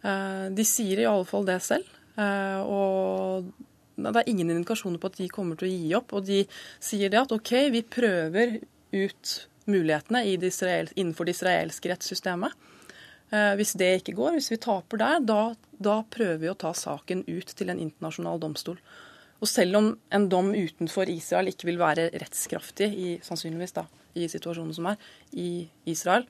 De 0.00 0.64
sier 0.64 1.02
i 1.02 1.04
alle 1.04 1.26
fall 1.28 1.42
det 1.44 1.58
selv. 1.60 1.84
Og 2.16 3.50
det 4.00 4.22
er 4.22 4.30
ingen 4.30 4.48
indikasjoner 4.54 5.02
på 5.02 5.10
at 5.10 5.18
de 5.18 5.26
kommer 5.28 5.58
til 5.60 5.68
å 5.68 5.72
gi 5.74 5.90
opp. 5.98 6.14
Og 6.16 6.24
de 6.24 6.38
sier 6.80 7.12
det 7.12 7.20
at 7.20 7.34
OK, 7.34 7.50
vi 7.74 7.82
prøver 7.84 8.54
ut 8.94 9.34
mulighetene 9.70 10.24
det 10.40 10.50
israel, 10.52 10.90
innenfor 10.94 11.28
det 11.28 11.36
israelske 11.36 11.92
rettssystemet. 11.92 12.54
Eh, 13.30 13.52
hvis 13.58 13.76
det 13.78 13.90
ikke 14.00 14.16
går, 14.18 14.34
hvis 14.36 14.50
vi 14.50 14.58
taper 14.62 15.00
der, 15.00 15.22
da, 15.22 15.40
da, 15.78 16.00
prøver 16.10 16.40
vi 16.42 16.50
å 16.50 16.58
ta 16.58 16.72
saken 16.74 17.22
ut 17.28 17.54
til 17.54 17.70
en 17.70 17.82
internasjonal 17.82 18.42
domstol. 18.42 18.80
Og 19.40 19.48
selv 19.48 19.78
om 19.78 19.90
en 20.12 20.26
dom 20.28 20.50
utenfor 20.52 21.08
Israel 21.12 21.48
ikke 21.52 21.70
vil 21.70 21.80
være 21.80 22.10
rettskraftig, 22.20 22.90
i, 22.90 23.12
sannsynligvis 23.24 23.76
da, 23.78 23.86
i 24.18 24.26
situasjonen 24.28 24.74
som 24.76 24.90
er, 24.90 24.98
i 25.32 25.64
Israel, 25.88 26.26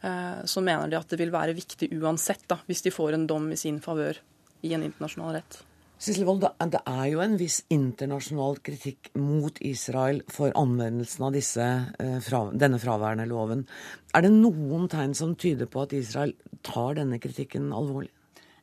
eh, 0.00 0.40
så 0.48 0.64
mener 0.64 0.88
de 0.88 0.98
at 0.98 1.12
det 1.12 1.20
vil 1.20 1.34
være 1.34 1.56
viktig 1.58 1.92
uansett, 2.00 2.48
da, 2.50 2.62
hvis 2.66 2.86
de 2.86 2.94
får 2.94 3.18
en 3.18 3.28
dom 3.28 3.52
i 3.52 3.60
sin 3.60 3.82
favør 3.84 4.18
i 4.64 4.72
en 4.74 4.88
internasjonal 4.88 5.38
rett. 5.38 5.60
Sisselvold, 5.98 6.44
det 6.70 6.78
er 6.86 7.06
jo 7.10 7.18
en 7.24 7.32
viss 7.40 7.56
internasjonal 7.74 8.60
kritikk 8.62 9.08
mot 9.18 9.56
Israel 9.66 10.20
for 10.30 10.54
anvendelsen 10.54 11.24
av 11.26 11.32
disse, 11.34 11.64
eh, 11.98 12.28
denne 12.54 12.78
fraværende 12.78 13.26
loven. 13.26 13.66
Er 14.14 14.22
det 14.22 14.30
noen 14.30 14.86
tegn 14.88 15.14
som 15.14 15.34
tyder 15.34 15.66
på 15.66 15.82
at 15.82 15.92
Israel 15.92 16.34
tar 16.62 16.94
denne 16.94 17.18
kritikken 17.18 17.72
alvorlig? 17.72 18.12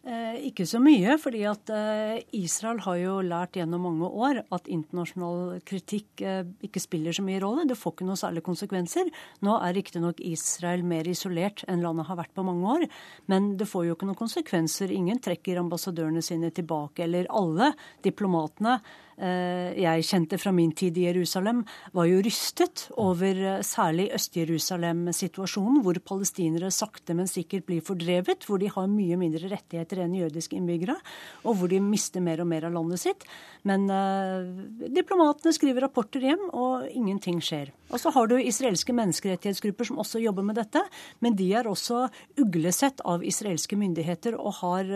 Eh, 0.05 0.35
ikke 0.51 0.67
så 0.69 0.77
mye, 0.77 1.15
fordi 1.17 1.39
at 1.49 1.69
eh, 1.73 2.19
Israel 2.37 2.77
har 2.85 2.97
jo 2.99 3.13
lært 3.25 3.57
gjennom 3.57 3.87
mange 3.87 4.05
år 4.05 4.43
at 4.53 4.67
internasjonal 4.69 5.63
kritikk 5.65 6.21
eh, 6.21 6.43
ikke 6.67 6.83
spiller 6.83 7.15
så 7.15 7.23
mye 7.25 7.39
rolle. 7.41 7.63
Det 7.65 7.77
får 7.79 7.95
ikke 7.95 8.05
noe 8.11 8.19
særlig 8.21 8.43
konsekvenser. 8.45 9.09
Nå 9.41 9.55
er 9.57 9.73
riktignok 9.73 10.21
Israel 10.21 10.85
mer 10.85 11.09
isolert 11.09 11.63
enn 11.65 11.81
landet 11.81 12.05
har 12.05 12.19
vært 12.19 12.35
på 12.37 12.45
mange 12.45 12.75
år, 12.75 12.85
men 13.33 13.55
det 13.57 13.65
får 13.71 13.87
jo 13.87 13.95
ikke 13.97 14.11
noen 14.11 14.19
konsekvenser. 14.19 14.93
Ingen 14.93 15.23
trekker 15.25 15.63
ambassadørene 15.63 16.21
sine 16.21 16.53
tilbake, 16.53 17.07
eller 17.07 17.25
alle 17.33 17.71
diplomatene 18.05 18.77
jeg 19.17 20.05
kjente 20.07 20.37
fra 20.41 20.51
min 20.51 20.73
tid 20.75 20.97
i 20.99 21.05
Jerusalem, 21.07 21.61
var 21.95 22.07
jo 22.09 22.21
rystet 22.25 22.85
over 22.99 23.39
eh, 23.39 23.61
særlig 23.63 24.09
Øst-Jerusalem-situasjonen, 24.15 25.81
hvor 25.85 25.99
palestinere 26.03 26.71
sakte, 26.73 27.15
men 27.15 27.29
sikkert 27.31 27.67
blir 27.69 27.83
fordrevet, 27.85 28.45
hvor 28.47 28.59
de 28.61 28.69
har 28.71 28.89
mye 28.91 29.17
mindre 29.19 29.49
rettigheter 29.51 30.03
enn 30.03 30.17
jødiske 30.19 30.57
innbyggere, 30.59 30.97
og 31.45 31.59
hvor 31.59 31.71
de 31.71 31.79
mister 31.83 32.23
mer 32.23 32.43
og 32.43 32.49
mer 32.51 32.67
av 32.67 32.75
landet 32.75 33.03
sitt. 33.05 33.25
Men 33.67 33.87
eh, 33.89 34.89
diplomatene 34.95 35.55
skriver 35.55 35.87
rapporter 35.87 36.27
hjem, 36.27 36.49
og 36.51 36.89
ingenting 36.91 37.41
skjer. 37.43 37.71
Og 37.93 38.01
så 38.01 38.11
har 38.15 38.27
du 38.27 38.35
israelske 38.41 38.93
menneskerettighetsgrupper 38.97 39.87
som 39.87 39.99
også 40.01 40.19
jobber 40.23 40.45
med 40.47 40.57
dette, 40.59 40.81
men 41.23 41.37
de 41.37 41.51
er 41.55 41.69
også 41.69 42.07
uglesett 42.41 43.03
av 43.05 43.23
israelske 43.25 43.77
myndigheter 43.79 44.37
og 44.39 44.59
har 44.61 44.91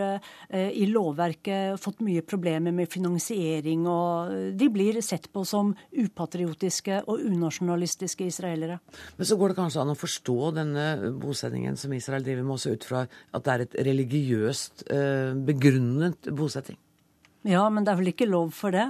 eh, 0.49 0.71
i 0.73 0.87
lovverket 0.89 1.79
fått 1.81 2.03
mye 2.05 2.25
problemer 2.25 2.73
med 2.75 2.89
finansiering 2.91 3.85
og 3.87 4.08
de 4.59 4.69
blir 4.73 4.99
sett 5.05 5.27
på 5.33 5.43
som 5.47 5.71
upatriotiske 5.91 7.01
og 7.05 7.23
unasjonalistiske 7.29 8.27
israelere. 8.29 8.79
Men 9.17 9.29
så 9.29 9.37
går 9.39 9.51
det 9.51 9.59
kanskje 9.59 9.83
an 9.83 9.93
å 9.93 9.99
forstå 9.99 10.37
denne 10.57 10.85
bosettingen 11.21 11.77
som 11.79 11.93
Israel 11.97 12.25
driver 12.25 12.45
med, 12.45 12.55
også 12.57 12.75
ut 12.75 12.87
fra 12.87 13.03
at 13.07 13.45
det 13.45 13.53
er 13.53 13.65
et 13.65 13.77
religiøst 13.89 14.87
eh, 14.91 15.35
begrunnet 15.49 16.31
bosetting? 16.35 16.79
Ja, 17.47 17.67
men 17.71 17.85
det 17.85 17.93
er 17.93 18.01
vel 18.01 18.11
ikke 18.11 18.27
lov 18.29 18.51
for 18.55 18.75
det? 18.75 18.89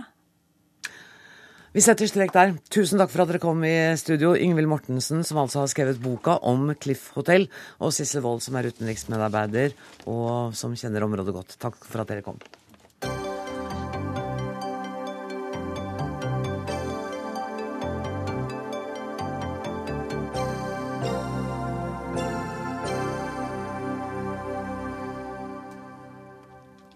Vi 1.70 1.84
setter 1.86 2.10
strek 2.10 2.32
der. 2.34 2.56
Tusen 2.74 2.98
takk 2.98 3.12
for 3.14 3.22
at 3.22 3.30
dere 3.30 3.42
kom 3.44 3.62
i 3.68 3.76
studio. 4.02 4.32
Yngvild 4.34 4.72
Mortensen, 4.72 5.22
som 5.24 5.38
altså 5.38 5.62
har 5.62 5.70
skrevet 5.70 6.02
boka 6.02 6.40
om 6.50 6.72
Cliff 6.82 7.12
Hotel, 7.14 7.46
og 7.78 7.94
Sissel 7.94 8.26
Wold, 8.26 8.42
som 8.42 8.58
er 8.58 8.72
utenriksmedarbeider 8.74 9.78
og 10.10 10.58
som 10.58 10.74
kjenner 10.74 11.06
området 11.06 11.36
godt. 11.36 11.60
Takk 11.62 11.78
for 11.86 12.02
at 12.02 12.10
dere 12.10 12.26
kom. 12.26 12.42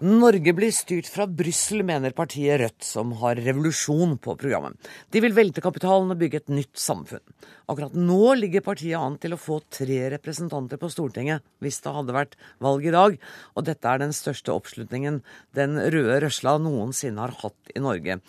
Norge 0.04 0.52
blir 0.52 0.72
styrt 0.74 1.06
fra 1.08 1.24
Brussel, 1.24 1.80
mener 1.86 2.12
partiet 2.12 2.58
Rødt, 2.60 2.84
som 2.84 3.14
har 3.22 3.38
revolusjon 3.40 4.18
på 4.20 4.34
programmet. 4.36 4.76
De 5.08 5.22
vil 5.24 5.32
velte 5.32 5.62
kapitalen 5.64 6.12
og 6.12 6.18
bygge 6.20 6.42
et 6.42 6.52
nytt 6.52 6.76
samfunn. 6.76 7.22
Akkurat 7.72 7.96
nå 7.96 8.34
ligger 8.36 8.66
partiet 8.66 9.00
an 9.00 9.16
til 9.22 9.32
å 9.32 9.40
få 9.40 9.62
tre 9.72 10.02
representanter 10.12 10.76
på 10.82 10.90
Stortinget, 10.92 11.40
hvis 11.64 11.80
det 11.80 11.94
hadde 11.96 12.18
vært 12.18 12.36
valg 12.60 12.84
i 12.84 12.92
dag. 12.92 13.16
Og 13.56 13.64
dette 13.64 13.88
er 13.88 14.02
den 14.02 14.12
største 14.12 14.52
oppslutningen 14.52 15.22
den 15.56 15.80
røde 15.80 16.20
røsla 16.26 16.58
noensinne 16.60 17.24
har 17.24 17.38
hatt 17.40 17.72
i 17.72 17.80
Norge. 17.80 18.20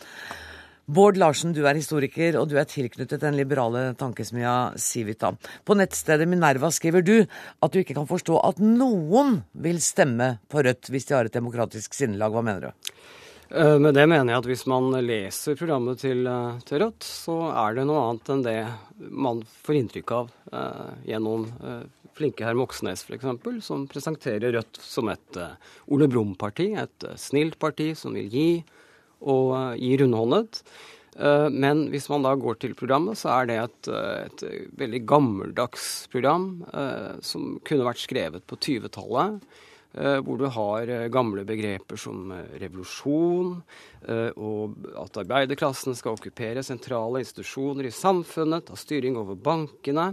Bård 0.86 1.18
Larsen, 1.18 1.54
du 1.58 1.64
er 1.66 1.78
historiker, 1.80 2.36
og 2.38 2.52
du 2.52 2.60
er 2.62 2.68
tilknyttet 2.70 3.24
den 3.24 3.34
liberale 3.40 3.88
tankesmia 3.98 4.76
Civita. 4.78 5.32
På 5.66 5.74
nettstedet 5.74 6.28
Minerva 6.30 6.70
skriver 6.70 7.02
du 7.02 7.16
at 7.26 7.74
du 7.74 7.80
ikke 7.82 7.96
kan 7.98 8.06
forstå 8.10 8.38
at 8.46 8.62
noen 8.62 9.40
vil 9.66 9.82
stemme 9.82 10.36
på 10.46 10.62
Rødt 10.62 10.92
hvis 10.94 11.10
de 11.10 11.18
har 11.18 11.26
et 11.26 11.34
demokratisk 11.34 11.98
sinnelag. 11.98 12.38
Hva 12.38 12.46
mener 12.46 12.68
du? 12.68 12.94
Eh, 13.50 13.80
med 13.82 13.98
det 13.98 14.06
mener 14.06 14.30
jeg 14.36 14.44
at 14.44 14.52
hvis 14.52 14.66
man 14.70 14.94
leser 15.06 15.58
programmet 15.58 16.06
til, 16.06 16.22
eh, 16.30 16.62
til, 16.70 16.84
Rødt, 16.86 17.10
så 17.10 17.40
er 17.66 17.80
det 17.80 17.90
noe 17.90 18.06
annet 18.06 18.32
enn 18.36 18.46
det 18.46 18.58
man 19.10 19.42
får 19.66 19.82
inntrykk 19.82 20.16
av 20.20 20.32
eh, 20.54 20.96
gjennom 21.10 21.50
eh, 21.66 21.84
flinke 22.16 22.46
herr 22.46 22.58
Moxnes 22.58 23.02
f.eks., 23.10 23.26
som 23.66 23.90
presenterer 23.90 24.54
Rødt 24.54 24.78
som 24.86 25.10
et 25.10 25.42
eh, 25.42 25.58
Ole 25.90 26.08
Brumm-parti, 26.14 26.76
et 26.78 27.10
eh, 27.10 27.18
snilt 27.18 27.58
parti 27.58 27.96
som 27.98 28.14
vil 28.14 28.30
gi 28.30 28.50
og 29.22 29.54
uh, 29.54 29.74
gi 29.80 29.96
rundhåndet. 30.02 30.62
Uh, 31.16 31.48
men 31.52 31.86
hvis 31.94 32.10
man 32.12 32.26
da 32.26 32.34
går 32.40 32.60
til 32.62 32.76
programmet, 32.78 33.20
så 33.20 33.32
er 33.38 33.50
det 33.50 33.60
et, 33.62 33.92
uh, 33.92 34.26
et 34.26 34.74
veldig 34.82 35.04
gammeldags 35.08 35.86
program 36.12 36.50
som 37.26 37.56
kunne 37.66 37.88
vært 37.88 38.04
skrevet 38.04 38.46
på 38.48 38.60
20-tallet. 38.60 39.40
Hvor 39.96 40.36
du 40.36 40.50
har 40.52 40.90
gamle 41.08 41.46
begreper 41.48 41.96
som 41.96 42.34
revolusjon, 42.60 43.54
og 44.36 44.90
at 45.00 45.20
arbeiderklassen 45.22 45.96
skal 45.96 46.18
okkupere 46.18 46.66
sentrale 46.68 47.22
institusjoner 47.24 47.88
i 47.88 47.94
samfunnet, 47.96 48.66
ta 48.68 48.76
styring 48.76 49.16
over 49.22 49.40
bankene 49.40 50.10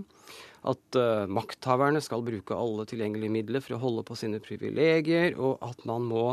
at 0.69 0.99
uh, 0.99 1.25
makthaverne 1.27 2.03
skal 2.05 2.23
bruke 2.27 2.55
alle 2.55 2.87
tilgjengelige 2.87 3.35
midler 3.35 3.65
for 3.65 3.77
å 3.77 3.83
holde 3.83 4.05
på 4.07 4.17
sine 4.19 4.39
privilegier, 4.43 5.35
og 5.35 5.63
at 5.67 5.83
man 5.89 6.07
må 6.07 6.27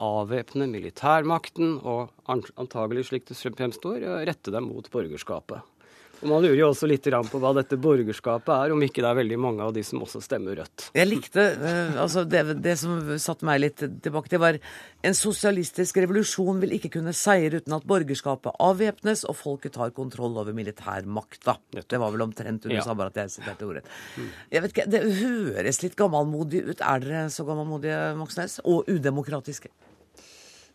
avvæpne 0.00 0.68
militærmakten 0.70 1.78
og 1.80 2.10
antagelig, 2.28 3.08
slik 3.08 3.28
det 3.30 3.38
fremstår, 3.40 4.04
rette 4.28 4.52
dem 4.52 4.68
mot 4.68 4.90
borgerskapet. 4.92 5.64
Og 6.20 6.28
Man 6.28 6.44
lurer 6.44 6.58
jo 6.58 6.68
også 6.68 6.88
litt 6.90 7.06
på 7.08 7.40
hva 7.40 7.52
dette 7.56 7.78
borgerskapet 7.80 8.52
er, 8.52 8.74
om 8.74 8.82
ikke 8.84 9.00
det 9.00 9.08
er 9.08 9.18
veldig 9.22 9.38
mange 9.40 9.64
av 9.64 9.72
de 9.76 9.82
som 9.86 10.02
også 10.04 10.20
stemmer 10.24 10.58
Rødt. 10.60 10.90
Jeg 10.96 11.08
likte 11.08 11.46
uh, 11.56 11.96
altså 12.02 12.26
det, 12.28 12.42
det, 12.60 12.76
som 12.80 12.98
satte 13.22 13.46
meg 13.48 13.62
litt 13.62 13.80
tilbake 13.80 14.32
det 14.32 14.40
var 14.42 14.58
en 15.06 15.16
sosialistisk 15.16 16.00
revolusjon 16.02 16.60
vil 16.60 16.76
ikke 16.76 16.92
kunne 16.98 17.14
seire 17.16 17.62
uten 17.62 17.76
at 17.76 17.86
borgerskapet 17.88 18.60
avvæpnes 18.60 19.24
og 19.30 19.38
folket 19.38 19.76
tar 19.78 19.94
kontroll 19.96 20.36
over 20.42 20.56
militærmakta. 20.56 21.56
Det 21.80 22.00
var 22.00 22.12
vel 22.12 22.26
omtrent 22.26 22.66
du 22.66 22.74
ja. 22.74 22.84
sa, 22.84 22.96
bare 22.98 23.14
at 23.14 23.22
jeg 23.22 23.36
siterte 23.38 23.68
ordet. 23.68 23.86
Mm. 24.16 24.32
Jeg 24.52 24.64
vet 24.64 24.76
ikke, 24.76 24.88
Det 24.90 25.04
høres 25.22 25.82
litt 25.84 25.96
gammelmodig 25.96 26.66
ut. 26.68 26.82
Er 26.84 27.04
dere 27.04 27.28
så 27.32 27.46
gammelmodige, 27.48 28.02
Moxnes? 28.20 28.60
Og 28.68 28.90
udemokratiske? 28.90 29.72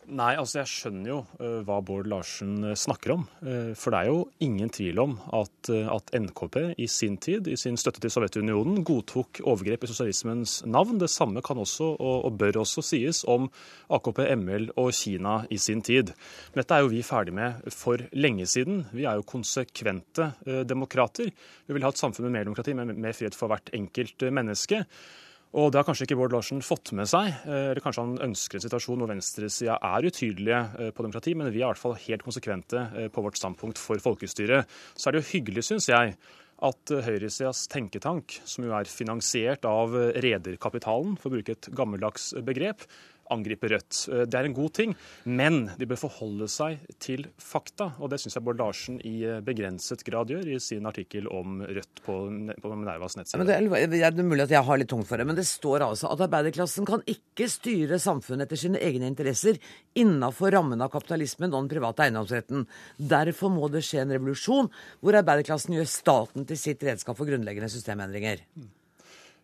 Nei, 0.06 0.36
altså 0.38 0.60
jeg 0.60 0.70
skjønner 0.70 1.08
jo 1.10 1.16
uh, 1.40 1.62
hva 1.66 1.80
Bård 1.82 2.06
Larsen 2.06 2.60
uh, 2.62 2.74
snakker 2.78 3.16
om. 3.16 3.24
Uh, 3.40 3.72
for 3.74 3.90
det 3.90 3.98
er 3.98 4.10
jo 4.12 4.20
ingen 4.44 4.70
tvil 4.70 5.00
om 5.02 5.16
at, 5.34 5.70
at, 5.72 6.12
NKP 6.14 6.58
i 6.78 6.86
sin 6.90 7.16
tid, 7.22 7.50
i 7.50 7.56
sin 7.58 7.78
støtte 7.80 8.04
til 8.04 8.12
Sovjetunionen, 8.14 8.84
godtok 8.86 9.40
overgrep 9.42 9.82
i 9.82 9.90
sosialismens 9.90 10.60
navn. 10.70 11.00
Det 11.02 11.10
samme 11.10 11.42
kan 11.42 11.58
også, 11.58 11.90
og, 11.96 12.28
og, 12.28 12.38
bør 12.38 12.62
også 12.62 12.84
sies 12.86 13.24
om 13.26 13.50
AKP, 13.98 14.22
ML 14.38 14.70
og 14.78 14.92
Kina 14.94 15.40
i 15.50 15.58
sin 15.58 15.82
tid. 15.82 16.14
Men 16.52 16.62
dette 16.62 16.78
er 16.78 16.86
jo 16.86 16.94
vi 16.94 17.02
ferdig 17.06 17.34
med 17.34 17.66
for 17.74 18.06
lenge 18.14 18.46
siden. 18.50 18.84
Vi 18.94 19.08
er 19.10 19.18
jo 19.18 19.26
konsekvente 19.26 20.30
demokrater. 20.68 21.34
Vi 21.66 21.74
vil 21.74 21.86
ha 21.86 21.90
et 21.90 21.98
samfunn 21.98 22.28
med 22.28 22.38
mer 22.38 22.46
demokrati, 22.46 22.78
med 22.78 22.94
mer 22.94 23.16
frihet 23.16 23.34
for 23.34 23.50
hvert 23.50 23.74
enkelt 23.74 24.28
menneske. 24.30 24.84
Og 25.54 25.70
Det 25.70 25.78
har 25.78 25.86
kanskje 25.86 26.08
ikke 26.08 26.18
Bård 26.18 26.34
Larsen 26.34 26.62
fått 26.64 26.90
med 26.96 27.08
seg. 27.08 27.30
Eh, 27.46 27.70
eller 27.70 27.82
Kanskje 27.84 28.02
han 28.02 28.16
ønsker 28.28 28.58
en 28.58 28.64
situasjon 28.66 29.02
hvor 29.02 29.10
venstresida 29.12 29.78
er 29.78 30.08
utydelige 30.08 30.62
eh, 30.78 30.90
på 30.92 31.06
demokrati, 31.06 31.36
men 31.38 31.52
vi 31.52 31.62
er 31.62 31.68
i 31.68 31.70
hvert 31.70 31.80
fall 31.80 31.96
helt 32.02 32.26
konsekvente 32.26 32.82
eh, 32.96 33.08
på 33.12 33.24
vårt 33.24 33.38
standpunkt 33.38 33.80
for 33.80 34.02
folkestyre. 34.02 34.64
Så 34.96 35.08
er 35.08 35.16
det 35.16 35.22
jo 35.22 35.30
hyggelig, 35.36 35.68
syns 35.68 35.88
jeg, 35.92 36.16
at 36.66 36.92
høyresidas 37.04 37.66
tenketank, 37.68 38.38
som 38.48 38.64
jo 38.64 38.72
er 38.72 38.88
finansiert 38.88 39.66
av 39.68 39.92
rederkapitalen, 40.24 41.18
for 41.20 41.28
å 41.28 41.36
bruke 41.36 41.52
et 41.52 41.68
gammeldags 41.76 42.30
begrep, 42.46 42.86
angripe 43.32 43.70
Rødt. 43.70 44.00
Eh, 44.12 44.24
det 44.28 44.38
er 44.38 44.48
en 44.48 44.56
god 44.56 44.74
ting, 44.78 44.94
men 45.24 45.66
de 45.78 45.88
bør 45.88 46.00
forholde 46.06 46.48
seg 46.50 46.82
til 47.02 47.26
fakta. 47.42 47.92
Og 48.00 48.10
det 48.12 48.20
syns 48.22 48.38
jeg 48.38 48.46
Bård 48.46 48.60
Larsen 48.60 49.00
i 49.06 49.16
eh, 49.26 49.42
begrenset 49.44 50.04
grad 50.06 50.32
gjør 50.32 50.48
i 50.54 50.60
sin 50.62 50.86
artikkel 50.88 51.28
om 51.32 51.60
Rødt 51.64 52.02
på, 52.06 52.18
på 52.62 52.72
Minervas 52.74 53.18
nettside. 53.18 53.40
Men 53.42 53.50
det, 53.50 53.58
er, 53.58 53.90
det 53.92 54.02
er 54.06 54.26
mulig 54.26 54.46
at 54.46 54.54
jeg 54.56 54.66
har 54.68 54.80
litt 54.80 54.90
tungt 54.92 55.08
for 55.08 55.20
det, 55.20 55.28
men 55.28 55.38
det 55.38 55.46
står 55.48 55.86
altså 55.88 56.10
at 56.12 56.24
arbeiderklassen 56.28 56.88
kan 56.88 57.04
ikke 57.10 57.48
styre 57.50 58.00
samfunnet 58.02 58.46
etter 58.46 58.60
sine 58.60 58.80
egne 58.82 59.10
interesser 59.10 59.60
innafor 59.96 60.54
rammen 60.54 60.82
av 60.84 60.92
kapitalismen 60.94 61.52
og 61.52 61.64
den 61.64 61.72
private 61.76 62.06
eiendomsretten. 62.06 62.66
Derfor 62.96 63.52
må 63.52 63.70
det 63.72 63.84
skje 63.86 64.04
en 64.04 64.16
revolusjon 64.16 64.70
hvor 65.00 65.18
arbeiderklassen 65.18 65.76
gjør 65.76 65.90
staten 65.90 66.48
til 66.48 66.60
sitt 66.60 66.84
redskap 66.86 67.18
for 67.18 67.28
grunnleggende 67.28 67.70
systemendringer. 67.72 68.44
Mm. 68.56 68.75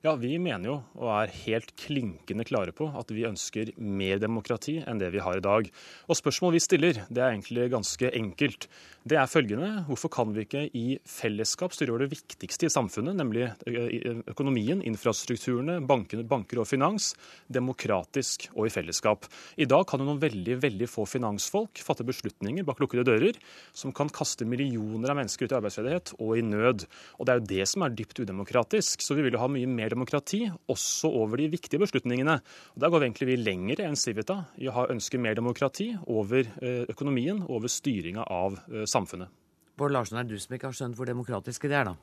Ja, 0.03 0.17
Vi 0.19 0.33
mener 0.43 0.67
jo, 0.67 0.77
og 0.99 1.11
er 1.15 1.31
helt 1.45 1.69
klinkende 1.79 2.43
klare 2.43 2.73
på, 2.75 2.89
at 2.99 3.13
vi 3.15 3.23
ønsker 3.23 3.69
mer 3.79 4.19
demokrati 4.19 4.81
enn 4.83 4.99
det 4.99 5.13
vi 5.15 5.21
har 5.23 5.39
i 5.39 5.45
dag. 5.45 5.69
Og 6.11 6.19
Spørsmålet 6.19 6.57
vi 6.57 6.63
stiller, 6.65 6.99
det 7.07 7.23
er 7.23 7.31
egentlig 7.31 7.69
ganske 7.71 8.11
enkelt. 8.11 8.67
Det 9.07 9.15
er 9.19 9.31
følgende. 9.31 9.85
Hvorfor 9.87 10.11
kan 10.15 10.35
vi 10.35 10.43
ikke 10.43 10.65
i 10.75 10.97
fellesskap 11.07 11.75
styre 11.75 12.01
det 12.03 12.09
viktigste 12.17 12.67
i 12.67 12.73
samfunnet, 12.75 13.15
nemlig 13.19 13.45
eh, 13.71 14.19
økonomien, 14.31 14.83
infrastrukturene, 14.83 15.79
bankene, 15.87 16.27
banker 16.27 16.59
og 16.63 16.67
finans, 16.71 17.13
demokratisk 17.47 18.49
og 18.57 18.67
i 18.67 18.75
fellesskap? 18.75 19.31
I 19.55 19.71
dag 19.71 19.87
kan 19.87 20.03
jo 20.03 20.09
noen 20.11 20.23
veldig 20.23 20.59
veldig 20.67 20.91
få 20.91 21.07
finansfolk 21.07 21.79
fatte 21.83 22.07
beslutninger 22.07 22.67
bak 22.67 22.83
lukkede 22.83 23.07
dører 23.07 23.39
som 23.71 23.95
kan 23.95 24.11
kaste 24.11 24.47
millioner 24.51 25.15
av 25.15 25.19
mennesker 25.19 25.47
ut 25.47 25.55
i 25.55 25.59
arbeidsledighet 25.61 26.15
og 26.19 26.35
i 26.39 26.47
nød. 26.47 26.87
Og 27.19 27.27
Det 27.27 27.35
er 27.35 27.43
jo 27.43 27.49
det 27.55 27.71
som 27.71 27.87
er 27.87 27.95
dypt 27.95 28.23
udemokratisk. 28.23 29.03
Så 29.03 29.19
vi 29.19 29.27
vil 29.27 29.39
jo 29.39 29.43
ha 29.43 29.51
mye 29.51 29.71
mer 29.71 29.92
demokrati, 29.93 30.47
også 30.73 31.13
over 31.23 31.41
de 31.41 31.51
viktige 31.53 31.83
beslutningene. 31.83 32.41
Og 32.75 32.83
Der 32.83 32.91
går 32.91 33.03
vi 33.03 33.11
egentlig 33.11 33.31
vi 33.33 33.39
lenger 33.43 33.85
enn 33.85 33.99
Civita 33.99 34.41
i 34.59 34.73
å 34.73 34.89
ønske 34.89 35.21
mer 35.21 35.37
demokrati 35.39 35.93
over 36.09 36.49
eh, 36.65 36.83
økonomien, 36.91 37.45
over 37.53 37.71
styringa 37.71 38.25
av 38.33 38.57
samfunnet 38.89 39.13
samfunnet. 39.13 39.33
Bård 39.79 39.95
Larsen, 39.95 40.19
er 40.21 40.29
du 40.29 40.37
som 40.41 40.55
ikke 40.55 40.71
har 40.71 40.77
skjønt 40.77 40.99
hvor 40.99 41.09
demokratiske 41.09 41.71
det 41.71 41.79
er, 41.81 41.91
da? 41.91 41.97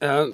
Uh, 0.00 0.30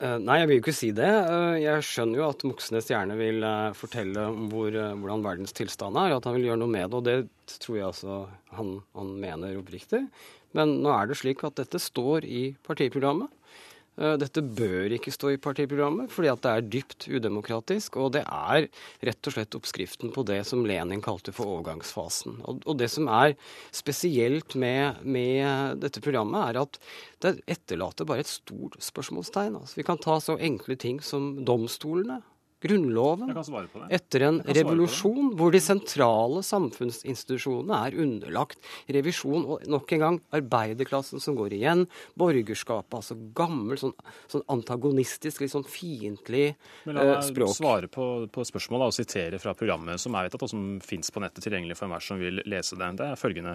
uh, 0.00 0.18
nei, 0.26 0.38
jeg 0.40 0.48
vil 0.48 0.56
jo 0.56 0.62
ikke 0.62 0.76
si 0.76 0.90
det. 0.96 1.10
Uh, 1.28 1.58
jeg 1.58 1.84
skjønner 1.84 2.22
jo 2.22 2.28
at 2.28 2.44
Moxnes 2.46 2.90
gjerne 2.92 3.18
vil 3.18 3.44
fortelle 3.76 4.28
om 4.30 4.46
hvor, 4.52 4.70
hvordan 4.70 5.26
verdens 5.26 5.56
tilstand 5.56 5.98
er, 6.00 6.16
at 6.16 6.28
han 6.28 6.38
vil 6.38 6.50
gjøre 6.50 6.62
noe 6.62 6.74
med 6.74 6.86
det. 6.86 7.00
Og 7.00 7.08
det 7.08 7.58
tror 7.64 7.78
jeg 7.80 7.88
altså 7.90 8.20
han, 8.56 8.78
han 8.96 9.14
mener 9.20 9.58
oppriktig. 9.58 10.04
Men 10.56 10.78
nå 10.84 10.94
er 10.94 11.10
det 11.10 11.18
slik 11.20 11.42
at 11.44 11.58
dette 11.58 11.82
står 11.82 12.24
i 12.24 12.52
partiprogrammet. 12.64 13.34
Eh, 13.98 14.14
dette 14.20 14.42
bør 14.42 14.92
ikke 14.94 15.12
stå 15.12 15.32
i 15.34 15.40
partiprogrammet, 15.42 16.12
fordi 16.14 16.30
at 16.30 16.42
det 16.44 16.52
er 16.52 16.66
dypt 16.76 17.08
udemokratisk. 17.10 17.98
Og 17.98 18.12
det 18.14 18.22
er 18.24 18.68
rett 19.08 19.30
og 19.30 19.34
slett 19.34 19.58
oppskriften 19.58 20.12
på 20.14 20.24
det 20.28 20.40
som 20.46 20.62
Lenin 20.68 21.02
kalte 21.04 21.34
for 21.34 21.50
overgangsfasen. 21.58 22.38
Og, 22.46 22.72
det 22.78 22.90
som 22.94 23.10
er 23.10 23.34
spesielt 23.74 24.54
med, 24.54 25.02
med, 25.02 25.82
dette 25.82 26.02
programmet, 26.04 26.52
er 26.52 26.62
at 26.62 26.80
det 27.24 27.38
etterlater 27.50 28.06
bare 28.08 28.22
et 28.22 28.30
stort 28.30 28.78
spørsmålstegn. 28.82 29.58
Altså, 29.58 29.80
vi 29.80 29.86
kan 29.86 29.98
ta 30.02 30.20
så 30.22 30.38
enkle 30.38 30.78
ting 30.78 31.02
som 31.02 31.34
domstolene. 31.48 32.22
Grunnloven 32.58 33.30
etter 33.94 34.24
en 34.26 34.40
revolusjon 34.42 35.30
hvor 35.38 35.52
de 35.54 35.60
sentrale 35.62 36.40
samfunnsinstitusjonene 36.42 37.76
er 37.86 37.96
underlagt 38.02 38.58
revisjon. 38.90 39.44
Og 39.46 39.66
nok 39.70 39.92
en 39.94 40.02
gang 40.02 40.18
arbeiderklassen 40.34 41.22
som 41.22 41.36
går 41.38 41.54
igjen, 41.54 41.84
borgerskapet, 42.18 42.96
altså 42.98 43.14
gammel, 43.36 43.78
sånn, 43.78 43.94
sånn 44.30 44.42
antagonistisk, 44.50 45.44
litt 45.44 45.54
sånn 45.54 45.66
fiendtlig 45.68 46.48
Men 46.88 46.98
la 46.98 47.04
eh, 47.04 47.12
meg 47.12 47.28
språk. 47.28 47.54
svare 47.54 47.90
på, 47.94 48.08
på 48.32 48.46
spørsmålet 48.50 48.90
og 48.90 48.98
sitere 48.98 49.38
fra 49.42 49.54
programmet 49.58 50.02
som 50.02 50.18
er 50.18 50.26
vedtatt, 50.26 50.48
og 50.48 50.52
som 50.52 50.66
fins 50.82 51.12
på 51.14 51.22
nettet 51.22 51.46
tilgjengelig 51.46 51.78
for 51.78 51.86
enhver 51.86 52.08
som 52.08 52.18
vil 52.18 52.42
lese 52.42 52.78
det. 52.80 52.90
Det 52.98 53.06
er 53.06 53.22
følgende. 53.22 53.54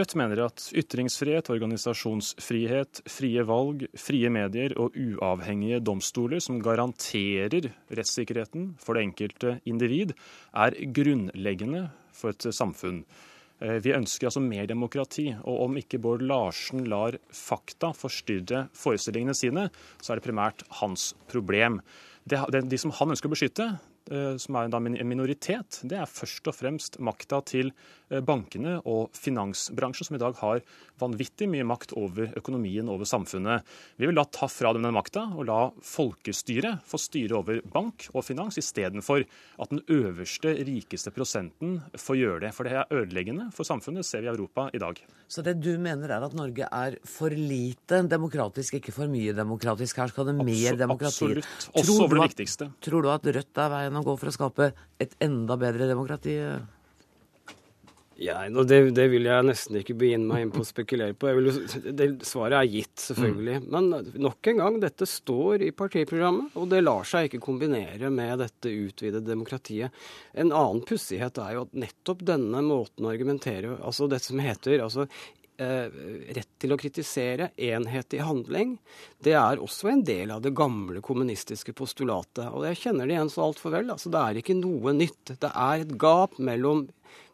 Rødt 0.00 0.16
mener 0.16 0.46
at 0.46 0.70
ytringsfrihet, 0.72 1.52
organisasjonsfrihet, 1.52 3.04
frie 3.12 3.44
valg, 3.48 3.84
frie 3.98 4.32
medier 4.32 4.72
og 4.80 4.96
uavhengige 4.96 5.82
domstoler 5.84 6.40
som 6.40 6.60
garanterer 6.64 7.68
rettssikkerheten 8.22 8.74
for 8.78 8.94
det 8.94 9.04
enkelte 9.06 9.60
individ, 9.66 10.14
er 10.54 10.76
grunnleggende 10.92 11.90
for 12.12 12.30
et 12.30 12.54
samfunn. 12.54 13.04
Eh, 13.60 13.80
Vi 13.80 13.92
ønsker 13.92 14.26
altså 14.26 14.40
mer 14.40 14.66
demokrati, 14.66 15.34
og 15.44 15.64
om 15.64 15.76
ikke 15.76 16.00
Bård 16.00 16.22
Larsen 16.22 16.84
lar 16.84 17.18
fakta 17.30 17.92
forstyrre 17.92 18.68
forestillingene 18.72 19.34
sine, 19.34 19.70
så 20.00 20.12
er 20.12 20.16
det 20.16 20.26
primært 20.26 20.62
hans 20.80 21.14
problem. 21.28 21.80
De 22.26 22.78
som 22.78 22.90
han 22.90 23.10
ønsker 23.10 23.28
å 23.28 23.34
beskytte, 23.34 23.78
eh, 24.10 24.36
som 24.36 24.56
er 24.56 24.64
en 24.64 25.08
minoritet, 25.08 25.82
det 25.84 25.98
er 25.98 26.06
først 26.06 26.46
og 26.46 26.54
fremst 26.54 26.98
makta 26.98 27.44
til 27.44 27.72
bankene 28.20 28.76
og 28.84 29.14
finansbransjen, 29.16 30.08
som 30.08 30.16
i 30.18 30.20
dag 30.22 30.36
har 30.42 30.60
vanvittig 31.00 31.48
mye 31.50 31.64
makt 31.66 31.94
over 31.98 32.32
økonomien, 32.38 32.88
over 32.92 33.08
samfunnet. 33.08 33.66
Vi 33.96 34.08
vil 34.08 34.18
da 34.18 34.26
ta 34.28 34.48
fra 34.50 34.72
dem 34.74 34.84
den 34.84 34.94
makta 34.94 35.24
og 35.32 35.46
la 35.48 35.60
folkestyret 35.86 36.84
få 36.88 37.00
styre 37.00 37.38
over 37.38 37.62
bank 37.72 38.08
og 38.12 38.26
finans, 38.26 38.58
istedenfor 38.60 39.24
at 39.24 39.72
den 39.72 39.82
øverste, 39.92 40.52
rikeste 40.66 41.12
prosenten 41.14 41.78
får 41.98 42.18
gjøre 42.20 42.40
det. 42.46 42.52
For 42.56 42.68
det 42.68 42.76
er 42.82 42.92
ødeleggende 43.02 43.48
for 43.54 43.68
samfunnet, 43.68 44.06
ser 44.06 44.24
vi 44.24 44.30
i 44.30 44.34
Europa 44.34 44.68
i 44.74 44.82
dag. 44.82 45.00
Så 45.30 45.44
det 45.46 45.56
du 45.62 45.72
mener 45.80 46.12
er 46.12 46.26
at 46.26 46.36
Norge 46.36 46.68
er 46.68 46.98
for 47.08 47.32
lite 47.32 48.02
demokratisk, 48.10 48.78
ikke 48.80 48.94
for 48.94 49.10
mye 49.10 49.34
demokratisk? 49.36 50.02
Her 50.02 50.12
skal 50.12 50.28
det 50.28 50.36
mer 50.36 50.44
Absolutt, 50.44 50.82
demokrati? 50.84 51.24
absolutt. 51.32 51.70
Også 51.72 51.98
over 52.02 52.18
det 52.18 52.28
viktigste. 52.32 52.70
Tror 52.82 53.02
du 53.02 53.10
at 53.12 53.32
Rødt 53.32 53.64
er 53.64 53.72
veien 53.72 53.98
å 53.98 54.04
gå 54.04 54.14
for 54.20 54.28
å 54.30 54.34
skape 54.34 54.70
et 55.00 55.16
enda 55.24 55.56
bedre 55.60 55.88
demokrati? 55.90 56.36
Ja, 58.22 58.36
det, 58.46 58.76
det 58.94 59.08
vil 59.10 59.26
jeg 59.26 59.46
nesten 59.48 59.80
ikke 59.80 59.96
begynne 59.98 60.28
meg 60.28 60.44
inn 60.44 60.52
på 60.54 60.62
å 60.62 60.66
spekulere 60.66 61.16
på. 61.18 61.30
Vil, 61.34 61.48
det, 61.98 62.06
svaret 62.26 62.60
er 62.60 62.68
gitt, 62.70 62.94
selvfølgelig. 63.02 63.56
Men 63.72 63.88
nok 64.22 64.50
en 64.52 64.62
gang, 64.62 64.78
dette 64.84 65.08
står 65.10 65.64
i 65.66 65.72
partiprogrammet, 65.74 66.54
og 66.54 66.68
det 66.70 66.84
lar 66.84 67.08
seg 67.08 67.26
ikke 67.26 67.42
kombinere 67.42 68.12
med 68.14 68.38
dette 68.44 68.70
utvidede 68.70 69.26
demokratiet. 69.26 69.90
En 70.38 70.54
annen 70.54 70.84
pussighet 70.86 71.40
er 71.42 71.56
jo 71.56 71.66
at 71.66 71.74
nettopp 71.74 72.22
denne 72.30 72.62
måten 72.62 73.08
å 73.08 73.10
argumentere 73.10 73.74
Altså 73.82 74.06
det 74.10 74.20
som 74.22 74.38
heter 74.42 74.84
altså, 74.84 75.08
eh, 75.58 75.90
rett 76.36 76.50
til 76.62 76.74
å 76.74 76.78
kritisere, 76.78 77.50
enhet 77.56 78.14
i 78.14 78.22
handling, 78.22 78.76
det 79.24 79.34
er 79.38 79.62
også 79.62 79.90
en 79.90 80.06
del 80.06 80.30
av 80.30 80.46
det 80.46 80.54
gamle 80.54 81.02
kommunistiske 81.02 81.74
postulatet. 81.74 82.46
Og 82.52 82.68
jeg 82.70 82.84
kjenner 82.84 83.10
det 83.10 83.18
igjen 83.18 83.34
så 83.34 83.48
altfor 83.48 83.74
vel. 83.74 83.90
Altså, 83.90 84.14
det 84.14 84.22
er 84.22 84.42
ikke 84.42 84.60
noe 84.62 84.94
nytt. 84.94 85.34
Det 85.34 85.50
er 85.50 85.82
et 85.82 85.96
gap 85.98 86.38
mellom 86.38 86.86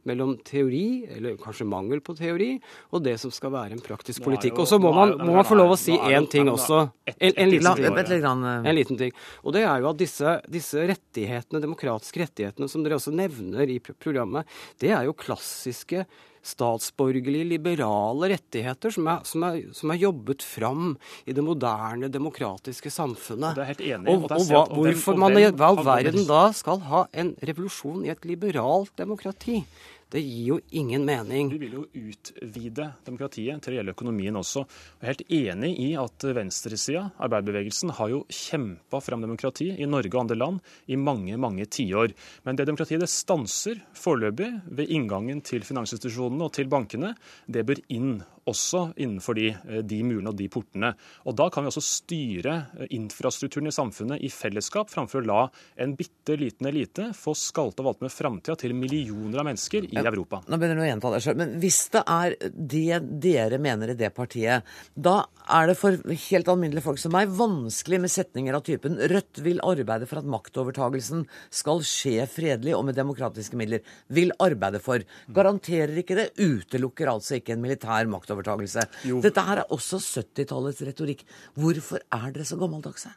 mellom 0.08 0.36
teori, 0.46 1.06
eller 1.16 1.36
kanskje 1.40 1.66
mangel 1.68 2.00
på 2.04 2.14
teori, 2.18 2.50
og 2.94 3.02
det 3.04 3.16
som 3.22 3.32
skal 3.34 3.52
være 3.54 3.76
en 3.76 3.82
praktisk 3.84 4.22
politikk. 4.24 4.60
Og 4.62 4.68
så 4.70 4.78
må 4.82 4.92
man, 4.94 5.16
må 5.20 5.34
man 5.36 5.46
få 5.48 5.58
lov 5.58 5.74
å 5.74 5.80
si 5.80 5.96
én 5.96 6.28
ting 6.30 6.48
også. 6.52 6.84
En, 7.16 7.32
en, 7.32 7.50
liten, 7.50 8.46
eh. 8.46 8.62
en 8.62 8.76
liten 8.78 9.00
ting. 9.00 9.12
Og 9.44 9.56
det 9.56 9.64
er 9.66 9.82
jo 9.82 9.90
at 9.90 10.00
disse, 10.00 10.38
disse 10.50 10.86
rettighetene, 10.92 11.62
demokratiske 11.64 12.24
rettighetene 12.24 12.70
som 12.70 12.84
dere 12.84 13.00
også 13.00 13.14
nevner 13.16 13.68
i 13.68 13.80
programmet, 13.90 14.48
det 14.80 14.94
er 14.94 15.08
jo 15.08 15.16
klassiske 15.18 16.06
statsborgerlige, 16.48 17.46
liberale 17.52 18.32
rettigheter 18.34 18.94
som 18.94 19.10
er, 19.12 19.26
som, 19.28 19.44
er, 19.48 19.60
som 19.76 19.92
er 19.92 20.00
jobbet 20.00 20.44
fram 20.46 20.94
i 21.28 21.36
det 21.36 21.44
moderne, 21.44 22.10
demokratiske 22.12 22.92
samfunnet. 22.92 23.58
Enig, 23.78 24.08
Og, 24.08 24.24
og 24.26 24.34
og, 24.38 24.48
hva, 24.48 24.64
og 24.64 24.82
hvorfor 24.86 25.20
man 25.20 25.38
i 25.38 25.46
all 25.48 25.82
verden 25.84 26.24
da 26.28 26.48
skal 26.56 26.82
ha 26.88 27.04
en 27.12 27.34
revolusjon 27.44 28.04
i 28.06 28.12
et 28.14 28.26
liberalt 28.28 28.94
demokrati, 28.98 29.62
det 30.10 30.20
gir 30.24 30.46
jo 30.46 30.58
ingen 30.70 31.04
mening. 31.04 31.50
Vi 31.52 31.58
vil 31.60 31.74
jo 31.76 31.82
utvide 31.92 32.86
demokratiet 33.04 33.60
til 33.62 33.74
å 33.74 33.78
gjelde 33.78 33.92
økonomien 33.92 34.38
også. 34.40 34.62
Jeg 34.98 35.04
er 35.04 35.10
helt 35.12 35.34
enig 35.36 35.72
i 35.84 35.88
at 36.00 36.24
venstresida, 36.38 37.02
arbeiderbevegelsen, 37.20 37.92
har 37.98 38.12
jo 38.14 38.22
kjempa 38.32 39.02
fram 39.04 39.24
demokrati 39.24 39.68
i 39.76 39.88
Norge 39.90 40.14
og 40.14 40.22
andre 40.22 40.38
land 40.40 40.72
i 40.88 40.96
mange, 40.96 41.36
mange 41.36 41.68
tiår. 41.68 42.16
Men 42.48 42.56
det 42.56 42.68
demokratiet 42.70 43.04
det 43.04 43.10
stanser 43.12 43.82
foreløpig 43.92 44.50
ved 44.80 44.96
inngangen 44.96 45.44
til 45.44 45.66
finansinstitusjonene 45.68 46.48
og 46.48 46.56
til 46.56 46.72
bankene. 46.72 47.12
Det 47.44 47.66
bør 47.68 47.84
inn 47.92 48.16
også 48.48 48.82
innenfor 48.96 49.36
de, 49.38 49.48
eh, 49.52 49.82
de 49.86 50.00
murene 50.06 50.32
og 50.32 50.38
de 50.38 50.48
portene. 50.52 50.94
Og 51.26 51.36
Da 51.38 51.48
kan 51.50 51.64
vi 51.64 51.70
også 51.70 51.84
styre 51.84 52.54
eh, 52.78 52.88
infrastrukturen 52.96 53.68
i 53.68 53.74
samfunnet 53.74 54.24
i 54.24 54.30
fellesskap, 54.32 54.90
framfor 54.90 55.22
å 55.22 55.26
la 55.28 55.40
en 55.78 55.94
bitte 55.98 56.36
liten 56.38 56.66
elite 56.70 57.10
få 57.16 57.34
skalte 57.36 57.82
og 57.82 57.90
valte 57.92 58.06
med 58.06 58.14
framtida 58.14 58.56
til 58.58 58.74
millioner 58.74 59.42
av 59.42 59.48
mennesker 59.48 59.88
i 59.92 60.00
Europa. 60.00 60.42
Nå 60.48 60.58
begynner 60.58 60.80
du 60.80 60.84
å 60.86 60.88
gjenta 60.88 61.12
deg 61.14 61.24
selv, 61.24 61.36
Men 61.38 61.60
hvis 61.60 61.80
det 61.94 62.02
er 62.06 62.36
det 62.54 63.20
dere 63.22 63.58
mener 63.58 63.92
i 63.92 63.98
det 63.98 64.10
partiet, 64.14 64.64
da 64.94 65.26
er 65.48 65.68
det 65.68 65.76
for 65.78 65.96
helt 65.96 66.48
alminnelige 66.48 66.84
folk 66.84 66.98
som 66.98 67.12
meg 67.14 67.30
vanskelig 67.30 68.00
med 68.02 68.12
setninger 68.12 68.54
av 68.54 68.64
typen 68.66 68.98
Rødt 68.98 69.40
vil 69.44 69.60
arbeide 69.64 70.08
for 70.08 70.20
at 70.20 70.28
maktovertagelsen 70.28 71.24
skal 71.54 71.80
skje 71.86 72.26
fredelig 72.28 72.74
og 72.76 72.84
med 72.88 72.98
demokratiske 72.98 73.56
midler. 73.58 73.84
Vil 74.12 74.32
arbeide 74.42 74.80
for. 74.82 75.04
Garanterer 75.32 76.02
ikke 76.02 76.18
det, 76.18 76.28
utelukker 76.36 77.10
altså 77.12 77.38
ikke 77.38 77.54
en 77.54 77.62
militær 77.64 78.08
maktovertagelse. 78.10 78.37
Dette 79.24 79.46
her 79.48 79.62
er 79.62 79.72
også 79.74 80.00
70-tallets 80.02 80.84
retorikk. 80.88 81.24
Hvorfor 81.58 82.04
er 82.04 82.30
dere 82.34 82.46
så 82.48 82.58
gammeldagse? 82.60 83.14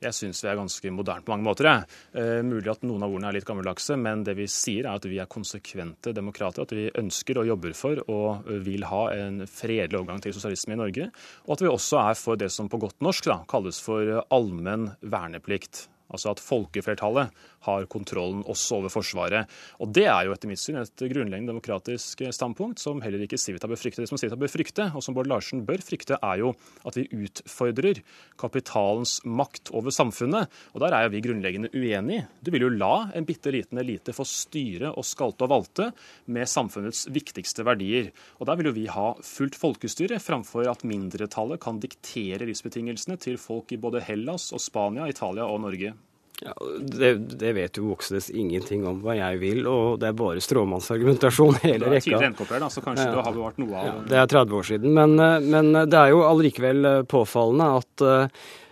Jeg 0.00 0.16
syns 0.16 0.38
vi 0.40 0.48
er 0.48 0.56
ganske 0.56 0.90
moderne 0.96 1.24
på 1.26 1.34
mange 1.34 1.44
måter. 1.44 1.68
Eh, 2.16 2.40
mulig 2.46 2.70
at 2.72 2.86
noen 2.88 3.04
av 3.04 3.12
ordene 3.12 3.28
er 3.28 3.36
litt 3.36 3.48
gammeldagse, 3.48 3.98
men 4.00 4.24
det 4.24 4.32
vi 4.38 4.46
sier 4.48 4.88
er 4.88 4.96
at 4.96 5.04
vi 5.04 5.18
er 5.20 5.28
konsekvente 5.28 6.14
demokrater. 6.16 6.64
At 6.64 6.72
vi 6.72 6.86
ønsker 7.02 7.42
og 7.42 7.50
jobber 7.50 7.76
for 7.76 8.00
og 8.06 8.48
vil 8.64 8.86
ha 8.88 9.02
en 9.12 9.44
fredelig 9.44 10.00
overgang 10.00 10.24
til 10.24 10.32
sosialisme 10.36 10.76
i 10.76 10.80
Norge. 10.80 11.10
Og 11.44 11.56
at 11.58 11.64
vi 11.66 11.72
også 11.72 12.00
er 12.06 12.16
for 12.16 12.40
det 12.40 12.48
som 12.54 12.72
på 12.72 12.80
godt 12.80 13.04
norsk 13.04 13.28
da, 13.28 13.42
kalles 13.50 13.82
for 13.84 14.22
allmenn 14.32 14.94
verneplikt. 15.04 15.84
Altså 16.10 16.32
at 16.34 16.42
folkeflertallet 16.42 17.30
har 17.66 17.86
kontrollen 17.92 18.42
også 18.48 18.80
over 18.80 18.92
Forsvaret. 18.92 19.50
Og 19.80 19.92
Det 19.92 20.06
er 20.08 20.26
jo 20.26 20.34
etter 20.34 20.48
mitt 20.50 20.60
syn 20.62 20.80
et 20.80 21.04
grunnleggende 21.12 21.52
demokratisk 21.52 22.22
standpunkt 22.32 22.80
som 22.80 23.02
heller 23.04 23.22
ikke 23.24 23.38
Civita 23.40 23.68
bør 23.68 23.80
frykte. 23.80 24.02
Det 24.02 24.10
som 24.10 24.20
Civita 24.20 24.38
bør 24.40 24.52
frykte, 24.52 24.88
og 24.94 25.04
som 25.04 25.16
Bård 25.16 25.28
Larsen 25.30 25.64
bør 25.66 25.82
frykte, 25.84 26.18
er 26.22 26.40
jo 26.40 26.54
at 26.88 26.96
vi 26.96 27.06
utfordrer 27.12 28.00
kapitalens 28.40 29.18
makt 29.24 29.72
over 29.76 29.92
samfunnet. 29.94 30.48
Og 30.74 30.80
Der 30.80 30.96
er 30.96 31.04
jo 31.04 31.14
vi 31.14 31.22
grunnleggende 31.24 31.72
uenige. 31.74 32.26
Du 32.42 32.50
vil 32.50 32.66
jo 32.66 32.72
la 32.72 33.10
en 33.14 33.26
bitte 33.28 33.52
liten 33.52 33.78
elite 33.78 34.14
få 34.16 34.24
styre 34.24 34.94
og 34.94 35.04
skalte 35.04 35.44
og 35.44 35.52
valte 35.52 35.90
med 36.26 36.48
samfunnets 36.48 37.06
viktigste 37.12 37.64
verdier. 37.66 38.10
Og 38.40 38.46
Der 38.48 38.56
vil 38.56 38.70
jo 38.70 38.76
vi 38.76 38.86
ha 38.86 39.12
fullt 39.20 39.58
folkestyre, 39.58 40.20
framfor 40.20 40.68
at 40.70 40.84
mindretallet 40.84 41.60
kan 41.60 41.80
diktere 41.82 42.48
livsbetingelsene 42.48 43.18
til 43.20 43.36
folk 43.40 43.72
i 43.72 43.80
både 43.80 44.00
Hellas 44.00 44.50
og 44.56 44.62
Spania, 44.64 45.08
Italia 45.10 45.44
og 45.44 45.60
Norge. 45.66 45.94
Ja, 46.40 46.54
det, 46.80 47.10
det 47.40 47.50
vet 47.52 47.76
jo 47.76 47.90
Voksnes 47.90 48.30
ingenting 48.32 48.86
om 48.88 49.02
hva 49.04 49.12
jeg 49.18 49.40
vil, 49.42 49.66
og 49.68 49.98
det 50.00 50.08
er 50.08 50.16
bare 50.16 50.40
stråmannsargumentasjon 50.40 51.58
hele 51.66 51.90
rekka. 51.92 52.16
rekka. 52.16 52.22
er 52.24 52.30
NKP-er, 52.32 52.60
da, 52.64 52.68
så 52.72 52.80
kanskje 52.84 53.04
Ja. 53.04 53.12
du 53.12 53.20
har 53.26 53.32
bevart 53.36 53.58
noe 53.60 53.76
av 53.76 53.86
Ja, 53.90 53.92
det 54.08 54.16
er 54.22 54.26
30 54.26 54.56
år 54.56 54.62
siden. 54.70 54.94
Men, 54.96 55.18
eh, 55.20 55.40
men 55.40 55.72
det 55.90 55.98
er 56.00 56.08
jo 56.14 56.22
allikevel 56.24 56.84
eh, 56.84 57.02
påfallende 57.02 57.68
at 57.82 58.00
eh, 58.00 58.22
eh, 58.24 58.28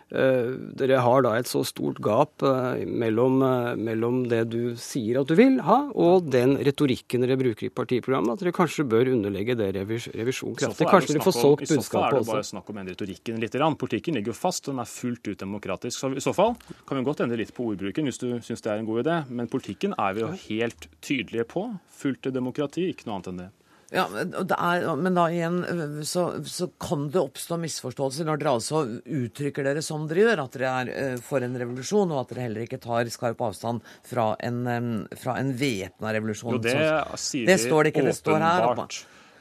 dere 0.09 1.03
har 1.05 1.25
da 1.27 1.35
et 1.37 1.49
så 1.49 1.61
stort 1.69 1.99
gap 2.05 2.45
eh, 2.47 2.85
mellom, 2.89 3.43
eh, 3.45 3.75
mellom 3.77 4.23
det 4.31 4.41
du 4.55 4.75
sier 4.81 5.21
at 5.21 5.29
du 5.29 5.35
vil 5.37 5.59
ha, 5.67 5.79
og 5.93 6.31
den 6.33 6.57
retorikken 6.65 7.25
dere 7.25 7.37
bruker 7.41 7.69
i 7.69 7.73
partiprogrammet. 7.75 8.39
At 8.39 8.45
dere 8.45 8.55
kanskje 8.57 8.87
bør 8.89 9.13
underlegge 9.13 9.59
det 9.59 9.69
revis 9.77 10.09
revisjon 10.17 10.57
kraftig. 10.57 10.89
Kanskje 10.89 11.19
dere 11.19 11.27
får 11.27 11.37
solgt 11.37 11.67
budskapet 11.67 11.77
også. 11.77 11.85
I 11.85 11.85
så 11.85 11.93
fall 11.93 12.07
er 12.07 12.17
det 12.17 12.31
bare 12.31 12.45
også. 12.45 12.55
snakk 12.55 12.73
om 12.73 12.81
å 12.81 12.85
endre 12.85 12.97
retorikken 12.97 13.45
litt. 13.45 13.59
Politikken 13.85 14.19
ligger 14.19 14.33
jo 14.33 14.39
fast, 14.39 14.65
den 14.71 14.81
er 14.81 14.89
fullt 14.89 15.29
ut 15.29 15.45
demokratisk. 15.45 15.99
Så 15.99 16.13
I 16.17 16.25
så 16.25 16.35
fall 16.37 16.57
kan 16.89 16.97
vi 16.97 17.05
godt 17.11 17.23
endre 17.27 17.41
litt 17.43 17.53
på 17.57 17.69
ordbruken 17.69 18.09
hvis 18.09 18.23
du 18.23 18.29
syns 18.45 18.65
det 18.65 18.73
er 18.73 18.81
en 18.81 18.89
god 18.89 19.05
idé. 19.05 19.21
Men 19.29 19.53
politikken 19.53 19.97
er 19.99 20.17
vi 20.17 20.25
jo 20.25 20.33
helt 20.49 20.89
tydelige 21.05 21.49
på. 21.53 21.69
Fullt 21.99 22.33
demokrati, 22.33 22.89
ikke 22.95 23.11
noe 23.11 23.19
annet 23.19 23.33
enn 23.35 23.43
det. 23.45 23.51
Ja, 23.91 24.03
men 24.13 24.31
det 24.31 24.57
er, 24.59 24.83
men 25.01 25.15
da 25.17 25.23
igjen 25.33 25.63
så, 26.05 26.27
så 26.45 26.67
kan 26.79 27.07
det 27.09 27.23
oppstå 27.23 27.57
misforståelser 27.63 28.27
når 28.29 28.41
dere 28.43 28.53
altså 28.59 28.83
uttrykker 29.01 29.65
dere 29.65 29.81
som 29.83 30.05
dere 30.11 30.27
gjør, 30.27 30.43
at 30.45 30.59
dere 30.59 30.73
er 30.83 30.91
øh, 31.15 31.21
for 31.25 31.41
en 31.47 31.57
revolusjon, 31.57 32.13
og 32.13 32.21
at 32.27 32.35
dere 32.35 32.45
heller 32.51 32.67
ikke 32.67 32.81
tar 32.85 33.09
skarp 33.09 33.41
avstand 33.49 33.81
fra 34.05 34.35
en, 34.45 35.07
fra 35.17 35.39
en 35.41 35.55
væpna 35.57 36.13
revolusjon. 36.19 36.59
Jo, 36.59 36.61
det 36.69 36.77
Sånn- 36.77 37.23
sier 37.25 37.47
det 37.49 37.57
står 37.65 37.89
det 37.89 37.95
ikke. 37.95 38.05
Det 38.11 38.19
står 38.21 38.45
her. 38.45 38.67
åpenbart. 38.69 38.99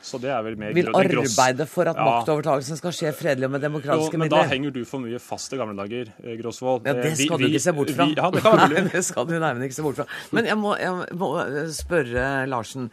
Så 0.08 0.20
det 0.24 0.30
er 0.32 0.44
vel 0.46 0.56
mer 0.56 0.72
Vil 0.78 0.88
arbeide 0.96 1.66
for 1.68 1.90
at 1.90 1.98
Ja. 1.98 2.04
maktovertagelsen 2.08 2.78
skal 2.80 2.94
skje 2.96 3.12
fredelig 3.18 3.50
og 3.50 3.52
med 3.58 3.64
Jo, 3.66 3.70
midler. 3.74 4.18
men 4.22 4.30
da 4.32 4.44
henger 4.48 4.72
du 4.72 4.86
for 4.88 5.04
mye 5.04 5.20
fast 5.20 5.52
i 5.52 5.58
gamle 5.60 5.76
dager, 5.76 6.14
eh, 6.24 6.38
Gråsvold. 6.40 6.86
Ja, 6.88 6.94
det 6.94 7.18
skal 7.18 7.38
vi- 7.38 7.44
du 7.44 7.50
ikke 7.52 7.60
se 7.66 7.74
bort 7.76 7.90
fra. 7.92 8.06
Vi, 8.06 8.16
ja, 8.16 8.30
det 8.32 8.42
kan 8.46 8.56
Nei, 8.72 8.82
det 8.94 9.04
skal 9.04 9.26
du 9.28 9.34
nærmere 9.36 9.68
ikke 9.68 9.76
se 9.76 9.84
bort 9.84 9.96
fra. 10.00 10.06
Men 10.32 10.46
jeg 10.46 10.56
må, 10.56 10.78
jeg 10.80 11.18
må 11.18 11.32
spørre 11.76 12.48
Larsen. 12.48 12.88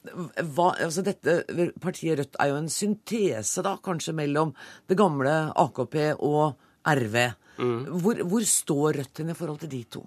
Hva, 0.00 0.70
altså 0.80 1.02
dette 1.04 1.42
Partiet 1.82 2.16
Rødt 2.18 2.38
er 2.40 2.52
jo 2.52 2.60
en 2.60 2.70
syntese, 2.72 3.64
da, 3.66 3.74
kanskje, 3.84 4.14
mellom 4.16 4.54
det 4.88 4.96
gamle 5.00 5.34
AKP 5.60 5.98
og 6.16 6.56
RV. 6.88 7.18
Hvor, 7.60 8.22
hvor 8.30 8.46
står 8.48 9.00
Rødt 9.02 9.20
hen 9.20 9.34
i 9.34 9.36
forhold 9.36 9.60
til 9.64 9.72
de 9.74 9.82
to? 9.98 10.06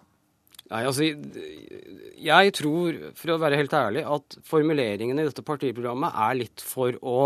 Nei, 0.71 0.81
altså, 0.89 1.05
jeg 2.23 2.53
tror, 2.57 2.97
for 3.19 3.35
å 3.35 3.41
være 3.41 3.59
helt 3.59 3.75
ærlig, 3.77 4.05
at 4.09 4.37
formuleringene 4.47 5.21
i 5.21 5.27
dette 5.29 5.45
partiprogrammet 5.45 6.17
er 6.25 6.39
litt 6.39 6.63
for 6.65 6.97
å 7.05 7.17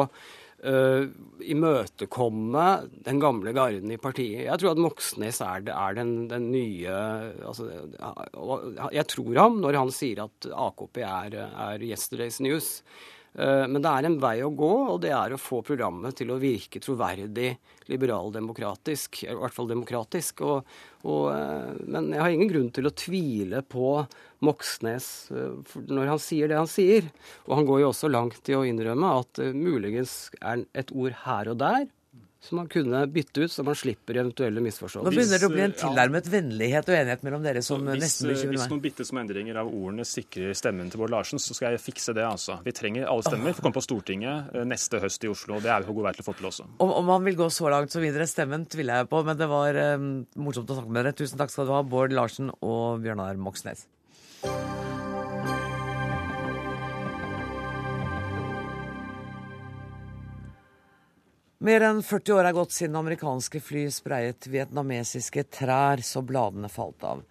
øh, 0.67 1.07
imøtekomme 1.47 2.63
den 3.05 3.21
gamle 3.23 3.53
garden 3.55 3.91
i 3.91 3.99
partiet. 4.01 4.45
Jeg 4.45 4.59
tror 4.59 4.75
at 4.75 4.81
Moxnes 4.83 5.41
er, 5.41 5.67
er 5.73 5.97
den, 5.97 6.29
den 6.29 6.51
nye 6.51 6.87
altså, 6.87 7.69
Jeg 8.93 9.07
tror 9.07 9.39
ham 9.39 9.61
når 9.63 9.79
han 9.79 9.93
sier 9.95 10.25
at 10.27 10.49
AKP 10.51 11.03
er, 11.03 11.39
er 11.47 11.87
yesterday's 11.91 12.41
news. 12.43 12.81
Eh, 13.37 13.65
Men 13.69 13.83
det 13.83 13.91
er 13.91 14.07
en 14.07 14.19
vei 14.21 14.37
å 14.41 14.53
gå, 14.53 14.73
og 14.93 15.01
det 15.03 15.11
er 15.13 15.33
å 15.33 15.41
få 15.41 15.61
programmet 15.65 16.17
til 16.17 16.31
å 16.33 16.39
virke 16.41 16.81
troverdig 16.81 17.51
liberaldemokratisk, 17.87 19.23
i 19.27 19.35
hvert 19.37 19.53
fall 19.53 19.69
demokratisk. 19.69 20.41
Og, 20.41 20.71
og, 21.05 21.27
eh, 21.35 21.83
men 21.85 22.09
jeg 22.15 22.23
har 22.23 22.33
ingen 22.33 22.51
grunn 22.51 22.71
til 22.73 22.89
å 22.89 22.95
tvile 22.97 23.61
på 23.61 23.91
Moxnes 24.45 25.29
eh, 25.31 25.77
når 25.85 26.13
han 26.15 26.23
sier 26.23 26.49
det 26.49 26.57
han 26.57 26.71
sier. 26.71 27.11
Og 27.45 27.59
han 27.59 27.69
går 27.69 27.83
jo 27.83 27.91
også 27.91 28.09
langt 28.09 28.49
i 28.49 28.57
å 28.57 28.65
innrømme 28.65 29.13
at 29.21 29.43
muligens 29.53 30.17
er 30.41 30.65
et 30.73 30.93
ord 30.95 31.21
her 31.27 31.53
og 31.53 31.61
der 31.61 31.85
som 32.47 32.59
man 32.61 32.69
kunne 32.71 33.01
bytte 33.11 33.45
ut, 33.45 33.51
så 33.51 33.63
man 33.67 33.75
slipper 33.77 34.19
eventuelle 34.21 34.61
misforståelser. 34.63 35.07
Nå 35.07 35.13
begynner 35.13 35.41
det 35.41 35.47
å 35.47 35.51
bli 35.53 35.63
en 35.65 35.73
ja. 35.73 35.79
tilnærmet 35.83 36.29
vennlighet 36.31 36.91
og 36.91 36.97
enighet 36.97 37.25
mellom 37.27 37.43
dere 37.45 37.63
som 37.65 37.83
Hvis, 37.83 38.01
nesten 38.03 38.31
bekymrer 38.31 38.53
meg. 38.53 38.61
hvis 38.61 38.71
noen 38.73 38.83
bitte 38.85 39.07
små 39.07 39.21
endringer 39.23 39.59
av 39.61 39.71
ordene 39.71 40.07
sikrer 40.07 40.55
stemmen 40.57 40.91
til 40.93 41.03
Bård 41.03 41.13
Larsen, 41.13 41.41
så 41.43 41.57
skal 41.57 41.75
jeg 41.75 41.83
fikse 41.83 42.15
det. 42.17 42.25
altså. 42.27 42.59
Vi 42.65 42.75
trenger 42.77 43.09
alle 43.11 43.27
stemmer 43.27 43.53
for 43.53 43.63
å 43.63 43.67
komme 43.67 43.79
på 43.79 43.85
Stortinget 43.85 44.55
eh, 44.55 44.65
neste 44.69 45.03
høst 45.03 45.27
i 45.27 45.31
Oslo. 45.31 45.59
og 45.59 45.67
Det 45.67 45.73
er 45.73 45.83
vi 45.83 45.91
på 45.91 45.97
god 45.99 46.09
vei 46.09 46.15
til 46.17 46.25
å 46.25 46.29
få 46.29 46.37
til 46.39 46.49
også. 46.51 46.69
Om, 46.77 46.95
om 47.03 47.13
han 47.15 47.27
vil 47.27 47.39
gå 47.43 47.51
så 47.53 47.71
langt 47.73 47.93
som 47.93 48.05
videre, 48.05 48.29
stemmen 48.29 48.65
tviler 48.71 49.03
jeg 49.03 49.11
på, 49.11 49.23
men 49.27 49.39
det 49.39 49.51
var 49.51 49.83
um, 49.97 50.09
morsomt 50.39 50.71
å 50.71 50.79
snakke 50.79 50.93
med 50.93 51.03
dere. 51.03 51.17
Tusen 51.17 51.41
takk 51.41 51.53
skal 51.53 51.69
du 51.69 51.75
ha, 51.75 51.83
Bård 51.83 52.15
Larsen 52.15 52.53
og 52.61 53.03
Bjørnar 53.03 53.39
Moxnes. 53.41 53.87
Mer 61.57 61.81
enn 61.81 62.03
40 62.05 62.35
år 62.37 62.45
er 62.45 62.53
gått 62.53 62.73
siden 62.75 62.95
amerikanske 62.99 63.57
fly 63.65 63.87
spreiet 63.89 64.45
vietnamesiske 64.53 65.41
trær 65.49 66.03
så 66.05 66.21
bladene 66.21 66.69
falt 66.69 67.01
av. 67.01 67.23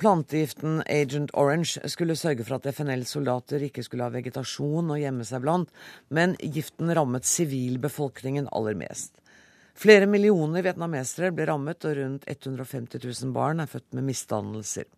Plantegiften 0.00 0.78
Agent 0.88 1.34
Orange 1.36 1.90
skulle 1.92 2.16
sørge 2.16 2.46
for 2.48 2.56
at 2.56 2.68
FNL-soldater 2.72 3.66
ikke 3.68 3.84
skulle 3.84 4.06
ha 4.08 4.14
vegetasjon 4.14 4.94
å 4.94 4.96
gjemme 4.96 5.26
seg 5.28 5.44
blant, 5.44 5.68
men 6.08 6.32
giften 6.40 6.94
rammet 6.96 7.28
sivilbefolkningen 7.28 8.48
aller 8.56 8.78
mest. 8.80 9.12
Flere 9.76 10.08
millioner 10.08 10.64
vietnamesere 10.64 11.30
ble 11.36 11.44
rammet, 11.52 11.84
og 11.84 12.00
rundt 12.00 12.24
150 12.24 13.04
000 13.04 13.36
barn 13.36 13.60
er 13.60 13.68
født 13.68 13.92
med 13.92 14.08
misdannelser. 14.08 14.88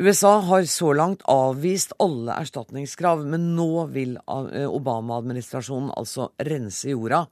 USA 0.00 0.36
har 0.46 0.62
så 0.62 0.92
langt 0.94 1.24
avvist 1.26 1.90
alle 1.98 2.36
erstatningskrav, 2.38 3.24
men 3.26 3.48
nå 3.56 3.88
vil 3.90 4.12
eh, 4.14 4.62
Obama-administrasjonen 4.70 5.90
altså 5.90 6.28
rense 6.46 6.92
jorda 6.92 7.24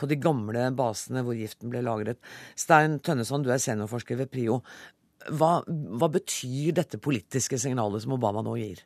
på 0.00 0.08
de 0.08 0.16
gamle 0.16 0.62
basene 0.72 1.20
hvor 1.26 1.36
giften 1.36 1.68
ble 1.68 1.82
lagret. 1.84 2.22
Stein 2.56 2.96
Tønneson, 3.04 3.44
du 3.44 3.50
er 3.52 3.60
seniorforsker 3.60 4.16
ved 4.22 4.30
PRIO. 4.32 4.56
Hva, 5.36 5.58
hva 5.68 6.08
betyr 6.14 6.72
dette 6.78 6.96
politiske 6.96 7.58
signalet 7.60 8.06
som 8.06 8.14
Obama 8.16 8.40
nå 8.46 8.56
gir? 8.56 8.80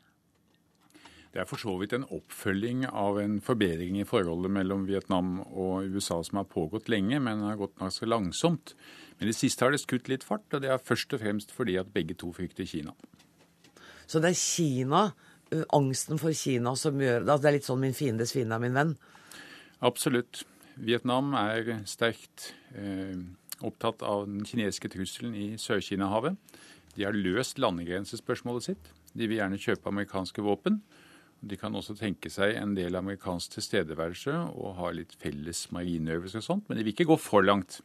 Det 1.31 1.39
er 1.39 1.47
for 1.47 1.63
så 1.63 1.77
vidt 1.79 1.95
en 1.95 2.09
oppfølging 2.11 2.89
av 2.89 3.21
en 3.21 3.39
forbedring 3.45 4.01
i 4.01 4.07
forholdet 4.09 4.51
mellom 4.51 4.83
Vietnam 4.89 5.37
og 5.45 5.87
USA 5.87 6.19
som 6.27 6.41
har 6.41 6.49
pågått 6.51 6.91
lenge, 6.91 7.21
men 7.23 7.47
har 7.47 7.55
gått 7.61 7.79
ganske 7.79 8.09
langsomt. 8.09 8.75
Men 9.15 9.29
i 9.29 9.31
det 9.31 9.39
siste 9.39 9.63
har 9.63 9.71
det 9.71 9.79
skutt 9.85 10.11
litt 10.11 10.27
fart, 10.27 10.49
og 10.51 10.65
det 10.65 10.73
er 10.75 10.83
først 10.91 11.15
og 11.15 11.23
fremst 11.23 11.55
fordi 11.55 11.79
at 11.79 11.95
begge 11.95 12.19
to 12.19 12.33
frykter 12.35 12.67
Kina. 12.67 12.97
Så 14.09 14.21
det 14.23 14.31
er 14.33 14.39
Kina, 14.41 15.01
angsten 15.75 16.17
for 16.21 16.33
Kina, 16.33 16.73
som 16.75 16.97
gjør 16.97 17.25
det. 17.27 17.35
Det 17.41 17.49
er 17.49 17.57
litt 17.57 17.67
sånn 17.67 17.81
'min 17.81 17.93
fiendes 17.93 18.33
fiende 18.33 18.55
er 18.55 18.63
min 18.63 18.73
venn'. 18.73 18.95
Absolutt. 19.81 20.43
Vietnam 20.79 21.33
er 21.35 21.83
sterkt 21.85 22.53
eh, 22.75 23.15
opptatt 23.61 24.01
av 24.01 24.25
den 24.25 24.45
kinesiske 24.47 24.89
trusselen 24.89 25.35
i 25.35 25.57
Sør-Kina-havet. 25.59 26.37
De 26.95 27.03
har 27.03 27.13
løst 27.13 27.59
landegrensespørsmålet 27.59 28.63
sitt. 28.63 28.89
De 29.13 29.27
vil 29.27 29.37
gjerne 29.37 29.59
kjøpe 29.59 29.91
amerikanske 29.91 30.41
våpen. 30.41 30.81
De 31.41 31.55
kan 31.55 31.75
også 31.75 31.95
tenke 31.95 32.29
seg 32.31 32.55
en 32.59 32.73
del 32.75 32.95
amerikansk 32.99 33.55
tilstedeværelse 33.55 34.33
og 34.55 34.75
ha 34.79 34.91
litt 34.91 35.15
felles 35.21 35.67
marineøvelser 35.71 36.41
og 36.41 36.43
sånt, 36.43 36.65
men 36.67 36.77
de 36.77 36.83
vil 36.83 36.93
ikke 36.93 37.07
gå 37.13 37.19
for 37.19 37.45
langt. 37.45 37.79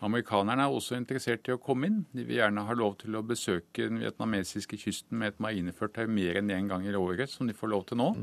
Amerikanerne 0.00 0.64
er 0.64 0.72
også 0.72 0.96
interessert 0.96 1.48
i 1.48 1.52
å 1.52 1.60
komme 1.60 1.90
inn. 1.90 1.98
De 2.16 2.24
vil 2.24 2.38
gjerne 2.38 2.64
ha 2.64 2.76
lov 2.76 2.96
til 3.02 3.18
å 3.18 3.24
besøke 3.26 3.84
den 3.90 4.00
vietnamesiske 4.00 4.78
kysten 4.80 5.20
med 5.20 5.34
et 5.34 5.42
marineførtøy 5.44 6.06
mer 6.08 6.40
enn 6.40 6.52
én 6.54 6.70
gang 6.70 6.86
i 6.88 6.94
året, 6.96 7.28
som 7.28 7.50
de 7.50 7.56
får 7.56 7.74
lov 7.74 7.84
til 7.90 8.00
nå. 8.00 8.14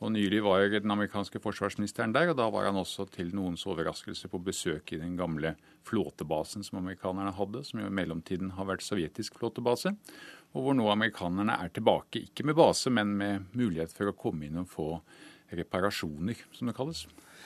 Og 0.00 0.14
Nylig 0.14 0.40
var 0.42 0.64
den 0.72 0.90
amerikanske 0.90 1.42
forsvarsministeren 1.44 2.14
der, 2.16 2.32
og 2.32 2.38
da 2.40 2.46
var 2.50 2.66
han 2.66 2.78
også 2.80 3.04
til 3.12 3.34
noens 3.36 3.66
overraskelse 3.68 4.30
på 4.32 4.40
besøk 4.42 4.94
i 4.96 5.00
den 5.02 5.12
gamle 5.18 5.52
flåtebasen 5.86 6.64
som 6.64 6.80
amerikanerne 6.80 7.34
hadde, 7.36 7.62
som 7.68 7.82
i 7.82 7.88
mellomtiden 8.00 8.54
har 8.56 8.70
vært 8.72 8.86
sovjetisk 8.86 9.36
flåtebase. 9.38 9.92
Og 10.56 10.64
hvor 10.64 10.74
nå 10.78 10.88
amerikanerne 10.90 11.58
er 11.60 11.70
tilbake, 11.76 12.24
ikke 12.30 12.48
med 12.48 12.56
base, 12.58 12.90
men 12.90 13.12
med 13.20 13.52
mulighet 13.52 13.92
for 13.94 14.08
å 14.08 14.16
komme 14.16 14.48
inn 14.48 14.62
og 14.64 14.72
få 14.72 14.88
reparasjoner, 15.52 16.48
som 16.56 16.70
det 16.70 16.78
kalles. 16.80 17.04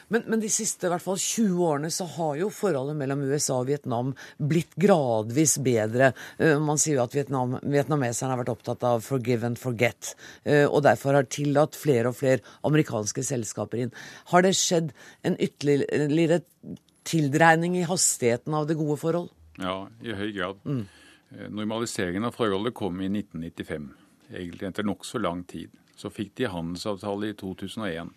Men, 0.08 0.24
men 0.28 0.42
de 0.42 0.50
siste 0.52 0.88
i 0.88 0.92
hvert 0.92 1.04
fall 1.04 1.18
20 1.20 1.60
årene 1.64 1.90
så 1.92 2.06
har 2.16 2.36
jo 2.40 2.50
forholdet 2.52 2.98
mellom 2.98 3.24
USA 3.24 3.60
og 3.60 3.68
Vietnam 3.70 4.12
blitt 4.38 4.74
gradvis 4.80 5.56
bedre. 5.64 6.12
Eh, 6.38 6.56
Man 6.60 6.80
sier 6.80 6.98
jo 6.98 7.04
at 7.06 7.16
Vietnam, 7.16 7.56
vietnameserne 7.62 8.34
har 8.34 8.42
vært 8.42 8.54
opptatt 8.54 8.84
av 8.84 9.04
'forgive 9.04 9.44
and 9.44 9.58
forget', 9.58 10.14
eh, 10.44 10.66
og 10.66 10.82
derfor 10.82 11.14
har 11.14 11.24
tillatt 11.24 11.74
flere 11.76 12.08
og 12.08 12.16
flere 12.16 12.40
amerikanske 12.64 13.24
selskaper 13.24 13.78
inn. 13.78 13.92
Har 14.32 14.42
det 14.42 14.54
skjedd 14.54 14.92
en 15.24 15.36
ytterligere 15.36 16.42
tildreining 17.04 17.76
i 17.76 17.86
hastigheten 17.88 18.54
av 18.54 18.66
det 18.66 18.76
gode 18.76 18.98
forhold? 18.98 19.30
Ja, 19.58 19.88
i 20.02 20.12
høy 20.12 20.32
grad. 20.32 20.56
Mm. 20.64 20.86
Normaliseringen 21.50 22.24
av 22.24 22.34
forholdet 22.34 22.74
kom 22.74 23.00
i 23.00 23.08
1995, 23.08 23.88
egentlig 24.32 24.68
etter 24.68 24.86
nokså 24.86 25.20
lang 25.20 25.44
tid. 25.44 25.70
Så 25.96 26.10
fikk 26.10 26.34
de 26.38 26.50
handelsavtale 26.50 27.30
i 27.30 27.36
2001. 27.38 28.10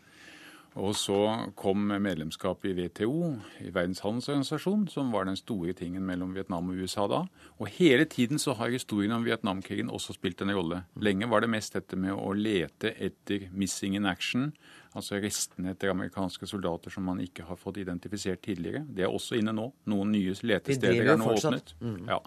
Og 0.77 0.93
så 0.97 1.17
kom 1.57 1.87
medlemskapet 1.89 2.69
i 2.69 2.85
WTO, 2.85 3.31
i 3.65 3.71
Verdens 3.73 4.03
handelsorganisasjon, 4.05 4.85
som 4.93 5.09
var 5.13 5.25
den 5.25 5.37
store 5.39 5.73
tingen 5.77 6.05
mellom 6.05 6.35
Vietnam 6.35 6.69
og 6.69 6.81
USA 6.83 7.07
da. 7.09 7.23
Og 7.57 7.71
hele 7.79 8.05
tiden 8.05 8.37
så 8.41 8.53
har 8.59 8.69
historien 8.69 9.15
om 9.15 9.25
Vietnamkrigen 9.25 9.89
også 9.89 10.13
spilt 10.13 10.43
en 10.45 10.53
rolle. 10.53 10.83
Lenge 11.01 11.29
var 11.31 11.41
det 11.41 11.49
mest 11.49 11.73
dette 11.73 11.97
med 11.97 12.13
å 12.13 12.29
lete 12.37 12.93
etter 12.93 13.49
'missing 13.49 13.95
in 13.97 14.05
action', 14.05 14.51
altså 14.93 15.17
restene 15.21 15.71
etter 15.71 15.89
amerikanske 15.89 16.47
soldater 16.47 16.93
som 16.93 17.03
man 17.03 17.19
ikke 17.19 17.45
har 17.47 17.57
fått 17.57 17.77
identifisert 17.77 18.41
tidligere. 18.41 18.85
Det 18.85 19.03
er 19.03 19.09
også 19.09 19.37
inne 19.37 19.53
nå. 19.53 19.71
Noen 19.85 20.11
nye 20.11 20.33
letesteder 20.33 21.13
er 21.13 21.17
nå 21.17 21.33
åpnet. 21.33 21.73
Ja. 22.07 22.21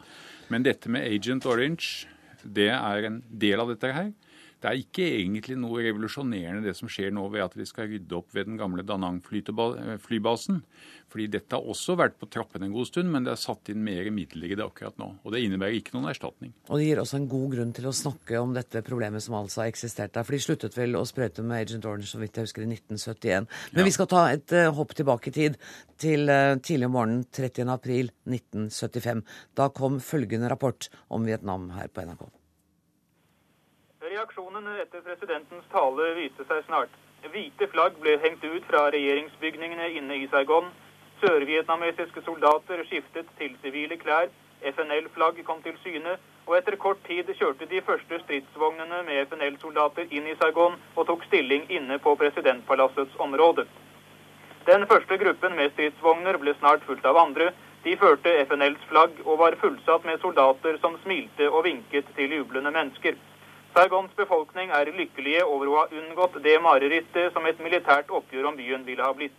Men 0.51 0.63
dette 0.63 0.91
med 0.91 1.07
Agent 1.07 1.47
Orange, 1.47 2.07
det 2.43 2.71
er 2.71 3.05
en 3.05 3.23
del 3.31 3.61
av 3.61 3.69
dette 3.69 3.93
her. 3.93 4.13
Det 4.61 4.69
er 4.69 4.81
ikke 4.83 5.07
egentlig 5.09 5.57
noe 5.57 5.81
revolusjonerende 5.87 6.61
det 6.67 6.75
som 6.77 6.89
skjer 6.93 7.15
nå 7.17 7.23
ved 7.33 7.47
at 7.47 7.55
vi 7.57 7.65
skal 7.69 7.89
rydde 7.89 8.17
opp 8.19 8.35
ved 8.37 8.51
den 8.51 8.59
gamle 8.61 8.85
Danang-flybasen. 8.85 10.59
Fordi 11.11 11.27
dette 11.33 11.57
har 11.57 11.67
også 11.67 11.97
vært 11.99 12.19
på 12.21 12.29
trappene 12.31 12.69
en 12.69 12.75
god 12.75 12.87
stund, 12.91 13.09
men 13.11 13.25
det 13.27 13.33
er 13.33 13.41
satt 13.41 13.71
inn 13.73 13.81
mer 13.83 14.11
midler 14.15 14.53
i 14.53 14.59
det 14.59 14.67
akkurat 14.67 14.99
nå. 15.01 15.09
Og 15.25 15.33
det 15.35 15.41
innebærer 15.43 15.79
ikke 15.81 15.97
noen 15.97 16.11
erstatning. 16.13 16.53
Og 16.69 16.77
det 16.79 16.87
gir 16.87 17.01
også 17.03 17.19
en 17.19 17.29
god 17.33 17.47
grunn 17.57 17.73
til 17.77 17.89
å 17.89 17.95
snakke 17.97 18.43
om 18.43 18.53
dette 18.55 18.85
problemet 18.87 19.25
som 19.25 19.39
altså 19.41 19.65
har 19.65 19.73
eksistert 19.73 20.15
der. 20.15 20.27
For 20.29 20.37
de 20.37 20.43
sluttet 20.45 20.77
vel 20.79 20.99
å 20.99 21.07
sprøyte 21.09 21.43
med 21.43 21.65
Agent 21.65 21.89
Orange, 21.89 22.11
så 22.13 22.21
vidt 22.21 22.37
jeg 22.37 22.51
husker, 22.51 22.67
i 22.67 22.71
1971. 22.71 23.49
Men 23.73 23.83
Ja. 23.83 23.89
vi 23.89 23.97
skal 23.97 24.11
ta 24.13 24.27
et 24.31 24.53
uh, 24.53 24.71
hopp 24.77 24.95
tilbake 24.95 25.33
i 25.33 25.37
tid, 25.41 25.57
til 26.01 26.29
uh, 26.31 26.61
tidlig 26.61 26.87
om 26.87 26.95
morgenen 26.99 27.25
30. 27.33 27.65
april 27.73 28.13
1975. 28.29 29.25
Da 29.57 29.71
kom 29.73 29.99
følgende 30.05 30.53
rapport 30.53 30.91
om 31.09 31.25
Vietnam 31.27 31.71
her 31.75 31.89
på 31.89 32.05
NRK. 32.07 32.29
Reaksjonene 34.21 34.75
etter 34.83 35.01
presidentens 35.01 35.69
tale 35.73 36.07
viste 36.13 36.45
seg 36.45 36.59
snart. 36.67 36.97
Hvite 37.33 37.69
flagg 37.73 37.95
ble 38.03 38.19
hengt 38.21 38.43
ut 38.45 38.67
fra 38.69 38.83
regjeringsbygningene 38.93 39.87
inne 39.97 40.19
i 40.21 40.27
Saigon. 40.29 40.67
Sørvietnamesiske 41.23 42.21
soldater 42.27 42.83
skiftet 42.91 43.31
til 43.39 43.55
sivile 43.63 43.97
klær. 44.03 44.29
FNL-flagg 44.73 45.41
kom 45.47 45.63
til 45.65 45.79
syne, 45.85 46.19
og 46.45 46.59
etter 46.59 46.77
kort 46.83 47.01
tid 47.07 47.33
kjørte 47.39 47.71
de 47.71 47.81
første 47.87 48.19
stridsvognene 48.27 49.01
med 49.09 49.23
FNL-soldater 49.31 50.13
inn 50.13 50.29
i 50.29 50.37
Saigon 50.43 50.77
og 50.77 51.09
tok 51.09 51.25
stilling 51.31 51.65
inne 51.79 51.97
på 52.05 52.13
presidentpalassets 52.21 53.17
område. 53.29 53.65
Den 54.69 54.85
første 54.93 55.17
gruppen 55.25 55.57
med 55.57 55.73
stridsvogner 55.73 56.37
ble 56.45 56.59
snart 56.61 56.85
fulgt 56.91 57.09
av 57.09 57.25
andre. 57.25 57.55
De 57.89 57.97
førte 57.97 58.37
FNLs 58.45 58.85
flagg 58.93 59.25
og 59.25 59.41
var 59.47 59.57
fullsatt 59.65 60.05
med 60.05 60.21
soldater 60.21 60.77
som 60.85 61.01
smilte 61.07 61.49
og 61.49 61.65
vinket 61.71 62.17
til 62.21 62.37
jublende 62.37 62.77
mennesker. 62.77 63.17
Saigons 63.75 64.11
befolkning 64.19 64.73
er 64.75 64.89
lykkelige 64.91 65.45
over 65.47 65.69
å 65.71 65.77
ha 65.79 65.85
unngått 65.95 66.41
det 66.43 66.57
marerittet 66.63 67.31
som 67.37 67.47
et 67.47 67.61
militært 67.63 68.11
oppgjør 68.11 68.51
om 68.51 68.59
byen 68.59 68.83
ville 68.89 69.05
ha 69.07 69.15
blitt. 69.15 69.37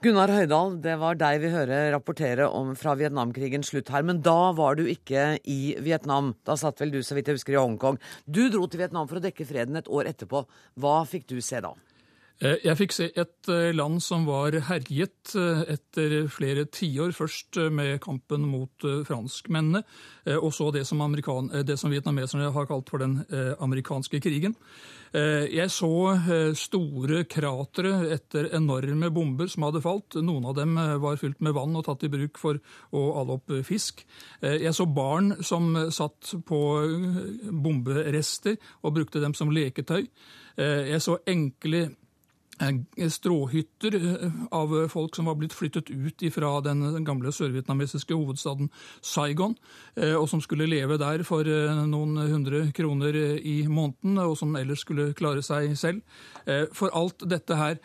Gunnar 0.00 0.32
Høydahl, 0.32 0.78
det 0.80 0.94
var 0.96 1.18
deg 1.20 1.42
vi 1.42 1.50
hører 1.52 1.90
rapportere 1.92 2.46
om 2.56 2.70
fra 2.72 2.94
Vietnamkrigens 2.96 3.68
slutt 3.68 3.90
her. 3.92 4.00
Men 4.08 4.22
da 4.24 4.54
var 4.56 4.78
du 4.78 4.86
ikke 4.88 5.34
i 5.44 5.74
Vietnam. 5.84 6.32
Da 6.48 6.56
satt 6.56 6.80
vel 6.80 6.94
du, 6.94 7.02
så 7.04 7.18
vidt 7.18 7.28
jeg 7.28 7.36
husker, 7.36 7.52
i 7.52 7.60
Hongkong. 7.60 8.00
Du 8.24 8.46
dro 8.48 8.64
til 8.64 8.80
Vietnam 8.80 9.10
for 9.10 9.20
å 9.20 9.24
dekke 9.26 9.44
freden 9.44 9.76
et 9.76 9.92
år 9.92 10.08
etterpå. 10.14 10.46
Hva 10.80 11.02
fikk 11.04 11.28
du 11.28 11.36
se 11.44 11.60
da? 11.60 11.74
Eh, 12.40 12.56
jeg 12.64 12.78
fikk 12.78 12.94
se 12.96 13.06
et 13.20 13.50
eh, 13.52 13.70
land 13.76 13.98
som 14.00 14.24
var 14.24 14.54
herjet 14.70 15.34
eh, 15.36 15.60
etter 15.74 16.14
flere 16.32 16.64
tiår. 16.72 17.12
Først 17.16 17.58
med 17.72 17.98
kampen 18.00 18.46
mot 18.48 18.86
franskmennene, 19.06 19.82
og 20.40 20.48
så 20.54 20.70
det 20.72 20.86
som, 20.88 21.00
det 21.10 21.76
som 21.78 21.92
vietnameserne 21.92 22.48
har 22.54 22.68
kalt 22.68 22.88
for 22.92 23.02
den 23.02 23.18
amerikanske 23.60 24.20
krigen. 24.22 24.54
Jeg 25.12 25.72
så 25.74 25.88
store 26.54 27.24
kratre 27.26 27.90
etter 28.14 28.50
enorme 28.54 29.10
bomber 29.10 29.50
som 29.50 29.66
hadde 29.66 29.82
falt. 29.82 30.18
Noen 30.22 30.46
av 30.46 30.54
dem 30.58 30.76
var 31.02 31.18
fylt 31.20 31.40
med 31.42 31.56
vann 31.56 31.74
og 31.78 31.86
tatt 31.88 32.04
i 32.06 32.12
bruk 32.12 32.38
for 32.38 32.60
å 32.94 33.04
alle 33.20 33.38
opp 33.40 33.54
fisk. 33.66 34.04
Jeg 34.44 34.74
så 34.76 34.86
barn 34.86 35.32
som 35.42 35.72
satt 35.90 36.34
på 36.46 36.60
bomberester 37.50 38.60
og 38.84 38.94
brukte 39.00 39.24
dem 39.24 39.34
som 39.34 39.50
leketøy. 39.54 40.04
Jeg 40.60 41.02
så 41.02 41.18
enkle 41.30 41.88
stråhytter 43.08 43.94
eh, 43.94 44.32
av 44.50 44.88
folk 44.88 45.16
som 45.16 45.24
var 45.24 45.34
blitt 45.34 45.54
flyttet 45.56 45.90
ut 45.90 46.22
fra 46.34 46.52
den 46.64 47.04
gamle 47.04 47.32
sørvietnamesiske 47.32 48.14
hovedstaden 48.14 48.68
Saigon, 49.00 49.56
eh, 49.96 50.14
og 50.14 50.28
som 50.28 50.42
skulle 50.44 50.68
leve 50.68 50.98
der 51.00 51.24
for 51.24 51.44
noen 51.44 52.18
hundre 52.18 52.66
kroner 52.76 53.16
i 53.16 53.64
måneden, 53.68 54.18
og 54.20 54.36
som 54.38 54.54
ellers 54.56 54.84
skulle 54.84 55.12
klare 55.16 55.42
seg 55.44 55.72
selv. 55.78 56.02
For 56.74 56.92
alt 56.96 57.22
dette 57.28 57.56
her 57.56 57.78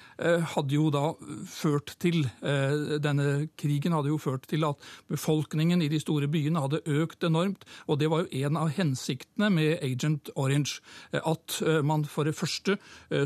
hadde 0.53 0.73
jo 0.73 0.87
da 0.93 1.11
ført 1.49 1.91
til 2.01 2.23
Denne 2.41 3.47
krigen 3.59 3.93
hadde 3.93 4.09
jo 4.09 4.19
ført 4.21 4.47
til 4.49 4.63
at 4.67 4.81
befolkningen 5.11 5.83
i 5.83 5.89
de 5.91 5.99
store 6.01 6.29
byene 6.31 6.63
hadde 6.63 6.81
økt 6.87 7.25
enormt, 7.27 7.65
og 7.87 7.99
det 8.01 8.09
var 8.11 8.23
jo 8.23 8.45
en 8.45 8.59
av 8.59 8.71
hensiktene 8.75 9.51
med 9.53 9.83
Agent 9.85 10.31
Orange. 10.35 10.79
At 11.13 11.59
man 11.85 12.05
for 12.09 12.27
det 12.27 12.37
første 12.37 12.77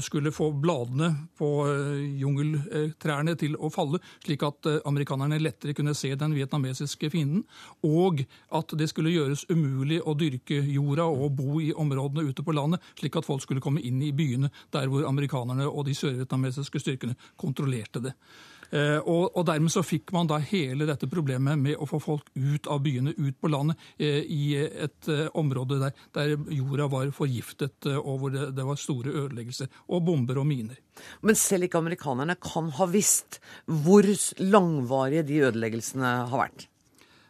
skulle 0.04 0.34
få 0.36 0.52
bladene 0.52 1.14
på 1.40 1.50
eh, 1.68 2.04
jungeltrærne 2.22 3.36
til 3.40 3.56
å 3.56 3.72
falle, 3.74 4.02
slik 4.26 4.44
at 4.48 4.70
eh, 4.70 4.82
amerikanerne 4.90 5.40
lettere 5.42 5.76
kunne 5.78 5.96
se 5.98 6.12
den 6.20 6.36
vietnamesiske 6.36 7.12
fienden, 7.14 7.46
og 7.88 8.26
at 8.56 8.76
det 8.80 8.90
skulle 8.92 9.14
gjøres 9.14 9.46
umulig 9.52 10.02
å 10.04 10.16
dyrke 10.20 10.60
jorda 10.68 11.08
og 11.10 11.40
bo 11.40 11.60
i 11.64 11.72
områdene 11.74 12.28
ute 12.30 12.46
på 12.46 12.56
landet, 12.56 12.84
slik 13.00 13.20
at 13.20 13.28
folk 13.28 13.46
skulle 13.46 13.64
komme 13.64 13.84
inn 13.86 14.02
i 14.04 14.14
byene 14.16 14.52
der 14.74 14.92
hvor 14.92 15.08
amerikanerne 15.10 15.70
og 15.70 15.88
de 15.88 15.98
sørvietnamesiske 15.98 16.84
styrkene 16.84 17.18
kontrollerte 17.40 18.04
det. 18.04 18.16
Eh, 18.70 18.97
og, 18.99 19.32
og, 19.34 19.43
dermed 19.47 19.74
så 19.74 19.84
fikk 19.86 20.13
man 20.15 20.30
da 20.30 20.39
hele 20.43 20.88
dette 20.89 21.09
problemet 21.09 21.59
med 21.59 21.80
å 21.80 21.88
få 21.89 21.99
folk 22.03 22.30
ut 22.36 22.70
av 22.70 22.82
byene, 22.86 23.15
ut 23.17 23.39
på 23.41 23.51
landet, 23.51 23.80
eh, 23.97 24.22
i 24.24 24.53
et 24.59 25.09
eh, 25.09 25.28
område 25.39 25.80
der, 25.82 26.03
der 26.15 26.36
jorda 26.53 26.89
var 26.91 27.13
forgiftet, 27.15 27.89
og 27.97 28.22
hvor 28.22 28.34
det, 28.34 28.49
det 28.57 28.65
var 28.67 28.80
store 28.80 29.15
ødeleggelser. 29.26 29.72
Og 29.89 30.03
bomber 30.05 30.41
og 30.41 30.47
miner. 30.49 30.78
Men 31.26 31.38
selv 31.39 31.67
ikke 31.67 31.82
amerikanerne 31.82 32.36
kan 32.41 32.70
ha 32.78 32.89
visst 32.89 33.39
hvor 33.65 34.05
langvarige 34.39 35.26
de 35.28 35.41
ødeleggelsene 35.49 36.13
har 36.30 36.45
vært? 36.47 36.67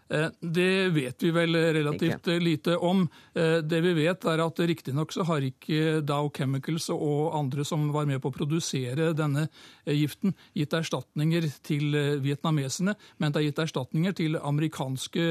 Eh, 0.09 0.29
det 0.39 0.89
vet 0.89 1.23
vi 1.23 1.31
vel 1.31 1.55
relativt 1.55 2.27
ikke. 2.27 2.39
lite 2.39 2.77
om. 2.77 3.09
Eh, 3.33 3.57
det 3.57 3.81
vi 3.81 3.93
vet, 3.93 4.25
er 4.25 4.41
at 4.41 4.59
riktignok 4.59 5.13
så 5.13 5.23
har 5.23 5.45
ikke 5.45 6.01
Dow 6.01 6.31
Chemicals 6.33 6.89
og 6.89 7.35
andre 7.37 7.65
som 7.65 7.91
var 7.93 8.05
med 8.09 8.21
på 8.21 8.31
å 8.31 8.33
produsere 8.33 9.13
denne 9.13 9.47
eh, 9.85 9.93
giften, 9.93 10.33
gitt 10.57 10.73
erstatninger 10.73 11.45
til 11.61 11.93
vietnamesene, 12.23 12.95
men 13.17 13.31
det 13.31 13.41
er 13.41 13.47
gitt 13.49 13.63
erstatninger 13.65 14.17
til 14.17 14.37
amerikanske 14.41 15.25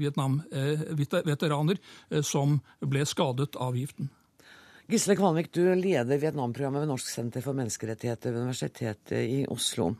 Vietnam-veteraner 0.00 1.80
som 2.26 2.58
ble 2.84 3.04
skadet 3.08 3.56
av 3.56 3.76
giften. 3.78 4.10
Gisle 4.90 5.14
Kvalvik, 5.16 5.52
du 5.54 5.62
leder 5.78 6.18
Vietnam-programmet 6.18 6.82
ved 6.82 6.90
Norsk 6.90 7.08
senter 7.12 7.44
for 7.44 7.54
menneskerettigheter 7.56 8.34
ved 8.34 8.42
Universitetet 8.42 9.20
i 9.22 9.44
Oslo. 9.46 9.92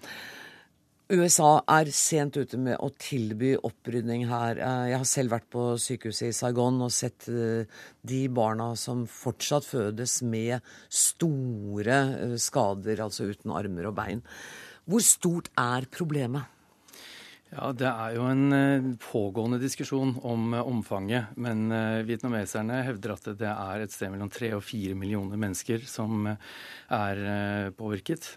USA 1.10 1.58
er 1.66 1.88
sent 1.90 2.36
ute 2.38 2.58
med 2.60 2.76
å 2.78 2.90
tilby 3.02 3.56
opprydning 3.66 4.28
her. 4.30 4.60
Eh, 4.62 4.84
jeg 4.92 5.00
har 5.00 5.08
selv 5.08 5.34
vært 5.34 5.48
på 5.50 5.64
sykehuset 5.82 6.28
i 6.28 6.36
Saigon 6.36 6.78
og 6.86 6.92
sett 6.94 7.26
eh, 7.26 7.66
de 8.06 8.20
barna 8.30 8.68
som 8.78 9.02
fortsatt 9.10 9.66
fødes 9.66 10.20
med 10.22 10.62
store 10.86 11.98
eh, 12.14 12.36
skader, 12.38 13.02
altså 13.02 13.26
uten 13.32 13.50
armer 13.58 13.90
og 13.90 13.96
bein. 13.98 14.22
Hvor 14.86 15.02
stort 15.02 15.50
er 15.58 15.88
problemet? 15.90 16.59
Ja, 17.50 17.72
Det 17.74 17.88
er 17.88 18.12
jo 18.14 18.26
en 18.30 18.52
eh, 18.54 18.84
pågående 19.02 19.58
diskusjon 19.58 20.12
om 20.22 20.52
eh, 20.54 20.62
omfanget. 20.62 21.32
Men 21.34 21.64
eh, 21.74 22.04
vietnameserne 22.06 22.78
hevder 22.86 23.16
at 23.16 23.26
det 23.40 23.50
er 23.50 23.82
et 23.82 23.94
sted 23.94 24.12
mellom 24.12 24.30
tre 24.30 24.52
og 24.54 24.62
fire 24.62 24.94
millioner 24.94 25.40
mennesker 25.40 25.82
som 25.90 26.28
er 26.30 27.20
påvirket. 27.78 28.32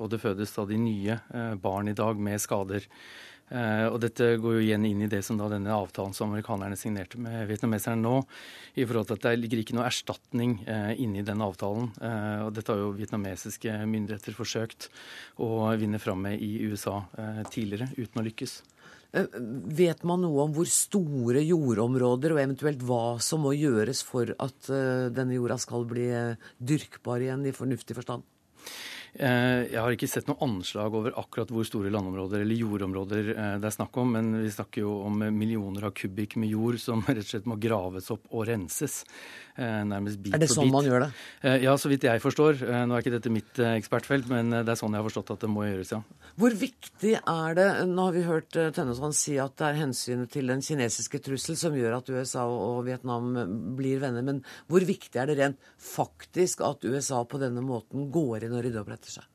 Og 0.00 0.08
det 0.12 0.20
fødes 0.20 0.50
stadig 0.52 0.76
nye 0.76 1.16
barn 1.60 1.88
i 1.88 1.96
dag 1.96 2.18
med 2.20 2.42
skader. 2.42 2.84
Eh, 3.52 3.86
og 3.90 3.98
dette 4.00 4.30
går 4.40 4.56
jo 4.56 4.62
igjen 4.64 4.86
inn 4.88 5.02
i 5.04 5.10
det 5.10 5.20
som 5.26 5.36
da 5.36 5.50
denne 5.52 5.74
avtalen 5.74 6.14
som 6.16 6.30
amerikanerne 6.30 6.78
signerte 6.80 7.20
med 7.20 7.44
vietnameserne 7.50 8.00
nå, 8.00 8.16
i 8.80 8.86
forhold 8.88 9.10
til 9.10 9.18
at 9.18 9.26
det 9.26 9.34
ligger 9.42 9.60
ikke 9.60 9.76
noe 9.76 9.88
erstatning 9.88 10.56
inni 10.64 11.20
inne 11.20 11.26
den 11.28 11.44
avtalen. 11.44 11.90
Eh, 12.00 12.44
og 12.46 12.54
dette 12.56 12.72
har 12.72 12.80
jo 12.80 12.94
vietnamesiske 12.96 13.76
myndigheter 13.90 14.36
forsøkt 14.36 14.88
å 15.44 15.68
vinne 15.80 16.00
fram 16.00 16.24
med 16.24 16.40
i 16.40 16.56
USA 16.64 17.02
tidligere, 17.52 17.90
uten 17.98 18.22
å 18.22 18.24
lykkes. 18.26 18.62
Vet 19.14 20.00
man 20.02 20.24
noe 20.24 20.42
om 20.42 20.54
hvor 20.56 20.66
store 20.66 21.44
jordområder, 21.44 22.34
og 22.34 22.40
eventuelt 22.42 22.80
hva 22.82 23.20
som 23.22 23.44
må 23.46 23.52
gjøres 23.54 24.02
for 24.06 24.32
at 24.42 24.70
denne 25.14 25.36
jorda 25.36 25.60
skal 25.62 25.86
bli 25.86 26.08
dyrkbar 26.58 27.22
igjen 27.22 27.46
i 27.46 27.54
fornuftig 27.54 27.94
forstand? 28.00 28.26
Eh, 29.14 29.70
jeg 29.70 29.78
har 29.78 29.94
ikke 29.94 30.08
sett 30.10 30.26
noe 30.26 30.42
anslag 30.42 30.94
over 30.98 31.14
akkurat 31.20 31.50
hvor 31.54 31.66
store 31.66 31.90
landområder 31.94 32.42
eller 32.42 32.58
jordområder 32.58 33.28
eh, 33.30 33.52
det 33.62 33.68
er 33.68 33.76
snakk 33.76 33.94
om, 34.02 34.10
men 34.16 34.32
vi 34.42 34.50
snakker 34.50 34.82
jo 34.82 34.96
om 35.06 35.22
millioner 35.36 35.86
av 35.86 35.94
kubikk 35.94 36.34
med 36.42 36.50
jord 36.50 36.80
som 36.82 37.04
rett 37.06 37.22
og 37.22 37.30
slett 37.30 37.46
må 37.46 37.58
graves 37.62 38.10
opp 38.10 38.26
og 38.34 38.48
renses. 38.50 39.04
Eh, 39.54 39.80
nærmest 39.86 40.18
bit 40.18 40.32
for 40.32 40.34
bit. 40.34 40.34
Er 40.34 40.42
det 40.42 40.50
sånn 40.50 40.72
man 40.72 40.86
gjør 40.86 41.04
det? 41.04 41.10
Ja, 41.62 41.74
så 41.78 41.90
vidt 41.92 42.06
jeg 42.06 42.22
forstår. 42.22 42.62
Nå 42.88 42.96
er 42.96 43.04
ikke 43.04 43.12
dette 43.14 43.30
mitt 43.30 43.60
ekspertfelt, 43.62 44.26
men 44.32 44.50
det 44.50 44.66
er 44.66 44.78
sånn 44.80 44.96
jeg 44.96 45.02
har 45.02 45.06
forstått 45.06 45.34
at 45.36 45.44
det 45.44 45.50
må 45.52 45.66
gjøres, 45.66 45.92
ja. 45.94 46.00
Hvor 46.40 46.56
viktig 46.58 47.12
er 47.20 47.54
det 47.58 47.68
Nå 47.90 48.08
har 48.08 48.16
vi 48.16 48.24
hørt 48.26 48.50
Tønnesvann 48.50 49.14
si 49.14 49.36
at 49.38 49.54
det 49.60 49.68
er 49.68 49.78
hensynet 49.82 50.32
til 50.34 50.50
den 50.50 50.64
kinesiske 50.64 51.20
trussel 51.22 51.58
som 51.60 51.76
gjør 51.78 52.00
at 52.00 52.10
USA 52.10 52.48
og 52.48 52.82
Vietnam 52.88 53.30
blir 53.78 54.02
venner, 54.02 54.26
men 54.26 54.42
hvor 54.70 54.82
viktig 54.86 55.20
er 55.20 55.30
det 55.30 55.38
rent 55.38 55.70
faktisk 55.78 56.64
at 56.66 56.82
USA 56.86 57.22
på 57.28 57.38
denne 57.42 57.62
måten 57.64 58.10
går 58.14 58.48
inn 58.48 58.58
og 58.58 58.66
rydder 58.66 58.82
opp 58.82 58.92
etter 58.96 59.20
seg? 59.20 59.30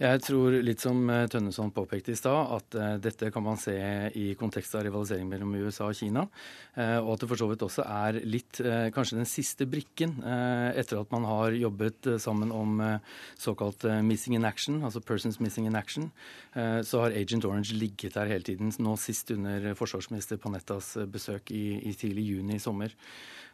Jeg 0.00 0.22
tror, 0.24 0.54
litt 0.64 0.80
som 0.80 1.02
eh, 1.12 1.26
Tønneson 1.28 1.74
påpekte 1.76 2.14
i 2.14 2.16
stad, 2.16 2.54
at 2.56 2.76
uh, 2.78 2.92
dette 3.04 3.28
kan 3.34 3.44
man 3.44 3.58
se 3.60 3.74
i 4.16 4.30
kontekst 4.40 4.72
av 4.78 4.86
rivalisering 4.86 5.26
mellom 5.28 5.52
USA 5.60 5.90
og 5.90 5.98
Kina. 5.98 6.22
Uh, 6.72 6.96
og 7.02 7.10
at 7.12 7.20
det 7.20 7.28
for 7.28 7.42
så 7.42 7.48
vidt 7.50 7.64
også 7.66 7.84
er 7.84 8.20
litt 8.24 8.62
kanskje 8.96 9.18
den 9.18 9.28
siste 9.28 9.66
brikken 9.68 10.16
etter 10.24 10.98
at 11.00 11.12
man 11.12 11.24
har 11.28 11.54
jobbet 11.54 12.08
sammen 12.22 12.50
om 12.54 12.80
såkalt 13.38 13.84
missing 14.06 14.36
in 14.38 14.46
action, 14.48 14.80
altså 14.86 15.02
persons 15.04 15.38
missing 15.40 15.66
in 15.68 15.76
action. 15.76 16.10
så 16.52 17.02
har 17.02 17.16
Agent 17.16 17.44
Orange 17.44 17.76
ligget 17.76 18.16
der 18.16 18.30
hele 18.30 18.44
tiden, 18.46 18.72
nå 18.78 18.96
sist 19.00 19.30
under 19.34 19.72
forsvarsminister 19.78 20.40
Panettas 20.40 20.92
besøk 21.12 21.52
i, 21.54 21.80
i 21.90 21.94
tidlig 21.94 22.26
juni 22.28 22.56
i 22.56 22.62
sommer. 22.62 22.94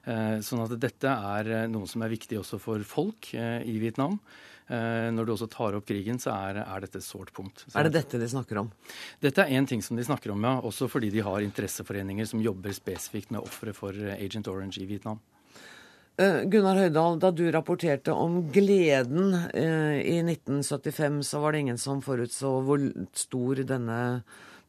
sånn 0.07 0.65
at 0.65 0.77
dette 0.81 1.13
er 1.37 1.69
noe 1.71 1.87
som 1.91 2.03
er 2.03 2.13
viktig 2.15 2.41
også 2.41 2.61
for 2.63 2.83
folk 2.87 3.33
i 3.35 3.79
Vietnam. 3.83 4.21
Eh, 4.67 5.09
når 5.15 5.27
du 5.27 5.33
også 5.37 5.47
tar 5.51 5.77
opp 5.79 5.87
krigen, 5.87 6.19
så 6.19 6.33
er, 6.35 6.59
er 6.65 6.83
dette 6.83 6.99
et 6.99 7.07
sårt 7.07 7.31
punkt. 7.37 7.63
Så 7.69 7.79
er 7.79 7.87
det 7.87 8.01
dette 8.01 8.19
de 8.19 8.27
snakker 8.31 8.59
om? 8.65 8.73
Dette 9.23 9.45
er 9.45 9.55
én 9.55 9.69
ting 9.69 9.83
som 9.85 9.99
de 9.99 10.07
snakker 10.07 10.35
om, 10.35 10.43
ja. 10.43 10.57
Også 10.67 10.89
fordi 10.91 11.13
de 11.15 11.23
har 11.23 11.45
interesseforeninger 11.45 12.27
som 12.27 12.43
jobber 12.43 12.75
spesifikt 12.75 13.31
med 13.35 13.47
ofre 13.47 13.77
for 13.77 13.95
eh, 13.95 14.19
Agent 14.19 14.51
Orange 14.51 14.83
i 14.83 14.89
Vietnam. 14.91 15.23
Uh, 16.17 16.49
Gunnar 16.49 16.81
Høydahl, 16.81 17.21
da 17.21 17.31
du 17.31 17.45
rapporterte 17.53 18.15
om 18.17 18.41
gleden 18.49 19.35
i 19.53 20.17
1975, 20.25 21.21
så 21.29 21.43
var 21.43 21.53
det 21.53 21.61
ingen 21.67 21.79
som 21.79 22.01
forutså 22.03 22.55
hvor 22.65 22.81
stor 23.13 23.61
denne 23.69 23.99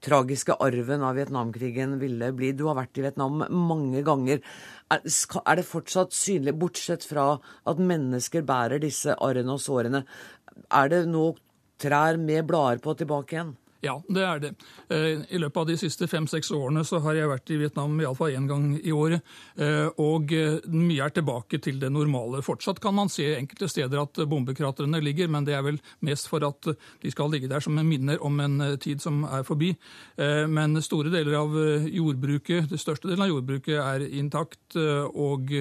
tragiske 0.03 0.55
arven 0.63 1.03
av 1.03 1.17
Vietnamkrigen 1.17 1.97
ville 2.01 2.31
bli. 2.35 2.53
Du 2.53 2.65
har 2.69 2.77
vært 2.77 2.99
i 2.99 3.05
Vietnam 3.05 3.43
mange 3.49 4.03
ganger. 4.05 4.41
Er, 4.93 5.01
det 5.03 5.67
fortsatt 5.67 6.15
synlig, 6.15 6.55
bortsett 6.59 7.05
fra 7.07 7.33
at 7.67 7.81
mennesker 7.81 8.45
bærer 8.47 8.81
disse 8.83 9.15
arrene 9.17 9.57
og 9.57 9.63
sårene, 9.63 10.03
er 10.73 10.91
det 10.93 11.05
nå 11.09 11.31
trær 11.81 12.17
med 12.21 12.47
blader 12.49 12.81
på 12.81 12.95
tilbake 12.97 13.35
igjen? 13.35 13.55
Ja, 13.85 13.93
det 14.09 14.23
er 14.25 14.39
det. 14.41 14.49
Eh, 14.89 15.21
I 15.29 15.37
løpet 15.37 15.59
av 15.61 15.67
de 15.69 15.75
siste 15.77 16.07
fem-seks 16.09 16.49
årene 16.55 16.81
så 16.87 16.97
har 17.03 17.17
jeg 17.17 17.29
vært 17.29 17.51
i 17.53 17.59
Vietnam 17.61 17.93
iallfall 18.01 18.33
én 18.33 18.47
gang 18.49 18.71
i 18.77 18.93
året. 18.95 19.21
Eh, 19.53 19.85
og 20.01 20.31
eh, 20.33 20.57
mye 20.73 21.05
er 21.05 21.13
tilbake 21.13 21.59
til 21.61 21.77
det 21.81 21.91
normale. 21.93 22.41
Fortsatt 22.45 22.81
kan 22.81 22.95
man 22.97 23.11
se 23.13 23.27
enkelte 23.35 23.69
steder 23.69 24.01
at 24.01 24.17
bombekratrene 24.29 25.01
ligger, 25.03 25.29
men 25.29 25.45
det 25.45 25.53
er 25.53 25.65
vel 25.67 25.77
mest 26.05 26.29
for 26.31 26.45
at 26.47 26.71
de 26.73 27.11
skal 27.13 27.29
ligge 27.29 27.51
der 27.51 27.61
som 27.61 27.77
en 27.77 27.87
minner 27.87 28.21
om 28.25 28.39
en 28.41 28.57
tid 28.81 29.03
som 29.03 29.21
er 29.27 29.45
forbi. 29.45 29.69
Men 30.17 30.79
store 30.81 31.11
deler 31.13 31.35
av 31.37 31.53
jordbruket, 31.91 32.69
det 32.71 32.79
største 32.81 33.09
delen 33.09 33.25
av 33.25 33.29
jordbruket 33.29 33.77
er 33.77 34.05
intakt, 34.19 34.77
og 34.77 35.51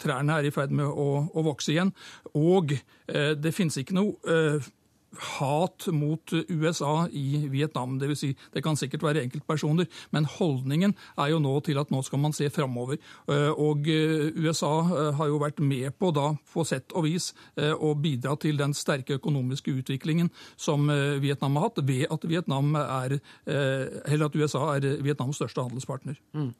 trærne 0.00 0.36
er 0.36 0.48
i 0.48 0.52
ferd 0.54 0.74
med 0.76 0.86
å 0.88 1.44
vokse 1.46 1.72
igjen. 1.72 1.92
Og 2.36 2.74
det 3.06 3.54
finnes 3.56 3.80
ikke 3.80 3.96
noe 3.96 4.60
hat 5.18 5.86
mot 5.92 6.32
USA 6.48 7.08
i 7.12 7.48
Vietnam. 7.50 7.98
Det, 7.98 8.08
vil 8.10 8.18
si, 8.18 8.30
det 8.54 8.62
kan 8.62 8.78
sikkert 8.78 9.02
være 9.02 9.24
enkeltpersoner, 9.24 9.88
men 10.14 10.28
holdningen 10.38 10.94
er 11.18 11.32
jo 11.32 11.40
nå 11.42 11.56
til 11.66 11.80
at 11.82 11.90
nå 11.90 12.02
skal 12.06 12.22
man 12.22 12.34
se 12.36 12.50
framover. 12.52 13.00
Eh, 13.30 13.50
og 13.50 13.88
eh, 13.90 14.30
USA 14.38 14.72
eh, 14.84 15.10
har 15.18 15.30
jo 15.30 15.40
vært 15.42 15.62
med 15.64 15.90
på 15.98 16.12
da, 16.14 16.30
på 16.52 16.64
sett 16.66 16.94
og 16.94 17.06
vis, 17.08 17.30
å 17.60 17.92
bidra 17.98 18.34
til 18.40 18.58
den 18.58 18.72
sterke 18.76 19.16
økonomiske 19.18 19.72
utviklingen 19.80 20.30
som 20.60 20.88
Vietnam 21.22 21.56
har 21.58 21.68
hatt, 21.68 21.80
ved 21.86 22.06
at, 22.12 22.24
Vietnam 22.28 22.74
er, 22.78 23.16
at 23.46 24.38
USA 24.38 24.62
er 24.76 24.86
Vietnams 25.04 25.40
største 25.40 25.64
handelspartner. 25.66 26.18
Mm. 26.36 26.52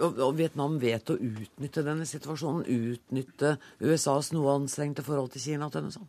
Og, 0.00 0.32
Vietnam 0.38 0.78
vet 0.82 1.12
å 1.12 1.18
utnytte 1.18 1.84
denne 1.86 2.08
situasjonen, 2.08 2.66
utnytte 2.66 3.56
USAs 3.82 4.32
noe 4.36 4.56
anstrengte 4.58 5.04
forhold 5.06 5.34
til 5.34 5.46
Kina? 5.50 5.70
Tønneson. 5.70 6.08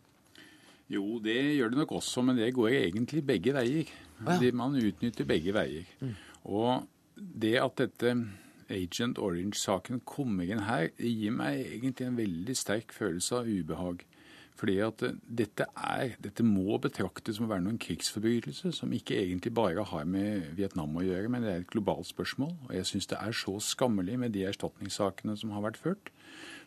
Jo, 0.92 1.06
det 1.24 1.38
gjør 1.56 1.72
det 1.72 1.80
nok 1.80 1.96
også, 2.02 2.24
men 2.28 2.40
det 2.40 2.52
går 2.56 2.74
egentlig 2.82 3.24
begge 3.26 3.56
veier. 3.56 3.92
Ja. 4.22 4.38
Man 4.58 4.76
utnytter 4.78 5.28
begge 5.28 5.54
veier. 5.56 5.88
Mm. 6.02 6.16
Og 6.52 6.88
det 7.16 7.56
at 7.62 7.78
dette 7.80 8.16
Agent 8.72 9.20
Orange-saken 9.20 10.02
kommer 10.08 10.48
inn 10.48 10.64
her, 10.68 10.90
gir 11.00 11.34
meg 11.36 11.60
egentlig 11.66 12.08
en 12.08 12.20
veldig 12.20 12.56
sterk 12.58 12.94
følelse 12.96 13.42
av 13.42 13.50
ubehag. 13.50 14.06
Fordi 14.60 14.78
at 14.84 15.02
dette, 15.26 15.66
er, 15.74 16.16
dette 16.22 16.46
må 16.46 16.78
betraktes 16.82 17.38
som 17.38 17.48
å 17.48 17.52
være 17.52 17.66
noen 17.66 17.80
krigsforbrytelse 17.82 18.74
som 18.78 18.94
ikke 18.94 19.18
egentlig 19.18 19.54
bare 19.58 19.86
har 19.88 20.06
med 20.06 20.52
Vietnam 20.58 20.98
å 21.00 21.06
gjøre, 21.06 21.32
men 21.34 21.46
det 21.46 21.52
er 21.52 21.64
et 21.64 21.72
globalt 21.72 22.10
spørsmål. 22.10 22.54
Og 22.70 22.74
jeg 22.78 22.90
syns 22.90 23.10
det 23.10 23.18
er 23.18 23.36
så 23.38 23.56
skammelig 23.64 24.20
med 24.22 24.36
de 24.36 24.46
erstatningssakene 24.50 25.38
som 25.40 25.54
har 25.56 25.66
vært 25.66 25.82
ført. 25.82 26.12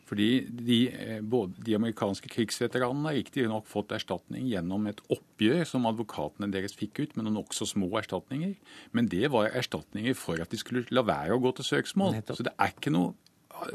Fordi 0.05 0.45
de, 0.45 0.78
eh, 0.93 1.20
både 1.20 1.62
de 1.64 1.74
amerikanske 1.78 2.28
krigsveteranene 2.28 3.09
har 3.09 3.16
riktignok 3.16 3.66
fått 3.66 3.95
erstatning 3.97 4.51
gjennom 4.51 4.87
et 4.91 5.01
oppgjør 5.09 5.64
som 5.68 5.89
advokatene 5.89 6.51
deres 6.53 6.76
fikk 6.76 7.01
ut, 7.01 7.16
med 7.16 7.24
noen 7.24 7.39
nokså 7.41 7.68
små 7.70 7.89
erstatninger. 8.03 8.55
Men 8.93 9.09
det 9.09 9.30
var 9.32 9.49
erstatninger 9.49 10.16
for 10.18 10.41
at 10.45 10.53
de 10.53 10.61
skulle 10.61 10.85
la 10.91 11.07
være 11.07 11.37
å 11.37 11.41
gå 11.41 11.55
til 11.57 11.70
søksmål. 11.70 12.20
Så 12.28 12.45
det 12.45 12.53
er 12.59 12.74
ikke, 12.74 12.93
noe, 12.93 13.14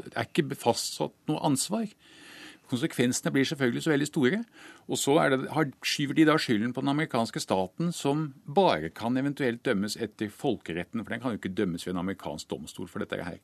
det 0.06 0.14
er 0.14 0.28
ikke 0.28 0.54
fastsatt 0.54 1.16
noe 1.26 1.42
ansvar. 1.50 1.90
Konsekvensene 2.70 3.32
blir 3.34 3.46
selvfølgelig 3.48 3.82
så 3.82 3.92
veldig 3.92 4.08
store. 4.08 4.40
Og 4.90 4.98
så 5.00 5.16
det, 5.32 5.40
skyver 5.86 6.16
de 6.16 6.26
da 6.28 6.36
skylden 6.38 6.74
på 6.74 6.84
den 6.84 6.92
amerikanske 6.92 7.42
staten, 7.42 7.90
som 7.92 8.28
bare 8.46 8.92
kan 8.94 9.16
eventuelt 9.18 9.64
dømmes 9.66 9.96
etter 9.98 10.30
folkeretten. 10.30 11.02
For 11.02 11.12
den 11.12 11.22
kan 11.22 11.34
jo 11.34 11.40
ikke 11.40 11.54
dømmes 11.58 11.86
ved 11.86 11.94
en 11.94 12.02
amerikansk 12.04 12.50
domstol 12.50 12.88
for 12.90 13.02
dette 13.02 13.18
her. 13.26 13.40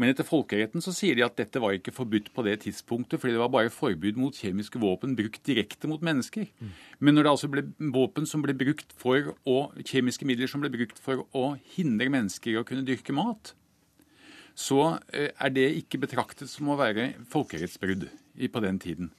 Men 0.00 0.12
etter 0.12 0.24
folkeretten 0.24 0.80
så 0.84 0.94
sier 0.96 1.18
de 1.18 1.26
at 1.26 1.36
dette 1.36 1.60
var 1.60 1.76
ikke 1.76 1.94
forbudt 1.94 2.32
på 2.34 2.44
det 2.46 2.60
tidspunktet, 2.64 3.20
fordi 3.20 3.36
det 3.36 3.42
var 3.42 3.52
bare 3.52 3.74
forbud 3.74 4.18
mot 4.20 4.36
kjemiske 4.36 4.80
våpen 4.80 5.16
brukt 5.18 5.44
direkte 5.46 5.90
mot 5.90 6.02
mennesker. 6.02 6.48
Men 6.98 7.14
når 7.14 7.26
det 7.26 7.34
altså 7.36 7.52
ble 7.52 7.66
våpen 7.92 8.26
som 8.26 8.42
ble 8.44 8.56
brukt 8.56 8.94
for 8.96 9.34
å, 9.44 9.58
kjemiske 9.84 10.26
midler 10.28 10.50
som 10.50 10.64
ble 10.64 10.72
brukt 10.72 10.98
for 11.00 11.26
å 11.36 11.56
hindre 11.76 12.08
mennesker 12.12 12.54
i 12.54 12.60
å 12.60 12.66
kunne 12.66 12.86
dyrke 12.86 13.12
mat, 13.16 13.54
så 14.54 14.98
eh, 15.12 15.30
er 15.30 15.54
det 15.54 15.68
ikke 15.82 16.02
betraktet 16.06 16.50
som 16.50 16.70
å 16.72 16.78
være 16.80 17.12
folkerettsbrudd 17.32 18.08
på 18.50 18.62
den 18.64 18.78
tiden. 18.80 19.10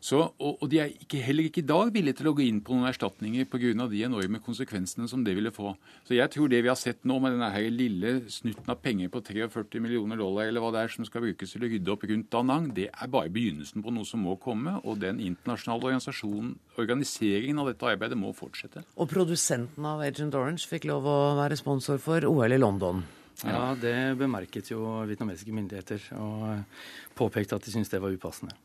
Så, 0.00 0.16
og, 0.40 0.62
og, 0.62 0.66
de 0.72 0.78
er 0.80 0.92
ikke, 0.94 1.20
heller 1.20 1.44
ikke 1.44 1.60
i 1.60 1.68
dag 1.68 1.90
villige 1.92 2.16
til 2.22 2.30
å 2.30 2.32
gå 2.36 2.46
inn 2.46 2.62
på 2.64 2.72
noen 2.72 2.88
erstatninger 2.88 3.44
pga. 3.52 3.84
de 3.90 4.00
enorme 4.06 4.40
konsekvensene 4.40 5.08
som 5.08 5.20
det 5.24 5.34
ville 5.36 5.52
få. 5.52 5.74
Så 6.08 6.16
jeg 6.16 6.32
tror 6.32 6.48
det 6.48 6.62
vi 6.64 6.72
har 6.72 6.78
sett 6.80 7.04
nå 7.04 7.18
med 7.20 7.36
denne 7.36 7.50
her 7.52 7.68
lille 7.68 8.14
snutten 8.32 8.72
av 8.72 8.80
penger 8.80 9.12
på 9.12 9.20
43 9.20 9.82
millioner 9.84 10.16
dollar 10.16 10.48
eller 10.48 10.64
hva 10.64 10.72
det 10.72 10.86
er 10.86 10.94
som 10.96 11.04
skal 11.04 11.26
brukes 11.26 11.52
til 11.52 11.66
å 11.66 11.68
rydde 11.68 11.92
opp 11.92 12.08
rundt 12.08 12.32
Danang, 12.32 12.72
det 12.72 12.88
er 12.88 13.12
bare 13.12 13.32
begynnelsen 13.32 13.84
på 13.84 13.92
noe 13.92 14.08
som 14.08 14.24
må 14.24 14.38
komme. 14.40 14.78
Og 14.88 15.02
den 15.04 15.20
internasjonale 15.20 15.92
organisasjonen, 15.92 16.56
organiseringen 16.80 17.60
av 17.60 17.68
dette 17.68 17.92
arbeidet 17.92 18.16
må 18.16 18.32
fortsette. 18.32 18.86
Og 18.96 19.12
produsenten 19.12 19.84
av 19.84 20.00
Agent 20.06 20.34
Orange 20.34 20.64
fikk 20.64 20.88
lov 20.88 21.04
å 21.04 21.20
være 21.42 21.60
sponsor 21.60 22.00
for 22.00 22.24
OL 22.24 22.56
i 22.56 22.62
London. 22.62 23.04
Ja, 23.46 23.74
det 23.78 24.18
bemerket 24.20 24.72
jo 24.72 24.82
vietnamesiske 25.08 25.54
myndigheter, 25.54 26.02
og 26.20 27.14
påpekte 27.16 27.56
at 27.56 27.64
de 27.64 27.72
syntes 27.72 27.92
det 27.92 28.02
var 28.02 28.12
upassende. 28.12 28.56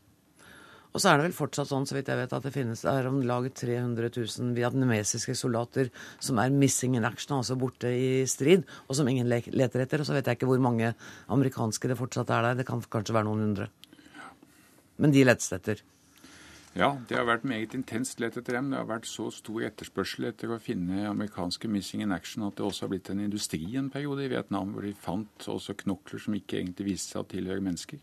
Og 0.96 1.02
så 1.04 1.10
er 1.12 1.20
det 1.20 1.26
vel 1.26 1.36
fortsatt 1.36 1.68
sånn, 1.68 1.84
så 1.84 1.98
vidt 1.98 2.08
jeg 2.08 2.20
vet, 2.22 2.34
at 2.38 2.46
det 2.48 2.54
finnes 2.56 2.86
er 2.88 3.08
om 3.10 3.18
lag 3.28 3.50
300 3.52 4.14
000 4.16 4.54
vietnamesiske 4.56 5.34
soldater 5.36 5.90
som 6.24 6.40
er 6.40 6.54
missing 6.56 6.96
in 6.96 7.08
action, 7.08 7.36
altså 7.36 7.58
borte 7.60 7.92
i 7.92 8.22
strid, 8.32 8.64
og 8.88 8.96
som 8.96 9.10
ingen 9.12 9.28
leter 9.28 9.84
etter. 9.84 10.00
Og 10.00 10.08
så 10.08 10.16
vet 10.16 10.30
jeg 10.32 10.40
ikke 10.40 10.48
hvor 10.48 10.64
mange 10.64 10.94
amerikanske 11.36 11.92
det 11.92 12.00
fortsatt 12.00 12.32
er 12.32 12.48
der. 12.48 12.62
Det 12.62 12.68
kan 12.70 12.80
kanskje 12.80 13.18
være 13.18 13.28
noen 13.28 13.44
hundre. 13.44 13.68
Men 15.04 15.12
de 15.12 15.26
letes 15.28 15.52
etter. 15.52 15.84
Ja, 16.76 16.90
det 17.08 17.16
har 17.16 17.24
vært 17.24 17.46
meget 17.48 17.72
intenst 17.78 18.20
lett 18.20 18.36
etter 18.36 18.58
dem. 18.58 18.74
Det 18.74 18.82
har 18.82 18.88
vært 18.90 19.08
så 19.08 19.30
stor 19.32 19.64
etterspørsel 19.64 20.28
etter 20.28 20.52
å 20.52 20.60
finne 20.60 21.06
amerikanske 21.08 21.70
missing 21.72 22.04
in 22.04 22.12
action 22.12 22.44
at 22.44 22.58
det 22.58 22.66
også 22.68 22.84
har 22.84 22.92
blitt 22.92 23.12
en 23.14 23.22
industri 23.24 23.62
en 23.80 23.88
periode 23.94 24.26
i 24.26 24.32
Vietnam, 24.34 24.74
hvor 24.76 24.84
de 24.84 24.92
fant 25.00 25.48
også 25.54 25.78
knokler 25.86 26.20
som 26.26 26.36
ikke 26.36 26.60
egentlig 26.60 26.90
viste 26.90 27.16
seg 27.16 27.24
å 27.24 27.30
tilhøre 27.32 27.64
mennesker. 27.64 28.02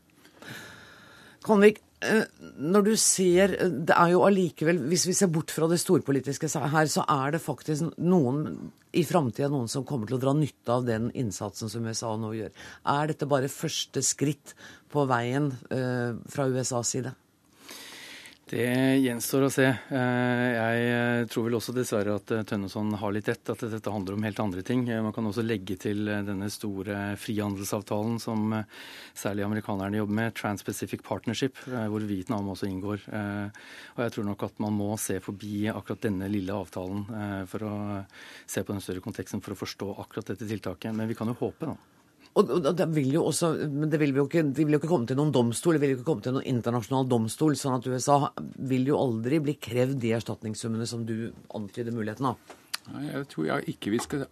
Konvik, 1.44 1.82
eh, 2.00 2.24
når 2.56 2.84
du 2.86 2.96
ser 2.96 3.48
Det 3.68 3.92
er 3.92 4.12
jo 4.14 4.24
allikevel, 4.24 4.78
hvis 4.88 5.06
vi 5.06 5.12
ser 5.20 5.28
bort 5.28 5.50
fra 5.50 5.68
det 5.68 5.80
storpolitiske 5.82 6.48
her, 6.48 6.86
så 6.86 7.04
er 7.04 7.32
det 7.32 7.42
faktisk 7.44 7.92
noen 7.98 8.70
i 8.94 9.04
framtida 9.04 9.50
noen 9.52 9.68
som 9.68 9.84
kommer 9.84 10.06
til 10.06 10.16
å 10.16 10.22
dra 10.22 10.32
nytte 10.32 10.72
av 10.72 10.86
den 10.86 11.10
innsatsen 11.12 11.68
som 11.68 11.84
USA 11.84 12.16
nå 12.16 12.32
gjør. 12.32 12.52
Er 12.86 13.06
dette 13.06 13.28
bare 13.28 13.52
første 13.52 14.00
skritt 14.00 14.54
på 14.92 15.04
veien 15.08 15.52
uh, 15.72 16.16
fra 16.28 16.48
USAs 16.48 16.88
side? 16.88 17.12
Det 18.52 18.98
gjenstår 19.00 19.46
å 19.46 19.48
se. 19.48 19.64
Eh, 19.64 20.46
jeg 20.52 20.80
eh, 20.92 21.22
tror 21.32 21.46
vel 21.46 21.54
også 21.56 21.72
dessverre 21.72 22.18
at 22.18 22.32
eh, 22.36 22.42
Tønneson 22.44 22.90
har 23.00 23.14
litt 23.16 23.30
rett, 23.30 23.48
at 23.48 23.62
dette 23.64 23.92
handler 23.94 24.18
om 24.18 24.26
helt 24.26 24.42
andre 24.44 24.60
ting. 24.68 24.82
Man 24.84 25.14
kan 25.16 25.24
også 25.24 25.40
legge 25.46 25.78
til 25.80 26.04
denne 26.04 26.50
store 26.52 27.14
frihandelsavtalen 27.16 28.18
som 28.20 28.52
særlig 29.16 29.46
amerikanerne 29.46 29.96
jobber 30.02 30.18
med, 30.18 30.34
Trans-Pacific 30.36 31.00
Partnership, 31.06 31.62
hvor 31.64 32.04
Vietnam 32.04 32.50
også 32.52 32.68
inngår. 32.68 33.06
Og 33.08 34.04
jeg 34.04 34.14
tror 34.18 34.28
nok 34.28 34.44
at 34.44 34.60
man 34.60 34.76
må 34.76 34.90
se 35.00 35.16
forbi 35.24 35.64
akkurat 35.72 36.04
denne 36.04 36.28
lille 36.28 36.52
avtalen 36.52 37.06
for 37.48 37.64
å 37.64 37.74
se 38.44 38.60
på 38.60 38.76
den 38.76 38.84
større 38.84 39.04
konteksten 39.04 39.40
for 39.40 39.56
å 39.56 39.62
forstå 39.62 39.94
akkurat 40.04 40.34
dette 40.34 40.50
tiltaket. 40.52 40.92
Men 40.92 41.08
vi 41.08 41.16
kan 41.16 41.32
jo 41.32 41.40
håpe, 41.40 41.72
da. 41.72 42.01
Og, 42.32 42.48
og 42.48 42.70
det 42.76 42.86
vil 42.94 43.10
jo 43.12 43.26
også, 43.28 43.50
men 43.68 43.90
det 43.92 44.00
vil 44.00 44.14
jo 44.16 44.24
ikke, 44.24 44.46
de 44.56 44.64
vil 44.64 44.76
jo 44.76 44.80
ikke 44.80 44.88
komme 44.88 45.08
til 45.08 45.18
noen 45.18 45.34
domstol, 45.34 45.76
det 45.76 45.82
vil 45.82 45.92
jo 45.92 45.98
ikke 45.98 46.08
komme 46.08 46.24
til 46.24 46.36
noen 46.38 46.48
internasjonal 46.48 47.08
domstol. 47.10 47.58
sånn 47.60 47.76
at 47.76 47.88
USA 47.92 48.16
vil 48.72 48.88
jo 48.88 49.00
aldri 49.00 49.42
bli 49.44 49.58
krevd 49.60 49.98
de 50.00 50.14
erstatningssummene 50.16 50.88
som 50.88 51.04
du 51.08 51.32
antyder 51.52 51.92
muligheten 51.92 52.30
av. 52.32 52.40
Jeg 52.82 53.26
tror 53.30 53.46
jeg 53.46 53.74
ikke 53.76 53.92
vi 53.92 54.00
skal 54.02 54.24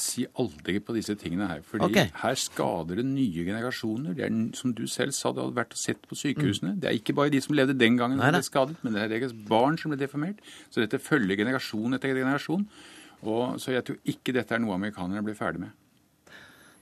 si 0.00 0.24
aldri 0.40 0.78
på 0.84 0.94
disse 0.96 1.14
tingene 1.18 1.48
her. 1.50 1.60
fordi 1.66 1.90
okay. 1.90 2.08
her 2.22 2.38
skader 2.40 2.96
det 3.00 3.04
nye 3.08 3.44
generasjoner. 3.44 4.14
Det 4.16 4.24
er, 4.24 4.38
som 4.56 4.72
du 4.72 4.86
selv 4.86 5.12
sa, 5.16 5.32
det 5.32 5.42
hadde 5.42 5.58
vært 5.58 5.76
sett 5.76 6.00
på 6.08 6.16
sykehusene. 6.16 6.76
Mm. 6.76 6.80
Det 6.80 6.88
er 6.88 6.96
ikke 6.96 7.16
bare 7.18 7.32
de 7.34 7.42
som 7.44 7.56
levde 7.56 7.76
den 7.78 7.98
gangen 8.00 8.20
som 8.20 8.32
ble 8.32 8.42
skadet, 8.46 8.78
men 8.82 8.96
det 8.96 9.02
er 9.02 9.12
deres 9.16 9.36
barn 9.48 9.76
som 9.80 9.92
ble 9.92 10.00
deformert. 10.00 10.40
Så 10.70 10.84
dette 10.84 11.02
følger 11.02 11.42
generasjon 11.42 11.98
etter 11.98 12.14
generasjon. 12.14 12.66
Og, 13.22 13.60
så 13.62 13.76
jeg 13.76 13.86
tror 13.86 14.00
ikke 14.14 14.34
dette 14.34 14.56
er 14.56 14.62
noe 14.62 14.78
amerikanerne 14.78 15.24
blir 15.24 15.38
ferdig 15.38 15.66
med. 15.66 15.76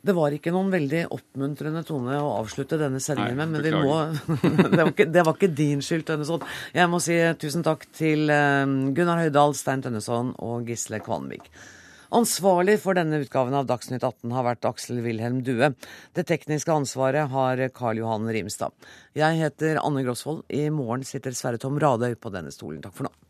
Det 0.00 0.14
var 0.16 0.32
ikke 0.32 0.52
noen 0.54 0.70
veldig 0.72 1.02
oppmuntrende 1.12 1.82
tone 1.84 2.16
å 2.16 2.30
avslutte 2.38 2.78
denne 2.80 3.02
sendingen 3.04 3.36
med, 3.36 3.50
men 3.52 3.66
vi 3.66 3.72
må 3.74 3.98
det, 4.72 4.78
var 4.80 4.94
ikke, 4.94 5.08
det 5.12 5.24
var 5.26 5.36
ikke 5.36 5.50
din 5.58 5.82
skyld, 5.84 6.06
Tønneson. 6.08 6.46
Jeg 6.76 6.88
må 6.88 7.02
si 7.04 7.18
tusen 7.40 7.66
takk 7.66 7.84
til 7.96 8.32
eh, 8.32 8.64
Gunnar 8.96 9.20
Høydahl, 9.20 9.52
Stein 9.58 9.84
Tønneson 9.84 10.32
og 10.40 10.70
Gisle 10.72 11.02
Kvanvik. 11.04 11.50
Ansvarlig 12.16 12.80
for 12.82 12.98
denne 12.98 13.20
utgaven 13.22 13.54
av 13.54 13.68
Dagsnytt 13.68 14.02
18 14.02 14.32
har 14.34 14.48
vært 14.48 14.66
Aksel 14.66 14.98
Wilhelm 15.04 15.44
Due. 15.46 15.68
Det 16.16 16.24
tekniske 16.26 16.74
ansvaret 16.74 17.30
har 17.30 17.62
Karl 17.76 18.00
Johan 18.02 18.26
Rimstad. 18.34 18.74
Jeg 19.14 19.38
heter 19.44 19.78
Anne 19.84 20.02
Grosvold. 20.02 20.42
I 20.50 20.66
morgen 20.74 21.06
sitter 21.06 21.36
Sverre 21.38 21.62
Tom 21.62 21.78
Radøy 21.78 22.16
på 22.18 22.32
denne 22.34 22.50
stolen. 22.50 22.82
Takk 22.82 22.96
for 22.96 23.06
nå. 23.06 23.29